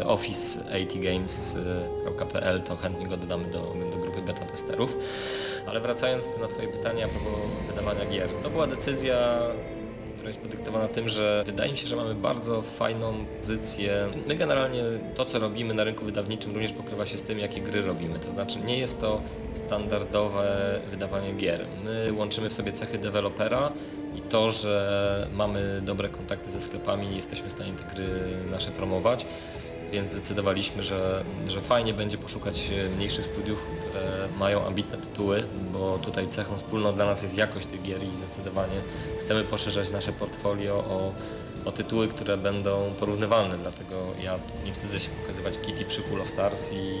y, 0.00 0.04
office80games.pl 0.04 2.62
to 2.62 2.76
chętnie 2.76 3.06
go 3.06 3.16
dodamy 3.16 3.50
do, 3.50 3.58
do 3.90 3.96
grupy 3.96 4.22
beta 4.22 4.44
testerów. 4.44 4.96
Ale 5.66 5.80
wracając 5.80 6.24
na 6.40 6.48
Twoje 6.48 6.68
pytanie 6.68 7.04
a 7.04 7.08
propos 7.08 7.40
wydawania 7.68 8.04
gier. 8.10 8.28
To 8.42 8.50
była 8.50 8.66
decyzja 8.66 9.38
która 10.20 10.28
jest 10.28 10.40
podyktowana 10.40 10.88
tym, 10.88 11.08
że 11.08 11.42
wydaje 11.46 11.72
mi 11.72 11.78
się, 11.78 11.86
że 11.86 11.96
mamy 11.96 12.14
bardzo 12.14 12.62
fajną 12.62 13.24
pozycję. 13.40 14.08
My 14.26 14.36
generalnie 14.36 14.82
to, 15.14 15.24
co 15.24 15.38
robimy 15.38 15.74
na 15.74 15.84
rynku 15.84 16.04
wydawniczym 16.04 16.52
również 16.52 16.72
pokrywa 16.72 17.06
się 17.06 17.18
z 17.18 17.22
tym, 17.22 17.38
jakie 17.38 17.60
gry 17.60 17.82
robimy. 17.82 18.18
To 18.18 18.30
znaczy 18.30 18.58
nie 18.58 18.78
jest 18.78 19.00
to 19.00 19.20
standardowe 19.54 20.80
wydawanie 20.90 21.32
gier. 21.32 21.66
My 21.84 22.12
łączymy 22.12 22.50
w 22.50 22.52
sobie 22.52 22.72
cechy 22.72 22.98
dewelopera 22.98 23.72
i 24.16 24.20
to, 24.20 24.50
że 24.50 25.28
mamy 25.32 25.80
dobre 25.84 26.08
kontakty 26.08 26.50
ze 26.50 26.60
sklepami 26.60 27.06
i 27.06 27.16
jesteśmy 27.16 27.48
w 27.48 27.52
stanie 27.52 27.72
te 27.72 27.94
gry 27.94 28.08
nasze 28.50 28.70
promować 28.70 29.26
więc 29.92 30.12
zdecydowaliśmy, 30.12 30.82
że, 30.82 31.24
że 31.48 31.60
fajnie 31.60 31.94
będzie 31.94 32.18
poszukać 32.18 32.70
e, 32.70 32.96
mniejszych 32.96 33.26
studiów, 33.26 33.58
które 33.80 34.28
mają 34.38 34.66
ambitne 34.66 34.98
tytuły, 34.98 35.42
bo 35.72 35.98
tutaj 35.98 36.28
cechą 36.28 36.56
wspólną 36.56 36.94
dla 36.94 37.06
nas 37.06 37.22
jest 37.22 37.36
jakość 37.36 37.66
tych 37.66 37.82
gier 37.82 38.02
i 38.02 38.16
zdecydowanie 38.16 38.80
chcemy 39.20 39.44
poszerzać 39.44 39.90
nasze 39.90 40.12
portfolio 40.12 40.74
o, 40.74 41.12
o 41.64 41.72
tytuły, 41.72 42.08
które 42.08 42.36
będą 42.36 42.94
porównywalne, 43.00 43.58
dlatego 43.58 43.94
ja 44.22 44.38
nie 44.64 44.72
wstydzę 44.72 45.00
się 45.00 45.10
pokazywać 45.10 45.58
Kitty 45.58 45.84
przy 45.84 46.02
Full 46.02 46.20
of 46.20 46.28
Stars 46.28 46.72
i 46.72 46.98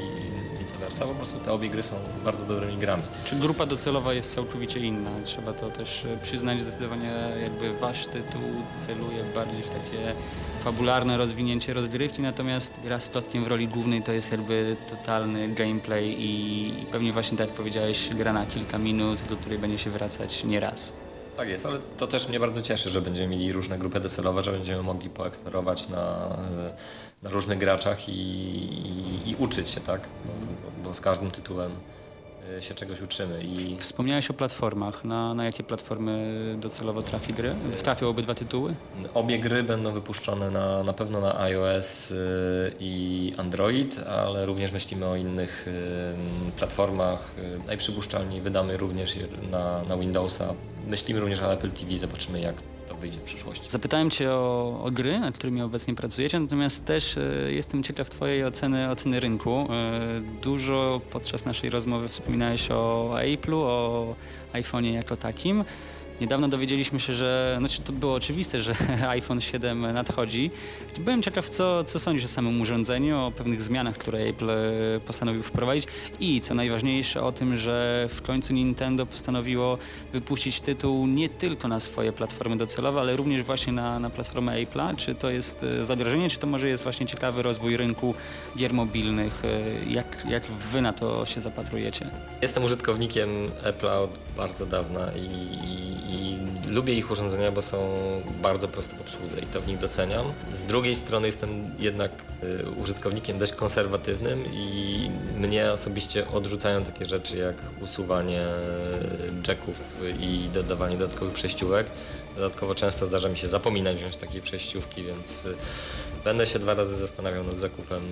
vice 0.58 0.78
versa, 0.78 1.04
po 1.04 1.14
prostu 1.14 1.38
te 1.38 1.52
obie 1.52 1.70
gry 1.70 1.82
są 1.82 1.96
bardzo 2.24 2.46
dobrymi 2.46 2.76
grami. 2.76 3.02
Czy 3.24 3.36
grupa 3.36 3.66
docelowa 3.66 4.12
jest 4.12 4.34
całkowicie 4.34 4.80
inna? 4.80 5.10
Trzeba 5.24 5.52
to 5.52 5.70
też 5.70 6.04
e, 6.04 6.18
przyznać, 6.22 6.62
zdecydowanie 6.62 7.12
jakby 7.42 7.78
wasz 7.78 8.06
tytuł 8.06 8.42
celuje 8.86 9.24
bardziej 9.34 9.62
w 9.62 9.68
takie 9.68 10.14
fabularne 10.60 11.16
rozwinięcie 11.16 11.74
rozgrywki, 11.74 12.22
natomiast 12.22 12.80
gra 12.84 13.00
z 13.00 13.10
Totkiem 13.10 13.44
w 13.44 13.46
roli 13.46 13.68
głównej 13.68 14.02
to 14.02 14.12
jest 14.12 14.32
jakby 14.32 14.76
totalny 14.90 15.48
gameplay 15.48 16.16
i 16.18 16.72
pewnie 16.92 17.12
właśnie 17.12 17.38
tak 17.38 17.46
jak 17.46 17.56
powiedziałeś, 17.56 18.08
gra 18.14 18.32
na 18.32 18.46
kilka 18.46 18.78
minut, 18.78 19.22
do 19.28 19.36
której 19.36 19.58
będzie 19.58 19.78
się 19.78 19.90
wracać 19.90 20.44
nieraz. 20.44 20.92
Tak 21.36 21.48
jest, 21.48 21.66
ale 21.66 21.78
to 21.78 22.06
też 22.06 22.28
mnie 22.28 22.40
bardzo 22.40 22.62
cieszy, 22.62 22.90
że 22.90 23.02
będziemy 23.02 23.28
mieli 23.28 23.52
różne 23.52 23.78
grupy 23.78 24.00
docelowe, 24.00 24.42
że 24.42 24.52
będziemy 24.52 24.82
mogli 24.82 25.10
poeksplorować 25.10 25.88
na, 25.88 26.36
na 27.22 27.30
różnych 27.30 27.58
graczach 27.58 28.08
i, 28.08 28.12
i, 28.12 29.30
i 29.30 29.36
uczyć 29.38 29.70
się, 29.70 29.80
tak? 29.80 30.00
Bo, 30.24 30.88
bo 30.88 30.94
z 30.94 31.00
każdym 31.00 31.30
tytułem 31.30 31.70
się 32.60 32.74
czegoś 32.74 33.00
uczymy 33.00 33.42
i 33.42 33.76
Wspomniałeś 33.78 34.30
o 34.30 34.34
platformach. 34.34 35.04
Na, 35.04 35.34
na 35.34 35.44
jakie 35.44 35.62
platformy 35.62 36.54
docelowo 36.58 37.02
trafi 37.02 37.32
gry? 37.32 37.54
Trafią 37.82 38.08
obydwa 38.08 38.34
tytuły? 38.34 38.74
Obie 39.14 39.38
gry 39.38 39.62
będą 39.62 39.92
wypuszczone 39.92 40.50
na, 40.50 40.82
na 40.82 40.92
pewno 40.92 41.20
na 41.20 41.40
iOS 41.40 42.10
y, 42.10 42.16
i 42.80 43.32
Android, 43.36 43.98
ale 43.98 44.46
również 44.46 44.72
myślimy 44.72 45.06
o 45.06 45.16
innych 45.16 45.68
platformach. 46.56 47.34
Najprzypuszczalniej 47.66 48.40
wydamy 48.40 48.76
również 48.76 49.18
na, 49.50 49.82
na 49.82 49.96
Windowsa. 49.96 50.54
Myślimy 50.86 51.20
również 51.20 51.42
o 51.42 51.52
Apple 51.52 51.70
TV, 51.70 51.98
zobaczymy 51.98 52.40
jak 52.40 52.54
to 52.90 52.96
wyjdzie 52.96 53.18
w 53.18 53.22
przyszłości. 53.22 53.70
Zapytałem 53.70 54.10
Cię 54.10 54.30
o, 54.30 54.80
o 54.84 54.90
gry, 54.90 55.20
nad 55.20 55.38
którymi 55.38 55.62
obecnie 55.62 55.94
pracujecie, 55.94 56.40
natomiast 56.40 56.84
też 56.84 57.16
e, 57.16 57.52
jestem 57.52 57.82
ciekaw 57.82 58.10
Twojej 58.10 58.44
oceny, 58.44 58.90
oceny 58.90 59.20
rynku. 59.20 59.68
E, 59.70 60.20
dużo 60.42 61.00
podczas 61.10 61.44
naszej 61.44 61.70
rozmowy 61.70 62.08
wspominałeś 62.08 62.70
o 62.70 63.14
Apple'u, 63.14 63.54
o 63.54 64.14
iPhone'ie 64.52 64.92
jako 64.92 65.16
takim. 65.16 65.64
Niedawno 66.20 66.48
dowiedzieliśmy 66.48 67.00
się, 67.00 67.12
że, 67.12 67.56
znaczy 67.58 67.82
to 67.82 67.92
było 67.92 68.14
oczywiste, 68.14 68.60
że 68.60 68.74
iPhone 69.08 69.40
7 69.40 69.92
nadchodzi. 69.92 70.50
Byłem 70.98 71.22
ciekaw, 71.22 71.50
co, 71.50 71.84
co 71.84 71.98
sądzisz 71.98 72.24
o 72.24 72.28
samym 72.28 72.60
urządzeniu, 72.60 73.18
o 73.20 73.30
pewnych 73.30 73.62
zmianach, 73.62 73.96
które 73.96 74.18
Apple 74.18 74.50
e, 74.50 74.54
postanowił 75.06 75.42
wprowadzić 75.42 75.84
i 76.20 76.40
co 76.40 76.54
najważniejsze 76.54 77.22
o 77.22 77.32
tym, 77.32 77.56
że 77.56 78.08
w 78.14 78.22
końcu 78.22 78.52
Nintendo 78.52 79.06
postanowiło 79.06 79.78
wypuścić 80.12 80.60
tytuł 80.60 81.06
nie 81.06 81.28
tylko 81.28 81.68
na 81.68 81.80
swoje 81.80 82.12
platformy 82.12 82.56
docelowe, 82.56 83.00
ale 83.00 83.16
również 83.16 83.42
właśnie 83.42 83.72
na, 83.72 83.98
na 83.98 84.10
platformę 84.10 84.52
Apple'a. 84.64 84.96
Czy 84.96 85.14
to 85.14 85.30
jest 85.30 85.62
e, 85.80 85.84
zagrożenie, 85.84 86.30
czy 86.30 86.38
to 86.38 86.46
może 86.46 86.68
jest 86.68 86.82
właśnie 86.84 87.06
ciekawy 87.06 87.42
rozwój 87.42 87.76
rynku 87.76 88.14
gier 88.56 88.74
mobilnych? 88.74 89.42
E, 89.44 89.90
Jak, 89.92 90.26
jak 90.28 90.42
Wy 90.72 90.82
na 90.82 90.92
to 90.92 91.26
się 91.26 91.40
zapatrujecie? 91.40 92.10
Jestem 92.42 92.64
użytkownikiem 92.64 93.28
Apple'a 93.64 94.02
od 94.04 94.10
bardzo 94.40 94.66
dawna 94.66 95.12
i, 95.12 95.24
i, 95.66 96.14
i 96.14 96.38
lubię 96.68 96.94
ich 96.94 97.10
urządzenia, 97.10 97.52
bo 97.52 97.62
są 97.62 97.78
bardzo 98.42 98.68
proste 98.68 98.96
w 98.96 99.00
obsłudze 99.00 99.40
i 99.40 99.46
to 99.46 99.60
w 99.60 99.68
nich 99.68 99.78
doceniam. 99.78 100.32
Z 100.52 100.62
drugiej 100.62 100.96
strony 100.96 101.26
jestem 101.26 101.70
jednak 101.78 102.12
y, 102.42 102.70
użytkownikiem 102.70 103.38
dość 103.38 103.52
konserwatywnym 103.52 104.44
i 104.52 105.10
mnie 105.36 105.72
osobiście 105.72 106.28
odrzucają 106.28 106.84
takie 106.84 107.06
rzeczy 107.06 107.36
jak 107.36 107.54
usuwanie 107.80 108.44
jacków 109.48 109.76
i 110.20 110.48
dodawanie 110.54 110.96
dodatkowych 110.96 111.34
przejściówek. 111.34 111.86
Dodatkowo 112.36 112.74
często 112.74 113.06
zdarza 113.06 113.28
mi 113.28 113.38
się 113.38 113.48
zapominać 113.48 113.96
wziąć 113.96 114.16
takiej 114.16 114.40
przejściówki, 114.42 115.02
więc 115.02 115.46
y, 115.46 115.54
będę 116.24 116.46
się 116.46 116.58
dwa 116.58 116.74
razy 116.74 116.96
zastanawiał 116.96 117.44
nad 117.44 117.58
zakupem 117.58 118.02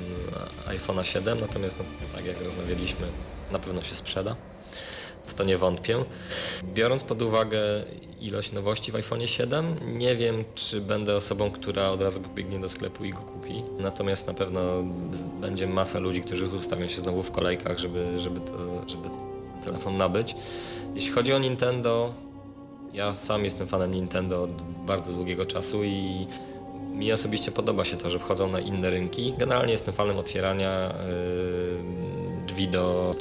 iPhone'a 0.67 1.03
7, 1.03 1.41
natomiast 1.41 1.79
no, 1.79 1.85
tak 2.17 2.27
jak 2.27 2.43
rozmawialiśmy, 2.43 3.07
na 3.53 3.59
pewno 3.59 3.83
się 3.83 3.95
sprzeda 3.95 4.37
w 5.29 5.35
to 5.35 5.45
nie 5.45 5.59
wątpię. 5.59 6.05
Biorąc 6.65 7.05
pod 7.05 7.23
uwagę 7.23 7.59
ilość 8.21 8.53
nowości 8.53 8.93
w 8.93 8.95
iPhone 8.95 9.27
7, 9.27 9.75
nie 9.99 10.17
wiem 10.17 10.45
czy 10.55 10.81
będę 10.81 11.17
osobą, 11.17 11.51
która 11.51 11.91
od 11.91 12.03
razu 12.03 12.21
pobiegnie 12.21 12.61
do 12.61 12.69
sklepu 12.69 13.05
i 13.05 13.11
go 13.11 13.19
kupi. 13.19 13.63
Natomiast 13.79 14.27
na 14.27 14.35
pewno 14.35 14.61
będzie 15.41 15.67
masa 15.67 15.99
ludzi, 15.99 16.23
którzy 16.23 16.47
ustawią 16.47 16.89
się 16.89 17.01
znowu 17.01 17.23
w 17.23 17.31
kolejkach, 17.31 17.79
żeby, 17.79 18.19
żeby, 18.19 18.41
to, 18.41 18.53
żeby 18.89 19.09
telefon 19.65 19.97
nabyć. 19.97 20.37
Jeśli 20.95 21.13
chodzi 21.13 21.33
o 21.33 21.39
Nintendo, 21.39 22.13
ja 22.93 23.15
sam 23.15 23.45
jestem 23.45 23.67
fanem 23.67 23.95
Nintendo 23.95 24.43
od 24.43 24.63
bardzo 24.87 25.13
długiego 25.13 25.47
czasu 25.47 25.85
i 25.85 26.27
mi 26.93 27.13
osobiście 27.13 27.53
podoba 27.53 27.85
się 27.85 27.97
to, 27.97 28.11
że 28.11 28.19
wchodzą 28.19 28.49
na 28.49 28.61
inne 28.61 28.91
rynki. 28.91 29.35
Generalnie 29.39 29.73
jestem 29.73 29.95
fanem 29.95 30.19
otwierania 30.19 30.95
yy, 31.07 31.98
drzwi 32.59 32.69
do. 32.69 33.15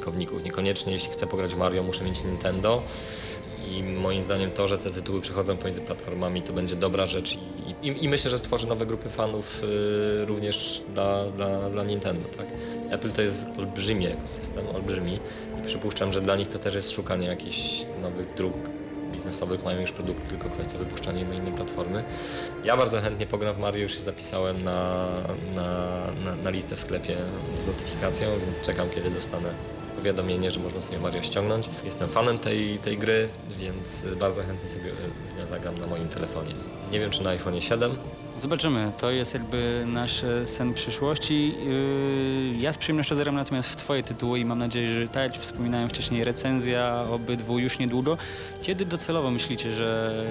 Niekoniecznie 0.44 0.92
jeśli 0.92 1.12
chcę 1.12 1.26
pograć 1.26 1.54
w 1.54 1.58
Mario 1.58 1.82
muszę 1.82 2.04
mieć 2.04 2.24
Nintendo. 2.24 2.82
I 3.70 3.82
moim 3.82 4.22
zdaniem 4.22 4.50
to, 4.50 4.68
że 4.68 4.78
te 4.78 4.90
tytuły 4.90 5.20
przechodzą 5.20 5.56
pomiędzy 5.56 5.80
platformami 5.80 6.42
to 6.42 6.52
będzie 6.52 6.76
dobra 6.76 7.06
rzecz 7.06 7.32
i, 7.34 7.38
i, 7.88 8.04
i 8.04 8.08
myślę, 8.08 8.30
że 8.30 8.38
stworzy 8.38 8.66
nowe 8.66 8.86
grupy 8.86 9.10
fanów 9.10 9.62
yy, 9.62 10.24
również 10.24 10.82
dla, 10.94 11.24
dla, 11.24 11.70
dla 11.70 11.84
Nintendo. 11.84 12.28
Tak? 12.28 12.46
Apple 12.90 13.12
to 13.12 13.22
jest 13.22 13.46
olbrzymi 13.58 14.06
ekosystem, 14.06 14.64
olbrzymi 14.74 15.18
i 15.58 15.66
przypuszczam, 15.66 16.12
że 16.12 16.20
dla 16.20 16.36
nich 16.36 16.48
to 16.48 16.58
też 16.58 16.74
jest 16.74 16.90
szukanie 16.90 17.26
jakichś 17.26 17.86
nowych 18.02 18.34
dróg 18.34 18.54
biznesowych, 19.18 19.64
mają 19.64 19.80
już 19.80 19.92
produkt, 19.92 20.28
tylko 20.28 20.50
kwestia 20.50 20.78
wypuszczania 20.78 21.24
na 21.24 21.34
inne 21.34 21.52
platformy. 21.52 22.04
Ja 22.64 22.76
bardzo 22.76 23.00
chętnie 23.00 23.26
pogram 23.26 23.54
w 23.54 23.58
Mario, 23.58 23.82
już 23.82 23.94
się 23.94 24.00
zapisałem 24.00 24.64
na, 24.64 25.06
na, 25.54 26.00
na, 26.24 26.36
na 26.36 26.50
listę 26.50 26.76
w 26.76 26.80
sklepie 26.80 27.16
z 27.62 27.66
notyfikacją, 27.66 28.28
więc 28.28 28.66
czekam 28.66 28.90
kiedy 28.90 29.10
dostanę 29.10 29.48
powiadomienie, 29.96 30.50
że 30.50 30.60
można 30.60 30.82
sobie 30.82 30.98
Mario 30.98 31.22
ściągnąć. 31.22 31.68
Jestem 31.84 32.08
fanem 32.08 32.38
tej, 32.38 32.78
tej 32.78 32.98
gry, 32.98 33.28
więc 33.58 34.04
bardzo 34.20 34.42
chętnie 34.42 34.68
sobie 34.68 34.90
zagram 35.48 35.78
na 35.78 35.86
moim 35.86 36.08
telefonie. 36.08 36.52
Nie 36.92 37.00
wiem 37.00 37.10
czy 37.10 37.22
na 37.22 37.30
iPhone 37.30 37.60
7, 37.60 37.96
Zobaczymy, 38.38 38.92
to 39.00 39.10
jest 39.10 39.34
jakby 39.34 39.84
nasz 39.86 40.24
e, 40.24 40.46
sen 40.46 40.74
przyszłości. 40.74 41.54
Yy, 41.64 42.60
Ja 42.60 42.72
z 42.72 42.78
przyjemnością 42.78 43.14
zagram 43.14 43.34
natomiast 43.34 43.68
w 43.68 43.76
Twoje 43.76 44.02
tytuły 44.02 44.38
i 44.38 44.44
mam 44.44 44.58
nadzieję, 44.58 45.00
że 45.02 45.08
tak 45.08 45.32
jak 45.32 45.42
wspominałem 45.42 45.88
wcześniej, 45.88 46.24
recenzja 46.24 47.04
obydwu 47.10 47.58
już 47.58 47.78
niedługo. 47.78 48.18
Kiedy 48.62 48.84
docelowo 48.84 49.30
myślicie, 49.30 49.72
że 49.72 50.24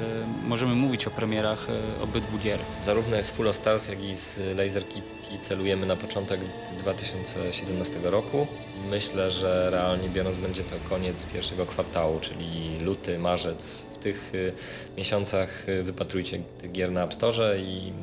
możemy 0.46 0.76
mówić 0.76 1.08
o 1.08 1.12
premierach 1.12 1.68
e, 2.00 2.04
obydwu 2.04 2.38
gier? 2.38 2.60
Zarówno 2.84 3.24
z 3.24 3.32
Full 3.32 3.54
Stars, 3.54 3.88
jak 3.88 4.04
i 4.04 4.16
z 4.16 4.40
Laser 4.58 4.88
Kitty 4.88 5.18
celujemy 5.42 5.86
na 5.86 5.96
początek 5.96 6.40
2017 6.80 8.00
roku. 8.04 8.48
Myślę, 8.90 9.32
że 9.32 9.70
realnie 9.72 10.10
biorąc 10.10 10.38
będzie 10.38 10.64
to 10.64 10.76
koniec 10.90 11.26
pierwszego 11.26 11.66
kwartału, 11.66 12.20
czyli 12.20 12.80
luty, 12.80 13.20
marzec. 13.20 13.86
W 14.00 14.04
tych 14.04 14.32
y, 14.36 14.54
miesiącach 14.98 15.70
y, 15.70 15.84
wypatrujcie 15.84 16.40
tych 16.58 16.72
gier 16.72 16.92
na 16.92 17.04
App 17.04 17.14
Store 17.14 17.60
i 17.60 17.94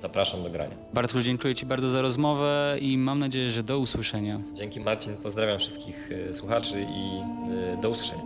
zapraszam 0.00 0.42
do 0.42 0.50
grania. 0.50 0.74
Bartku, 0.94 1.20
dziękuję 1.20 1.54
Ci 1.54 1.66
bardzo 1.66 1.90
za 1.90 2.02
rozmowę 2.02 2.76
i 2.80 2.98
mam 2.98 3.18
nadzieję, 3.18 3.50
że 3.50 3.62
do 3.62 3.78
usłyszenia. 3.78 4.40
Dzięki 4.54 4.80
Marcin, 4.80 5.16
pozdrawiam 5.16 5.58
wszystkich 5.58 6.10
y, 6.10 6.34
słuchaczy 6.34 6.86
i 6.88 7.22
do 7.82 7.90
usłyszenia. 7.90 8.22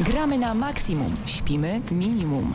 Gramy 0.00 0.38
na 0.38 0.54
maksimum, 0.54 1.16
śpimy 1.26 1.80
minimum. 1.90 2.54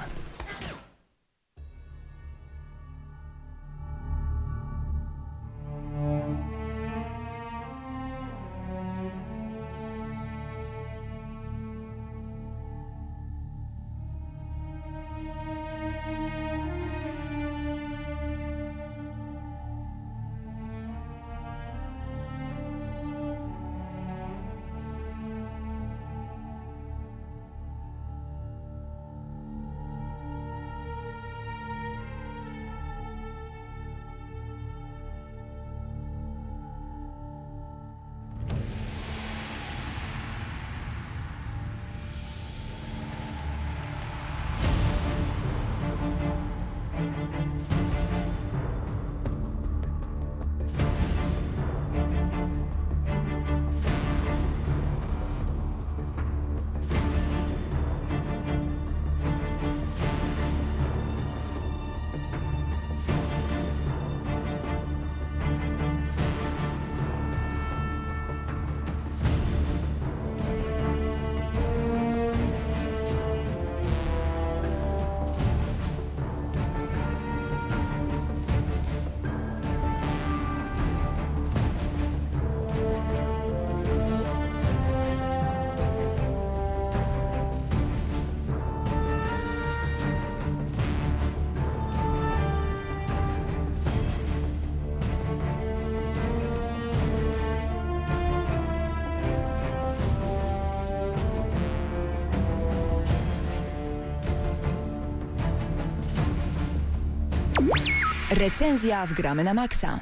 Recenzja 108.38 109.06
w 109.08 109.14
Gramy 109.14 109.44
na 109.44 109.54
Maxa. 109.54 110.00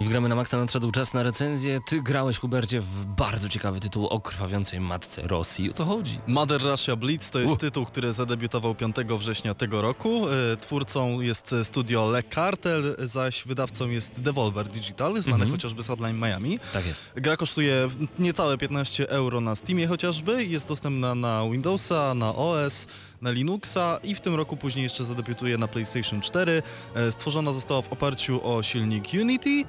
I 0.00 0.04
w 0.04 0.08
Gramy 0.08 0.28
na 0.28 0.34
Maxa 0.34 0.56
nadszedł 0.58 0.90
czas 0.90 1.14
na 1.14 1.22
recenzję. 1.22 1.80
Ty 1.86 2.02
grałeś, 2.02 2.38
Hubercie, 2.38 2.80
w 2.80 3.04
bardzo 3.06 3.48
ciekawy 3.48 3.80
tytuł 3.80 4.06
o 4.06 4.20
krwawiącej 4.20 4.80
matce 4.80 5.22
Rosji. 5.22 5.70
O 5.70 5.72
co 5.72 5.84
chodzi? 5.84 6.18
Mother 6.26 6.62
Russia 6.62 6.96
Blitz 6.96 7.30
to 7.30 7.38
jest 7.38 7.52
U. 7.52 7.56
tytuł, 7.56 7.84
który 7.86 8.12
zadebiutował 8.12 8.74
5 8.74 8.96
września 9.18 9.54
tego 9.54 9.82
roku. 9.82 10.26
E, 10.28 10.56
Twórcą 10.56 11.20
jest 11.20 11.54
studio 11.62 12.10
Le 12.10 12.22
Cartel, 12.22 12.96
zaś 12.98 13.44
wydawcą 13.46 13.88
jest 13.88 14.20
Devolver 14.20 14.68
Digital, 14.68 15.12
znany 15.22 15.34
Mhm. 15.34 15.50
chociażby 15.52 15.82
z 15.82 15.86
Hotline 15.86 16.18
Miami. 16.18 16.58
Tak 16.72 16.86
jest. 16.86 17.02
Gra 17.14 17.36
kosztuje 17.36 17.88
niecałe 18.18 18.58
15 18.58 19.08
euro 19.10 19.40
na 19.40 19.54
Steamie 19.54 19.86
chociażby, 19.86 20.44
jest 20.44 20.68
dostępna 20.68 21.14
na 21.14 21.42
Windowsa, 21.50 22.14
na 22.14 22.34
OS, 22.34 22.86
na 23.22 23.30
Linuxa 23.30 23.98
i 24.02 24.14
w 24.14 24.20
tym 24.20 24.34
roku 24.34 24.56
później 24.56 24.82
jeszcze 24.82 25.04
zadebiutuje 25.04 25.58
na 25.58 25.68
PlayStation 25.68 26.20
4. 26.20 26.62
E, 26.94 27.12
Stworzona 27.12 27.52
została 27.52 27.82
w 27.82 27.92
oparciu 27.92 28.40
o 28.48 28.62
silnik 28.62 29.04
Unity. 29.20 29.64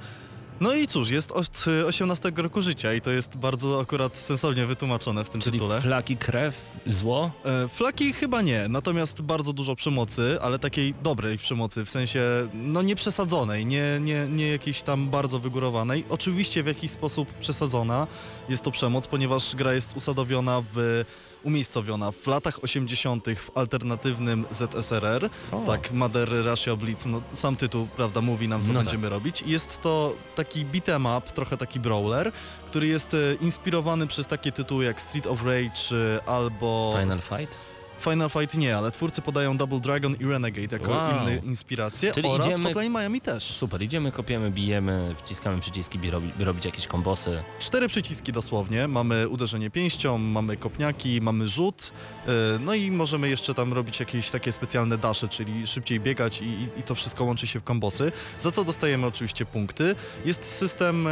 No 0.62 0.76
i 0.76 0.88
cóż, 0.88 1.10
jest 1.10 1.32
od 1.32 1.66
e, 1.82 1.86
18 1.86 2.32
roku 2.36 2.62
życia 2.62 2.94
i 2.94 3.02
to 3.02 3.12
jest 3.12 3.38
bardzo 3.38 3.82
akurat 3.82 4.18
sensownie 4.18 4.66
wytłumaczone 4.66 5.24
w 5.24 5.30
tym 5.30 5.42
Czyli 5.42 5.60
tytule. 5.60 5.82
flaki, 5.82 6.18
krew, 6.18 6.72
zło? 6.88 7.32
E, 7.46 7.68
Flaki 7.68 8.14
chyba 8.14 8.42
nie, 8.42 8.68
natomiast 8.70 9.22
bardzo 9.22 9.54
dużo 9.54 9.76
przemocy, 9.76 10.38
ale 10.42 10.60
takiej 10.60 10.94
dobrej 11.04 11.38
przemocy, 11.38 11.86
w 11.86 11.90
sensie 11.90 12.22
no 12.54 12.82
nie 12.82 12.96
przesadzonej, 12.96 13.66
nie, 13.66 14.00
nie, 14.02 14.28
nie 14.30 14.48
jakiejś 14.48 14.82
tam 14.82 15.10
bardzo 15.10 15.40
wygórowanej. 15.40 16.04
Oczywiście 16.10 16.64
w 16.64 16.68
jakiś 16.68 16.92
sposób 16.92 17.34
przesadzona 17.34 18.08
jest 18.50 18.64
to 18.64 18.72
przemoc, 18.72 19.08
ponieważ 19.08 19.56
gra 19.56 19.74
jest 19.74 19.98
usadowiona 19.98 20.64
w 20.76 21.06
umiejscowiona 21.44 22.12
w 22.12 22.28
latach 22.28 22.64
80. 22.64 23.26
w 23.36 23.58
alternatywnym 23.58 24.46
ZSRR. 24.52 25.30
O. 25.52 25.64
Tak, 25.68 25.92
Mother 25.92 26.30
Russia 26.46 26.76
Blitz, 26.76 27.06
no 27.06 27.22
sam 27.34 27.56
tytuł, 27.56 27.88
prawda, 27.96 28.22
mówi 28.22 28.48
nam 28.48 28.62
co 28.64 28.68
No 28.68 28.80
tak. 28.80 28.84
będziemy 28.84 29.10
robić. 29.10 29.42
I 29.42 29.50
Jest 29.52 29.82
to 29.82 30.16
taki 30.36 30.66
beat'em 30.66 31.18
up, 31.18 31.32
trochę 31.32 31.58
taki 31.58 31.80
brawler, 31.80 32.32
który 32.66 32.88
jest 32.88 33.14
e, 33.14 33.18
inspirowany 33.42 34.08
przez 34.08 34.28
takie 34.28 34.52
tytuły 34.52 34.86
jak 34.86 35.02
Street 35.02 35.28
of 35.28 35.40
Rage 35.46 35.96
e, 36.18 36.30
albo 36.30 36.96
Final 37.00 37.22
Fight? 37.22 37.58
Final 38.04 38.30
Fight 38.30 38.54
nie, 38.54 38.78
ale 38.78 38.92
twórcy 38.92 39.22
podają 39.22 39.58
Double 39.58 39.80
Dragon 39.80 40.16
i 40.20 40.26
Renegade 40.26 40.68
jako 40.78 40.92
Wow. 40.92 41.22
inne 41.22 41.36
inspiracje 41.36 42.12
Czyli 42.12 42.28
oraz 42.30 42.48
idziemy- 42.48 42.64
Hotline 42.74 42.92
Miami 42.94 43.22
też. 43.22 43.44
Super, 43.44 43.82
idziemy, 43.82 44.12
kopiemy, 44.12 44.52
bijemy, 44.52 45.16
wciskamy 45.24 45.60
przyciski, 45.62 46.00
by, 46.00 46.12
robi, 46.12 46.30
by 46.38 46.46
robić 46.46 46.66
jakieś 46.66 46.88
kombosy. 46.88 47.44
Cztery 47.60 47.88
przyciski 47.88 48.32
dosłownie, 48.32 48.88
mamy 48.88 49.28
uderzenie 49.30 49.70
pięścią, 49.70 50.18
mamy 50.18 50.58
kopniaki, 50.58 51.22
mamy 51.22 51.48
rzut, 51.48 51.92
yy, 52.28 52.34
no 52.60 52.74
i 52.74 52.92
możemy 52.92 53.30
jeszcze 53.30 53.54
tam 53.54 53.74
robić 53.74 54.00
jakieś 54.00 54.30
takie 54.30 54.52
specjalne 54.52 54.98
dasze, 54.98 55.28
czyli 55.28 55.68
szybciej 55.68 56.00
biegać 56.00 56.42
i, 56.42 56.46
i- 56.46 56.80
i 56.80 56.84
to 56.84 56.96
wszystko 56.96 57.24
łączy 57.24 57.48
się 57.48 57.60
w 57.60 57.64
kombosy, 57.64 58.12
za 58.40 58.52
co 58.52 58.64
dostajemy 58.64 59.08
oczywiście 59.08 59.46
punkty. 59.46 59.96
Jest 60.26 60.44
system, 60.52 61.08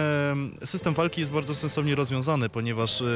yy, 0.60 0.68
system 0.68 0.94
walki 0.94 1.22
jest 1.22 1.34
bardzo 1.34 1.56
sensownie 1.56 1.96
rozwiązany, 1.96 2.50
ponieważ 2.50 3.02
yy, 3.02 3.08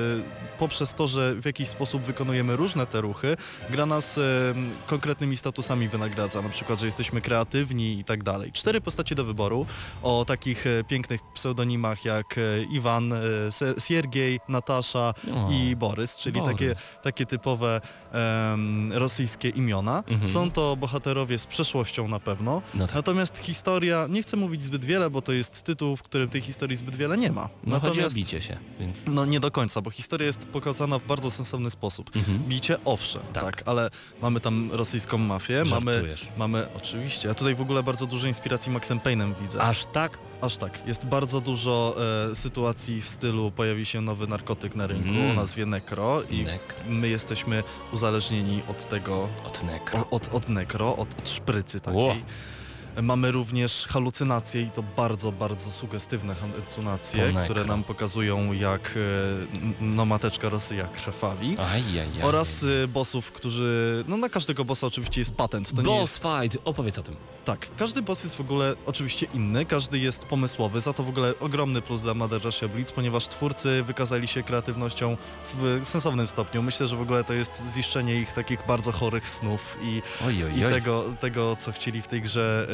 poprzez 0.59 0.93
to, 0.93 1.07
że 1.07 1.35
w 1.35 1.45
jakiś 1.45 1.69
sposób 1.69 2.03
wykonujemy 2.03 2.55
różne 2.55 2.85
te 2.87 3.01
ruchy, 3.01 3.37
gra 3.69 3.85
nas 3.85 4.19
konkretnymi 4.87 5.37
statusami 5.37 5.89
wynagradza, 5.89 6.41
na 6.41 6.49
przykład, 6.49 6.79
że 6.79 6.85
jesteśmy 6.85 7.21
kreatywni 7.21 7.99
i 7.99 8.03
tak 8.03 8.23
dalej. 8.23 8.51
Cztery 8.51 8.81
postacie 8.81 9.15
do 9.15 9.25
wyboru 9.25 9.65
o 10.03 10.25
takich 10.27 10.67
e, 10.67 10.83
pięknych 10.83 11.21
pseudonimach 11.33 12.05
jak 12.05 12.37
e, 12.37 12.41
Iwan, 12.63 13.13
e, 13.13 13.17
Se- 13.51 13.73
Siergiej, 13.79 14.39
Natasza 14.49 15.13
O, 15.35 15.49
i 15.51 15.75
Borys, 15.75 16.17
czyli 16.17 16.39
Borys. 16.39 16.51
takie, 16.57 16.75
takie 17.03 17.25
typowe 17.25 17.81
em, 18.11 18.93
rosyjskie 18.93 19.49
imiona. 19.49 20.03
Mhm. 20.07 20.31
Są 20.31 20.51
to 20.51 20.75
bohaterowie 20.75 21.37
z 21.39 21.45
przeszłością 21.45 22.07
na 22.07 22.19
pewno. 22.19 22.61
No 22.73 22.87
tak. 22.87 22.95
Natomiast 22.95 23.37
historia, 23.37 24.07
nie 24.09 24.21
chcę 24.23 24.37
mówić 24.37 24.63
zbyt 24.63 24.85
wiele, 24.85 25.09
bo 25.09 25.21
to 25.21 25.31
jest 25.31 25.63
tytuł, 25.63 25.97
w 25.97 26.03
którym 26.03 26.29
tej 26.29 26.41
historii 26.41 26.77
zbyt 26.77 26.95
wiele 26.95 27.17
nie 27.17 27.31
ma. 27.31 27.49
No 27.63 27.75
chodzi 27.75 27.85
o 27.85 27.89
Natomiast 27.89 28.15
bicie 28.15 28.41
się, 28.41 28.57
więc... 28.79 28.99
no 29.07 29.25
nie 29.25 29.39
do 29.39 29.51
końca, 29.51 29.81
bo 29.81 29.91
historia 29.91 30.27
jest 30.27 30.45
pokazana 30.45 30.99
w 30.99 31.03
bardzo 31.05 31.31
sensowny 31.31 31.69
sposób. 31.71 32.15
Mhm. 32.15 32.39
Bicie 32.39 32.77
owszem, 32.85 33.21
tak. 33.33 33.43
tak, 33.43 33.54
ale 33.65 33.89
mamy 34.21 34.39
tam 34.39 34.69
rosyjską 34.71 35.17
mafię, 35.17 35.63
mamy, 35.69 35.93
Żartujesz. 35.93 36.27
mamy, 36.37 36.67
oczywiście, 36.77 37.27
ja 37.27 37.33
tutaj 37.33 37.55
w 37.55 37.61
ogóle 37.61 37.83
bardzo 37.83 38.05
dużo 38.05 38.27
inspiracji 38.27 38.71
Maxem 38.71 38.99
Payne'em 38.99 39.33
widzę. 39.41 39.61
Aż 39.61 39.85
tak? 39.85 40.17
Aż 40.41 40.57
tak. 40.57 40.87
Jest 40.87 41.05
bardzo 41.05 41.41
dużo 41.41 41.95
e, 42.31 42.35
sytuacji 42.35 43.01
w 43.01 43.09
stylu 43.09 43.51
pojawi 43.51 43.85
się 43.85 44.01
nowy 44.01 44.27
narkotyk 44.27 44.75
na 44.75 44.87
rynku 44.87 45.09
Mm. 45.09 45.31
o 45.31 45.33
nazwie 45.33 45.65
Necro 45.65 46.21
i 46.29 46.43
Nek. 46.43 46.75
my 46.89 47.09
jesteśmy 47.09 47.63
uzależnieni 47.93 48.61
od 48.69 48.89
tego, 48.89 49.29
Od 49.45 49.63
nekro. 49.63 49.99
o, 49.99 50.09
od, 50.09 50.29
od 50.33 50.49
Necro, 50.49 50.97
od, 50.97 51.19
od 51.19 51.29
szprycy 51.29 51.79
takiej. 51.79 52.01
Ło. 52.01 52.15
Mamy 53.01 53.31
również 53.31 53.85
halucynacje 53.89 54.61
i 54.61 54.69
to 54.69 54.83
bardzo, 54.83 55.31
bardzo 55.31 55.71
sugestywne 55.71 56.35
halucynacje, 56.35 57.33
które 57.43 57.65
nam 57.65 57.83
pokazują 57.83 58.53
jak 58.53 58.97
e, 58.97 59.75
no 59.81 60.05
mateczka 60.05 60.49
Rosyja 60.49 60.87
krwawi. 60.87 61.57
Ajajaj. 61.59 62.07
Oraz 62.23 62.63
y, 62.63 62.87
bossów, 62.87 63.31
którzy... 63.31 64.03
No 64.07 64.17
na 64.17 64.29
każdego 64.29 64.65
bossa 64.65 64.87
oczywiście 64.87 65.21
jest 65.21 65.35
patent. 65.35 65.75
To 65.75 65.81
Boss 65.81 65.99
jest... 65.99 66.23
fight, 66.23 66.61
opowiedz 66.65 66.99
o 66.99 67.03
tym. 67.03 67.15
Tak, 67.45 67.67
każdy 67.77 68.01
boss 68.01 68.23
jest 68.23 68.35
w 68.35 68.39
ogóle 68.39 68.75
oczywiście 68.85 69.27
inny, 69.33 69.65
każdy 69.65 69.99
jest 69.99 70.19
pomysłowy, 70.25 70.81
za 70.81 70.93
to 70.93 71.03
w 71.03 71.09
ogóle 71.09 71.33
ogromny 71.39 71.81
plus 71.81 72.01
dla 72.01 72.13
Mother 72.13 72.41
Russia 72.43 72.67
Blitz, 72.67 72.91
ponieważ 72.91 73.27
twórcy 73.27 73.83
wykazali 73.83 74.27
się 74.27 74.43
kreatywnością 74.43 75.17
w 75.53 75.81
sensownym 75.83 76.27
stopniu. 76.27 76.61
Myślę, 76.63 76.87
że 76.87 76.95
w 76.95 77.01
ogóle 77.01 77.23
to 77.23 77.33
jest 77.33 77.63
ziszczenie 77.73 78.15
ich 78.19 78.33
takich 78.33 78.59
bardzo 78.67 78.91
chorych 78.91 79.29
snów 79.29 79.77
i, 79.83 80.01
Oj, 80.27 80.43
oj, 80.43 80.59
i 80.59 80.65
oj. 80.65 80.71
tego, 80.71 81.03
tego, 81.19 81.55
co 81.55 81.71
chcieli 81.71 82.01
w 82.01 82.07
tej 82.07 82.21
grze 82.21 82.67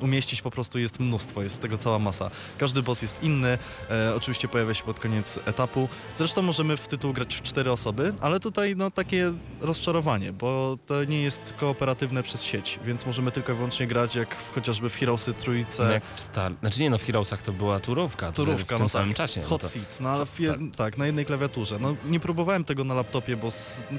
e, 0.00 0.04
umieścić 0.04 0.42
po 0.42 0.50
prostu 0.50 0.78
jest 0.78 1.00
mnóstwo, 1.00 1.42
jest 1.42 1.62
tego 1.62 1.78
cała 1.78 1.98
masa. 1.98 2.30
Każdy 2.58 2.82
boss 2.82 3.02
jest 3.02 3.22
inny, 3.22 3.58
e, 3.90 4.14
oczywiście 4.16 4.48
pojawia 4.48 4.74
się 4.74 4.84
pod 4.84 5.00
koniec 5.00 5.38
etapu. 5.44 5.88
Zresztą 6.14 6.42
możemy 6.42 6.76
w 6.76 6.88
tytuł 6.88 7.12
grać 7.12 7.34
w 7.34 7.42
cztery 7.42 7.72
osoby, 7.72 8.14
ale 8.20 8.40
tutaj 8.40 8.76
no 8.76 8.90
takie 8.90 9.32
rozczarowanie, 9.60 10.32
bo 10.32 10.78
to 10.86 11.04
nie 11.04 11.22
jest 11.22 11.54
kooperatywne 11.56 12.22
przez 12.22 12.42
sieć, 12.42 12.80
więc 12.84 13.06
możemy 13.06 13.30
tylko 13.30 13.52
i 13.52 13.54
wyłącznie 13.56 13.86
grać 13.86 14.13
jak 14.14 14.34
w, 14.34 14.54
chociażby 14.54 14.90
w 14.90 14.96
Heroesy 14.96 15.34
trójce. 15.34 15.84
No 15.84 15.90
jak 15.90 16.02
w 16.14 16.20
Star... 16.20 16.52
Znaczy 16.60 16.80
nie 16.80 16.90
no, 16.90 16.98
w 16.98 17.04
Heroesach 17.04 17.42
to 17.42 17.52
była 17.52 17.80
turówka. 17.80 18.32
Turówka, 18.32 18.64
w 18.64 18.68
tym 18.68 18.78
no 18.78 18.88
samym 18.88 19.08
tak. 19.08 19.16
czasie. 19.16 19.40
no 19.40 19.46
Hot 19.46 19.60
to... 19.62 19.68
Seats, 19.68 20.00
no 20.00 20.08
ale 20.08 20.26
w, 20.26 20.38
tak. 20.46 20.58
tak, 20.76 20.98
na 20.98 21.06
jednej 21.06 21.24
klawiaturze. 21.26 21.78
No 21.78 21.96
nie 22.04 22.20
próbowałem 22.20 22.64
tego 22.64 22.84
na 22.84 22.94
laptopie, 22.94 23.36
bo 23.36 23.48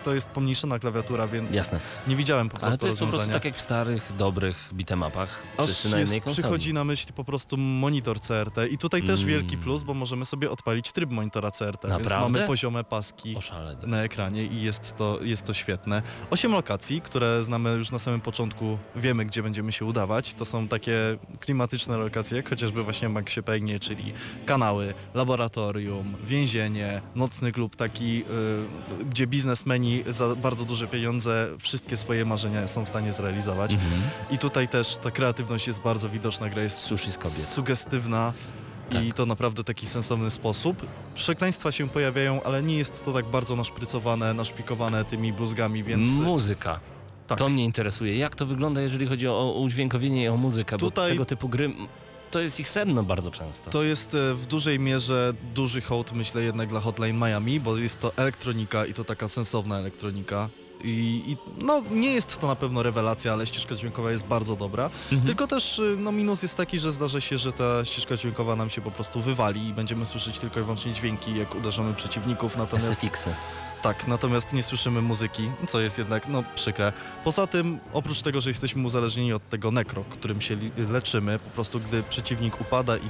to 0.04 0.14
jest 0.14 0.28
pomniejszona 0.28 0.80
klawiatura, 0.80 1.28
więc 1.28 1.52
Jasne. 1.52 1.80
nie 2.08 2.16
widziałem 2.16 2.50
po 2.50 2.58
prostu 2.58 2.68
Ale 2.68 2.78
to 2.78 2.88
jest 2.88 3.00
po 3.00 3.08
prostu 3.08 3.32
tak 3.32 3.46
jak 3.46 3.56
w 3.56 3.62
starych, 3.62 4.12
dobrych 4.18 4.70
beatemapach. 4.74 5.44
Wszyscy 5.64 5.90
na 5.90 6.00
jednej 6.00 6.22
konsoli. 6.22 6.44
przychodzi 6.44 6.74
na 6.74 6.84
myśl 6.84 7.14
po 7.14 7.24
prostu 7.24 7.58
monitor 7.58 8.20
CRT 8.22 8.58
i 8.72 8.78
tutaj 8.78 9.02
też 9.02 9.20
Mm. 9.20 9.28
wielki 9.30 9.58
plus, 9.58 9.84
bo 9.84 9.94
możemy 9.94 10.26
sobie 10.26 10.52
odpalić 10.52 10.92
tryb 10.92 11.12
monitora 11.12 11.52
CRT, 11.52 11.88
więc 11.88 12.04
Naprawdę? 12.04 12.40
mamy 12.40 12.48
poziome 12.48 12.84
paski 12.84 13.36
na 13.84 14.04
ekranie 14.04 14.44
i 14.46 14.62
jest 14.62 14.96
to, 14.98 15.20
jest 15.22 15.44
to 15.46 15.54
świetne. 15.54 16.02
Osiem 16.30 16.52
lokacji, 16.52 17.02
które 17.02 17.44
znamy 17.44 17.70
już 17.70 17.92
na 17.92 18.00
samym 18.00 18.22
początku, 18.22 18.78
wiemy 18.96 19.26
gdzie 19.26 19.44
będziemy 19.44 19.72
się 19.72 19.86
udawać. 19.86 20.05
To 20.38 20.46
są 20.46 20.68
takie 20.68 20.98
klimatyczne 21.40 21.98
lokacje, 21.98 22.44
chociażby 22.50 22.84
właśnie 22.84 23.10
Maxie 23.10 23.44
Payne, 23.44 23.80
czyli 23.80 24.14
kanały, 24.46 24.94
laboratorium, 25.14 26.16
więzienie, 26.24 27.02
nocny 27.16 27.52
klub 27.52 27.76
taki, 27.76 28.24
y, 29.02 29.06
gdzie 29.06 29.28
biznesmeni 29.28 30.04
za 30.08 30.36
bardzo 30.36 30.66
duże 30.66 30.88
pieniądze 30.88 31.48
wszystkie 31.60 31.98
swoje 31.98 32.26
marzenia 32.26 32.68
są 32.68 32.86
w 32.86 32.90
stanie 32.90 33.14
zrealizować. 33.14 33.74
Mhm. 33.74 34.02
I 34.32 34.38
tutaj 34.38 34.68
też 34.68 34.96
ta 34.98 35.12
kreatywność 35.12 35.68
jest 35.68 35.82
bardzo 35.82 36.10
widoczna, 36.10 36.50
gra 36.50 36.64
jest 36.64 36.78
Sushi 36.80 37.12
z 37.12 37.18
kobiet. 37.18 37.38
sugestywna 37.38 38.34
i 38.92 38.94
Tak. 39.08 39.16
to 39.18 39.26
naprawdę 39.26 39.64
taki 39.64 39.88
sensowny 39.88 40.30
sposób. 40.30 40.86
Przekleństwa 41.16 41.72
się 41.72 41.88
pojawiają, 41.90 42.44
ale 42.44 42.64
nie 42.64 42.78
jest 42.78 43.06
to 43.06 43.14
tak 43.14 43.26
bardzo 43.26 43.56
naszprycowane, 43.56 44.34
naszpikowane 44.34 45.06
tymi 45.06 45.34
bluzgami, 45.34 45.84
więc 45.84 46.20
Muzyka. 46.20 46.80
Tak. 47.28 47.38
To 47.38 47.50
mnie 47.50 47.64
interesuje. 47.64 48.18
Jak 48.18 48.36
to 48.36 48.46
wygląda, 48.46 48.82
jeżeli 48.82 49.06
chodzi 49.06 49.28
o, 49.28 49.54
udźwiękowienie 49.62 50.24
i 50.24 50.28
o 50.28 50.38
muzykę? 50.38 50.78
Bo 50.78 50.86
Tutaj- 50.92 51.12
tego 51.12 51.26
typu 51.26 51.50
gry, 51.50 51.74
to 52.32 52.40
jest 52.40 52.60
ich 52.60 52.70
sedno 52.70 53.04
bardzo 53.04 53.32
często. 53.32 53.72
To 53.72 53.84
jest 53.84 54.16
e, 54.16 54.34
w 54.34 54.46
dużej 54.46 54.80
mierze 54.80 55.34
duży 55.56 55.82
hołd, 55.82 56.14
myślę 56.14 56.42
jednak 56.42 56.70
dla 56.70 56.80
Hotline 56.80 57.18
Miami, 57.18 57.60
bo 57.60 57.78
jest 57.78 58.00
to 58.00 58.12
elektronika 58.18 58.86
i 58.86 58.94
to 58.94 59.04
taka 59.04 59.28
sensowna 59.28 59.78
elektronika. 59.80 60.50
I, 60.86 61.24
I 61.32 61.38
no 61.58 61.82
nie 61.92 62.14
jest 62.14 62.40
to 62.40 62.48
na 62.48 62.56
pewno 62.56 62.84
rewelacja, 62.84 63.34
ale 63.34 63.46
ścieżka 63.46 63.76
dźwiękowa 63.76 64.12
jest 64.12 64.26
bardzo 64.26 64.56
dobra. 64.56 64.86
Mhm. 64.86 65.22
Tylko 65.22 65.48
też 65.48 65.80
y, 65.80 65.96
no 66.00 66.12
minus 66.12 66.44
jest 66.44 66.56
taki, 66.56 66.80
że 66.80 66.92
zdarza 66.92 67.22
się, 67.22 67.38
że 67.38 67.52
ta 67.52 67.86
ścieżka 67.86 68.18
dźwiękowa 68.18 68.56
nam 68.56 68.70
się 68.70 68.82
po 68.82 68.92
prostu 68.92 69.22
wywali 69.22 69.68
i 69.68 69.74
będziemy 69.74 70.06
słyszeć 70.06 70.40
tylko 70.40 70.60
i 70.60 70.64
wyłącznie 70.64 70.94
dźwięki, 70.94 71.38
jak 71.38 71.56
uderzamy 71.56 71.94
przeciwników, 71.94 72.58
natomiast 72.58 73.04
tak, 73.86 74.08
natomiast 74.08 74.54
nie 74.54 74.64
słyszymy 74.64 75.02
muzyki, 75.02 75.50
co 75.68 75.80
jest 75.80 75.98
jednak 75.98 76.28
no 76.28 76.44
przykre. 76.56 76.94
Poza 77.24 77.48
tym, 77.48 77.80
oprócz 77.94 78.22
tego, 78.22 78.42
że 78.42 78.50
jesteśmy 78.50 78.86
uzależnieni 78.86 79.34
od 79.34 79.50
tego 79.50 79.72
nekro, 79.72 80.04
którym 80.04 80.42
się 80.42 80.58
leczymy, 80.92 81.40
po 81.40 81.50
prostu 81.50 81.80
gdy 81.80 82.04
przeciwnik 82.04 82.62
upada 82.62 82.98
i 82.98 83.10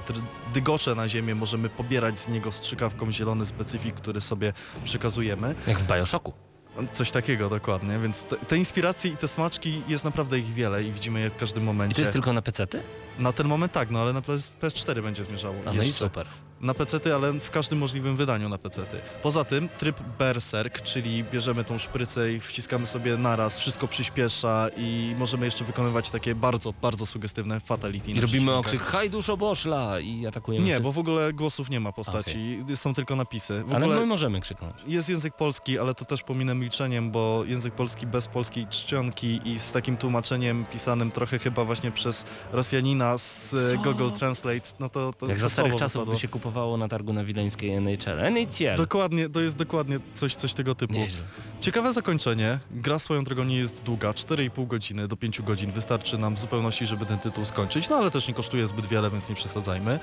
dygocze 0.53 0.95
na 0.95 1.09
ziemię, 1.09 1.35
możemy 1.35 1.69
pobierać 1.69 2.19
z 2.19 2.27
niego 2.27 2.51
strzykawką 2.51 3.11
zielony 3.11 3.45
specyfik, 3.45 3.95
który 3.95 4.21
sobie 4.21 4.53
przekazujemy. 4.83 5.55
Jak 5.67 5.79
w 5.79 5.87
Bioshocku. 5.87 6.44
Coś 6.91 7.11
takiego 7.11 7.49
dokładnie, 7.49 7.99
więc 7.99 8.23
te, 8.23 8.35
te 8.35 8.57
inspiracje 8.57 9.11
i 9.11 9.17
te 9.17 9.27
smaczki 9.27 9.81
jest 9.87 10.03
naprawdę 10.03 10.39
ich 10.39 10.53
wiele 10.53 10.83
i 10.83 10.91
widzimy 10.91 11.19
je 11.19 11.29
w 11.29 11.37
każdym 11.37 11.63
momencie. 11.63 11.93
I 11.93 11.95
to 11.95 12.01
jest 12.01 12.13
tylko 12.13 12.33
na 12.33 12.41
PC-ty? 12.41 12.83
Na 13.19 13.31
ten 13.31 13.47
moment 13.47 13.71
tak, 13.71 13.91
no 13.91 13.99
ale 13.99 14.13
na 14.13 14.21
PS, 14.21 14.53
PS4 14.61 15.01
będzie 15.01 15.23
zmierzało. 15.23 15.55
A 15.65 15.65
no 15.65 15.73
i 15.73 15.77
jeszcze. 15.77 15.93
super. 15.93 16.27
Na 16.61 16.73
PC-ty, 16.73 17.15
ale 17.15 17.33
w 17.33 17.51
każdym 17.51 17.79
możliwym 17.79 18.15
wydaniu 18.15 18.49
na 18.49 18.57
PC-ty. 18.57 18.97
Poza 19.21 19.43
tym 19.43 19.69
tryb 19.79 19.99
Berserk, 20.19 20.81
czyli 20.81 21.23
bierzemy 21.23 21.63
tą 21.63 21.77
szprycę 21.77 22.33
i 22.33 22.39
wciskamy 22.39 22.87
sobie 22.87 23.17
naraz, 23.17 23.59
wszystko 23.59 23.87
przyspiesza 23.87 24.67
i 24.77 25.15
możemy 25.17 25.45
jeszcze 25.45 25.65
wykonywać 25.65 26.09
takie 26.09 26.35
bardzo, 26.35 26.73
bardzo 26.81 27.05
sugestywne 27.05 27.59
fatality. 27.59 28.11
I 28.11 28.21
robimy 28.21 28.53
okrzyk 28.53 28.81
Hajduszo 28.81 29.37
Boszla 29.37 29.99
i 29.99 30.27
atakujemy 30.27 30.65
Nie, 30.65 30.79
bo 30.79 30.91
w 30.91 30.97
ogóle 30.97 31.33
głosów 31.33 31.69
nie 31.69 31.79
ma 31.79 31.91
postaci, 31.91 32.63
są 32.75 32.93
tylko 32.93 33.15
napisy. 33.15 33.63
W 33.63 33.73
Ale 33.73 33.85
ogóle 33.85 33.99
my 33.99 34.05
możemy 34.05 34.41
krzyknąć. 34.41 34.75
jest 34.87 35.09
język 35.09 35.35
polski, 35.35 35.79
ale 35.79 35.95
to 35.95 36.05
też 36.05 36.23
pominę 36.23 36.55
milczeniem, 36.55 37.11
bo 37.11 37.43
język 37.47 37.73
polski 37.73 38.07
bez 38.07 38.27
polskiej 38.27 38.67
czcionki 38.67 39.41
i 39.45 39.59
z 39.59 39.71
takim 39.71 39.97
tłumaczeniem 39.97 40.65
pisanym 40.65 41.11
trochę 41.11 41.39
chyba 41.39 41.65
właśnie 41.65 41.91
przez 41.91 42.25
Rosjanina 42.51 43.17
z 43.17 43.49
Co? 43.49 43.77
Google 43.83 44.09
Translate, 44.11 44.67
no 44.79 44.89
to, 44.89 45.13
to 45.13 45.27
Jak 45.27 45.39
za 45.39 45.49
starych 45.49 45.75
czasów, 45.75 46.07
gdy 46.07 46.17
się 46.17 46.27
kupowało 46.27 46.44
na 46.77 46.87
targu 46.87 47.13
na 47.13 47.23
Wileńskiej 47.23 47.71
NHL. 47.71 48.19
NHL. 48.19 48.77
Dokładnie, 48.77 49.29
to 49.29 49.41
jest 49.41 49.55
dokładnie 49.55 49.99
coś, 50.13 50.35
coś 50.35 50.53
tego 50.53 50.75
typu. 50.75 50.93
Nieźle. 50.93 51.23
Ciekawe 51.59 51.93
zakończenie. 51.93 52.59
Gra 52.71 52.99
swoją 52.99 53.23
drogą 53.23 53.43
nie 53.43 53.57
jest 53.57 53.83
długa, 53.83 54.11
4,5 54.11 54.67
godziny 54.67 55.07
do 55.07 55.17
5 55.17 55.41
godzin 55.41 55.71
wystarczy 55.71 56.17
nam 56.17 56.35
w 56.35 56.39
zupełności, 56.39 56.87
żeby 56.87 57.05
ten 57.05 57.19
tytuł 57.19 57.45
skończyć, 57.45 57.89
no 57.89 57.95
ale 57.95 58.11
też 58.11 58.27
nie 58.27 58.33
kosztuje 58.33 58.67
zbyt 58.67 58.85
wiele, 58.85 59.11
więc 59.11 59.29
nie 59.29 59.35
przesadzajmy. 59.35 59.99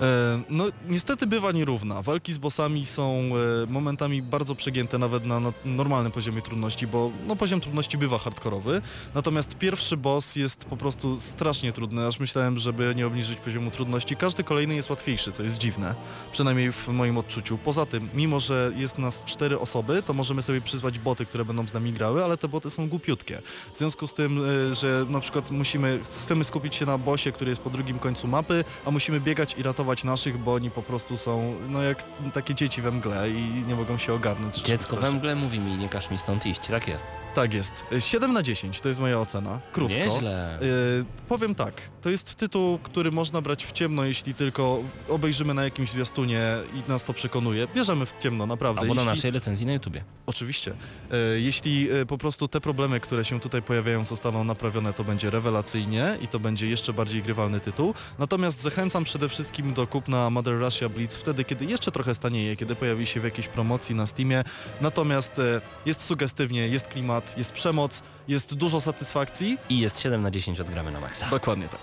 E, 0.00 0.42
No 0.48 0.64
niestety 0.88 1.26
bywa 1.26 1.52
nierówna. 1.52 2.02
Walki 2.02 2.32
z 2.32 2.38
bossami 2.38 2.86
są 2.86 3.30
e, 3.64 3.72
momentami 3.72 4.22
bardzo 4.22 4.54
przegięte 4.54 4.98
nawet 4.98 5.24
na, 5.26 5.40
normalnym 5.64 6.12
poziomie 6.12 6.42
trudności, 6.42 6.86
bo 6.86 7.10
no, 7.26 7.36
poziom 7.36 7.60
trudności 7.60 7.98
bywa 7.98 8.18
hardkorowy. 8.18 8.82
Natomiast 9.14 9.58
pierwszy 9.58 9.96
boss 9.96 10.36
jest 10.36 10.64
po 10.64 10.76
prostu 10.76 11.20
strasznie 11.20 11.72
trudny, 11.72 12.06
aż 12.06 12.20
myślałem, 12.20 12.58
żeby 12.58 12.94
nie 12.96 13.06
obniżyć 13.06 13.38
poziomu 13.38 13.70
trudności. 13.70 14.16
Każdy 14.16 14.44
kolejny 14.44 14.74
jest 14.74 14.90
łatwiejszy, 14.90 15.32
co 15.32 15.42
jest 15.42 15.58
dziwne, 15.58 15.94
przynajmniej 16.32 16.72
w 16.72 16.88
moim 16.88 17.18
odczuciu. 17.18 17.58
Poza 17.58 17.86
tym, 17.86 18.08
mimo 18.14 18.40
że 18.40 18.72
jest 18.76 18.98
nas 18.98 19.24
cztery 19.24 19.58
osoby, 19.58 20.02
to 20.02 20.14
możemy 20.14 20.42
sobie 20.42 20.60
przyzwać 20.60 20.98
boty, 20.98 21.26
które 21.26 21.44
będą 21.44 21.68
z 21.68 21.74
nami 21.74 21.92
grały, 21.92 22.24
ale 22.24 22.36
te 22.36 22.48
boty 22.48 22.70
są 22.70 22.88
głupiutkie. 22.88 23.42
W 23.72 23.78
związku 23.78 24.06
z 24.06 24.14
tym, 24.14 24.44
e, 24.70 24.74
że 24.74 25.06
na 25.08 25.20
przykład 25.20 25.50
musimy, 25.50 26.00
chcemy 26.04 26.44
skupić 26.44 26.74
się 26.74 26.86
na 26.86 26.98
bossie, 26.98 27.32
który 27.32 27.50
jest 27.50 27.62
po 27.62 27.70
drugim 27.70 27.98
końcu 27.98 28.28
mapy, 28.28 28.64
a 28.84 28.90
musimy 28.90 29.20
biegać 29.20 29.54
i 29.58 29.62
ratować 29.62 29.83
naszych, 30.04 30.38
bo 30.38 30.54
oni 30.54 30.70
po 30.70 30.82
prostu 30.82 31.16
są 31.16 31.54
no 31.68 31.82
jak 31.82 32.04
takie 32.34 32.54
dzieci 32.54 32.82
we 32.82 32.90
mgle 32.90 33.30
i 33.30 33.64
nie 33.66 33.74
mogą 33.74 33.98
się 33.98 34.14
ogarnąć. 34.14 34.56
Dziecko 34.56 34.96
we 34.96 35.10
mgle 35.10 35.34
mówi 35.34 35.60
mi, 35.60 35.76
nie 35.76 35.88
każ 35.88 36.10
mi 36.10 36.18
stąd 36.18 36.46
iść. 36.46 36.68
Tak 36.68 36.88
jest. 36.88 37.23
Tak 37.34 37.54
jest. 37.54 37.72
7 37.98 38.32
na 38.32 38.42
10 38.42 38.80
to 38.80 38.88
jest 38.88 39.00
moja 39.00 39.20
ocena. 39.20 39.60
Krótko. 39.72 39.96
Nieźle. 39.96 40.58
Y, 40.62 41.04
powiem 41.28 41.54
tak, 41.54 41.74
to 42.02 42.10
jest 42.10 42.34
tytuł, 42.34 42.78
który 42.78 43.12
można 43.12 43.40
brać 43.42 43.64
w 43.66 43.72
ciemno, 43.72 44.04
jeśli 44.04 44.34
tylko 44.34 44.78
obejrzymy 45.08 45.54
na 45.54 45.64
jakimś 45.64 45.90
zwiastunie 45.90 46.40
i 46.74 46.90
nas 46.90 47.04
to 47.04 47.14
przekonuje. 47.14 47.66
Bierzemy 47.74 48.06
w 48.06 48.14
ciemno, 48.22 48.46
naprawdę. 48.46 48.80
Albo 48.80 48.94
na 48.94 49.00
Jeśli- 49.02 49.16
naszej 49.16 49.30
recenzji 49.30 49.66
na 49.66 49.72
YouTubie. 49.72 50.04
Oczywiście. 50.26 50.74
E, 51.10 51.16
Jeśli 51.40 51.90
e, 51.90 52.06
po 52.06 52.18
prostu 52.18 52.48
te 52.48 52.60
problemy, 52.60 53.00
które 53.00 53.24
się 53.24 53.40
tutaj 53.40 53.62
pojawiają 53.62 54.04
zostaną 54.04 54.44
naprawione, 54.44 54.92
to 54.92 55.04
będzie 55.04 55.30
rewelacyjnie 55.30 56.18
i 56.22 56.28
to 56.28 56.38
będzie 56.38 56.66
jeszcze 56.66 56.92
bardziej 56.92 57.22
grywalny 57.22 57.60
tytuł. 57.60 57.94
Natomiast 58.18 58.60
zachęcam 58.62 59.04
przede 59.04 59.28
wszystkim 59.28 59.72
do 59.74 59.86
kupna 59.86 60.30
Mother 60.30 60.58
Russia 60.60 60.88
Blitz 60.88 61.16
wtedy, 61.16 61.44
kiedy 61.44 61.64
jeszcze 61.64 61.92
trochę 61.92 62.14
stanieje, 62.14 62.56
kiedy 62.56 62.74
pojawi 62.76 63.06
się 63.06 63.20
w 63.20 63.24
jakiejś 63.24 63.48
promocji 63.48 63.94
na 63.94 64.06
Steamie. 64.06 64.44
Natomiast 64.80 65.40
jest 65.86 66.02
sugestywnie, 66.02 66.68
jest 66.68 66.88
klimat, 66.88 67.23
jest 67.36 67.52
przemoc, 67.52 68.02
jest 68.28 68.54
dużo 68.54 68.80
satysfakcji. 68.80 69.58
I 69.68 69.78
jest 69.78 70.00
7 70.00 70.22
na 70.22 70.30
10 70.30 70.60
od 70.60 70.70
gramy 70.70 70.90
na 70.90 71.00
maksa. 71.00 71.26
Dokładnie 71.30 71.68
tak. 71.68 71.80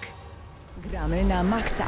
Gramy 0.78 1.26
na 1.26 1.44
maksa. 1.44 1.86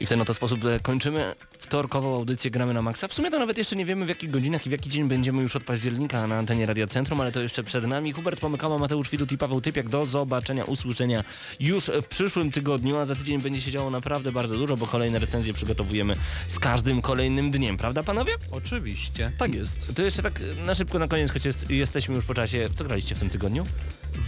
I 0.00 0.06
w 0.06 0.08
ten 0.08 0.20
oto 0.20 0.34
sposób 0.34 0.64
e, 0.64 0.80
kończymy 0.80 1.34
wtorkową 1.66 2.14
audycję 2.14 2.50
Gramy 2.50 2.74
na 2.74 2.82
Maxa. 2.82 3.08
W 3.08 3.14
sumie 3.14 3.30
to 3.30 3.38
nawet 3.38 3.58
jeszcze 3.58 3.76
nie 3.76 3.84
wiemy 3.84 4.04
w 4.04 4.08
jakich 4.08 4.30
godzinach 4.30 4.66
i 4.66 4.68
w 4.68 4.72
jaki 4.72 4.90
dzień 4.90 5.08
będziemy 5.08 5.42
już 5.42 5.56
od 5.56 5.64
października 5.64 6.26
na 6.26 6.38
antenie 6.38 6.66
Radia 6.66 6.86
Centrum, 6.86 7.20
ale 7.20 7.32
to 7.32 7.40
jeszcze 7.40 7.64
przed 7.64 7.86
nami. 7.86 8.12
Hubert 8.12 8.40
Pomykała, 8.40 8.78
Mateusz 8.78 9.10
Widut 9.10 9.32
i 9.32 9.38
Paweł 9.38 9.60
Typiak. 9.60 9.88
Do 9.88 10.06
zobaczenia, 10.06 10.64
usłyszenia 10.64 11.24
już 11.60 11.90
w 12.02 12.06
przyszłym 12.06 12.52
tygodniu, 12.52 12.96
a 12.96 13.06
za 13.06 13.16
tydzień 13.16 13.42
będzie 13.42 13.60
się 13.60 13.70
działo 13.70 13.90
naprawdę 13.90 14.32
bardzo 14.32 14.56
dużo, 14.56 14.76
bo 14.76 14.86
kolejne 14.86 15.18
recenzje 15.18 15.54
przygotowujemy 15.54 16.16
z 16.48 16.58
każdym 16.58 17.02
kolejnym 17.02 17.50
dniem, 17.50 17.76
prawda 17.76 18.02
panowie? 18.02 18.32
Oczywiście. 18.50 19.32
Tak 19.38 19.54
jest. 19.54 19.94
To 19.96 20.02
jeszcze 20.02 20.22
tak 20.22 20.40
na 20.66 20.74
szybko 20.74 20.98
na 20.98 21.08
koniec, 21.08 21.30
choć 21.30 21.44
jest, 21.44 21.70
jesteśmy 21.70 22.14
już 22.14 22.24
po 22.24 22.34
czasie. 22.34 22.68
Co 22.74 22.84
graliście 22.84 23.14
w 23.14 23.18
tym 23.18 23.30
tygodniu? 23.30 23.64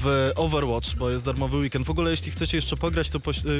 w 0.02 0.32
Overwatch, 0.36 0.94
bo 0.94 1.10
jest 1.10 1.24
darmowy 1.24 1.56
weekend. 1.56 1.86
W 1.86 1.90
ogóle 1.90 2.10
jeśli 2.10 2.32
chcecie 2.32 2.56
jeszcze 2.56 2.76
pograć, 2.76 3.10
to, 3.10 3.18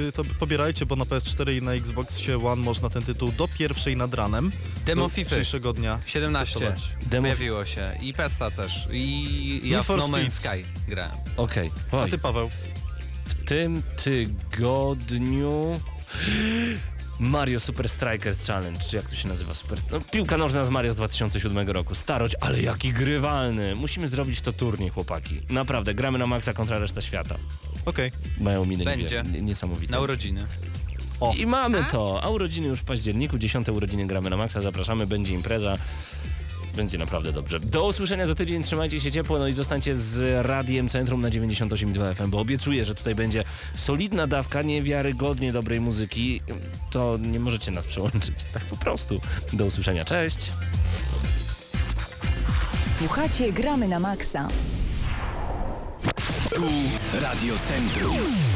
y, 0.09 0.13
to 0.13 0.25
pobierajcie, 0.39 0.87
bo 0.87 0.97
na 0.97 1.05
PS4 1.05 1.57
i 1.57 1.63
na 1.63 1.73
Xboxie 1.73 2.47
One 2.47 2.63
można 2.63 2.91
ten 2.91 3.03
tytuł 3.03 3.33
do 3.33 3.49
pierwszej 3.69 3.97
nad 3.97 4.15
ranem. 4.15 4.53
Demo 4.87 5.09
FIFA. 5.09 5.31
dzisiejszego 5.31 5.73
dnia. 5.73 5.99
17 6.07 6.61
testować. 6.61 6.89
Demo- 7.07 7.23
pojawiło 7.23 7.65
się 7.65 7.97
i 8.03 8.13
PESA 8.13 8.51
też 8.51 8.89
i 8.93 9.61
ja 9.65 9.77
Need 9.79 9.87
w 9.87 9.97
No 9.97 10.09
Man's. 10.09 10.31
Sky 10.31 10.65
grałem. 10.89 11.17
Okej. 11.37 11.71
A 11.93 11.97
Oj. 11.97 12.11
ty 12.11 12.19
Paweł? 12.19 12.51
W 13.25 13.35
tym 13.45 13.83
tygodniu... 14.05 15.81
Mario 17.21 17.61
Super 17.61 17.89
Strikers 17.89 18.47
Challenge, 18.47 18.81
czy 18.81 18.97
jak 18.97 19.09
to 19.09 19.15
się 19.17 19.29
nazywa? 19.29 19.55
Super... 19.55 19.79
No, 19.91 20.01
piłka 20.01 20.37
nożna 20.37 20.65
z 20.65 20.71
Mario 20.71 20.93
z 20.93 20.97
2007 20.97 21.71
roku. 21.71 21.95
Starość, 21.95 22.35
ale 22.41 22.63
jaki 22.63 22.93
grywalny. 22.93 23.75
Musimy 23.77 24.09
zrobić 24.09 24.41
to 24.41 24.53
turniej, 24.53 24.91
chłopaki. 24.91 25.41
Naprawdę, 25.51 25.95
gramy 25.95 26.19
na 26.19 26.27
maksa 26.27 26.53
kontra 26.53 26.79
reszta 26.79 27.01
świata. 27.01 27.39
Okej. 27.87 28.13
Mają 28.41 28.65
miny 28.65 28.85
Będzie. 28.85 29.23
niesamowite. 29.23 29.93
Na 29.93 30.01
urodziny. 30.01 30.47
O. 31.21 31.35
I 31.35 31.47
mamy 31.47 31.85
to. 31.91 32.21
A 32.23 32.29
urodziny 32.29 32.67
już 32.69 32.81
w 32.81 32.85
październiku, 32.85 33.39
10 33.39 33.69
urodziny 33.69 34.07
gramy 34.07 34.31
na 34.31 34.37
maksa, 34.37 34.61
zapraszamy, 34.61 35.07
będzie 35.07 35.33
impreza. 35.33 35.79
Będzie 36.77 36.99
naprawdę 36.99 37.33
dobrze. 37.33 37.61
Do 37.61 37.87
usłyszenia 37.87 38.27
za 38.27 38.35
tydzień, 38.35 38.63
trzymajcie 38.63 39.01
się 39.01 39.13
ciepło, 39.13 39.39
no 39.39 39.49
i 39.49 39.53
zostańcie 39.53 39.95
z 39.95 40.47
Radiem 40.47 40.89
Centrum 40.89 41.21
na 41.21 41.31
98,2 41.31 42.15
FM, 42.15 42.31
bo 42.31 42.39
obiecuję, 42.41 42.85
że 42.85 42.95
tutaj 42.95 43.15
będzie 43.15 43.45
solidna 43.75 44.27
dawka 44.27 44.63
niewiarygodnie 44.63 45.53
dobrej 45.53 45.81
muzyki. 45.81 46.41
To 46.91 47.19
nie 47.23 47.41
możecie 47.41 47.71
nas 47.71 47.87
przełączyć, 47.87 48.35
tak 48.55 48.65
po 48.65 48.77
prostu. 48.77 49.21
Do 49.53 49.65
usłyszenia, 49.65 50.05
cześć! 50.05 50.51
Słuchacie 52.99 53.53
Gramy 53.53 53.89
na 53.89 54.01
Maxa. 54.01 54.49
Tu 56.51 56.63
Radio 57.21 57.59
Centrum. 57.59 58.17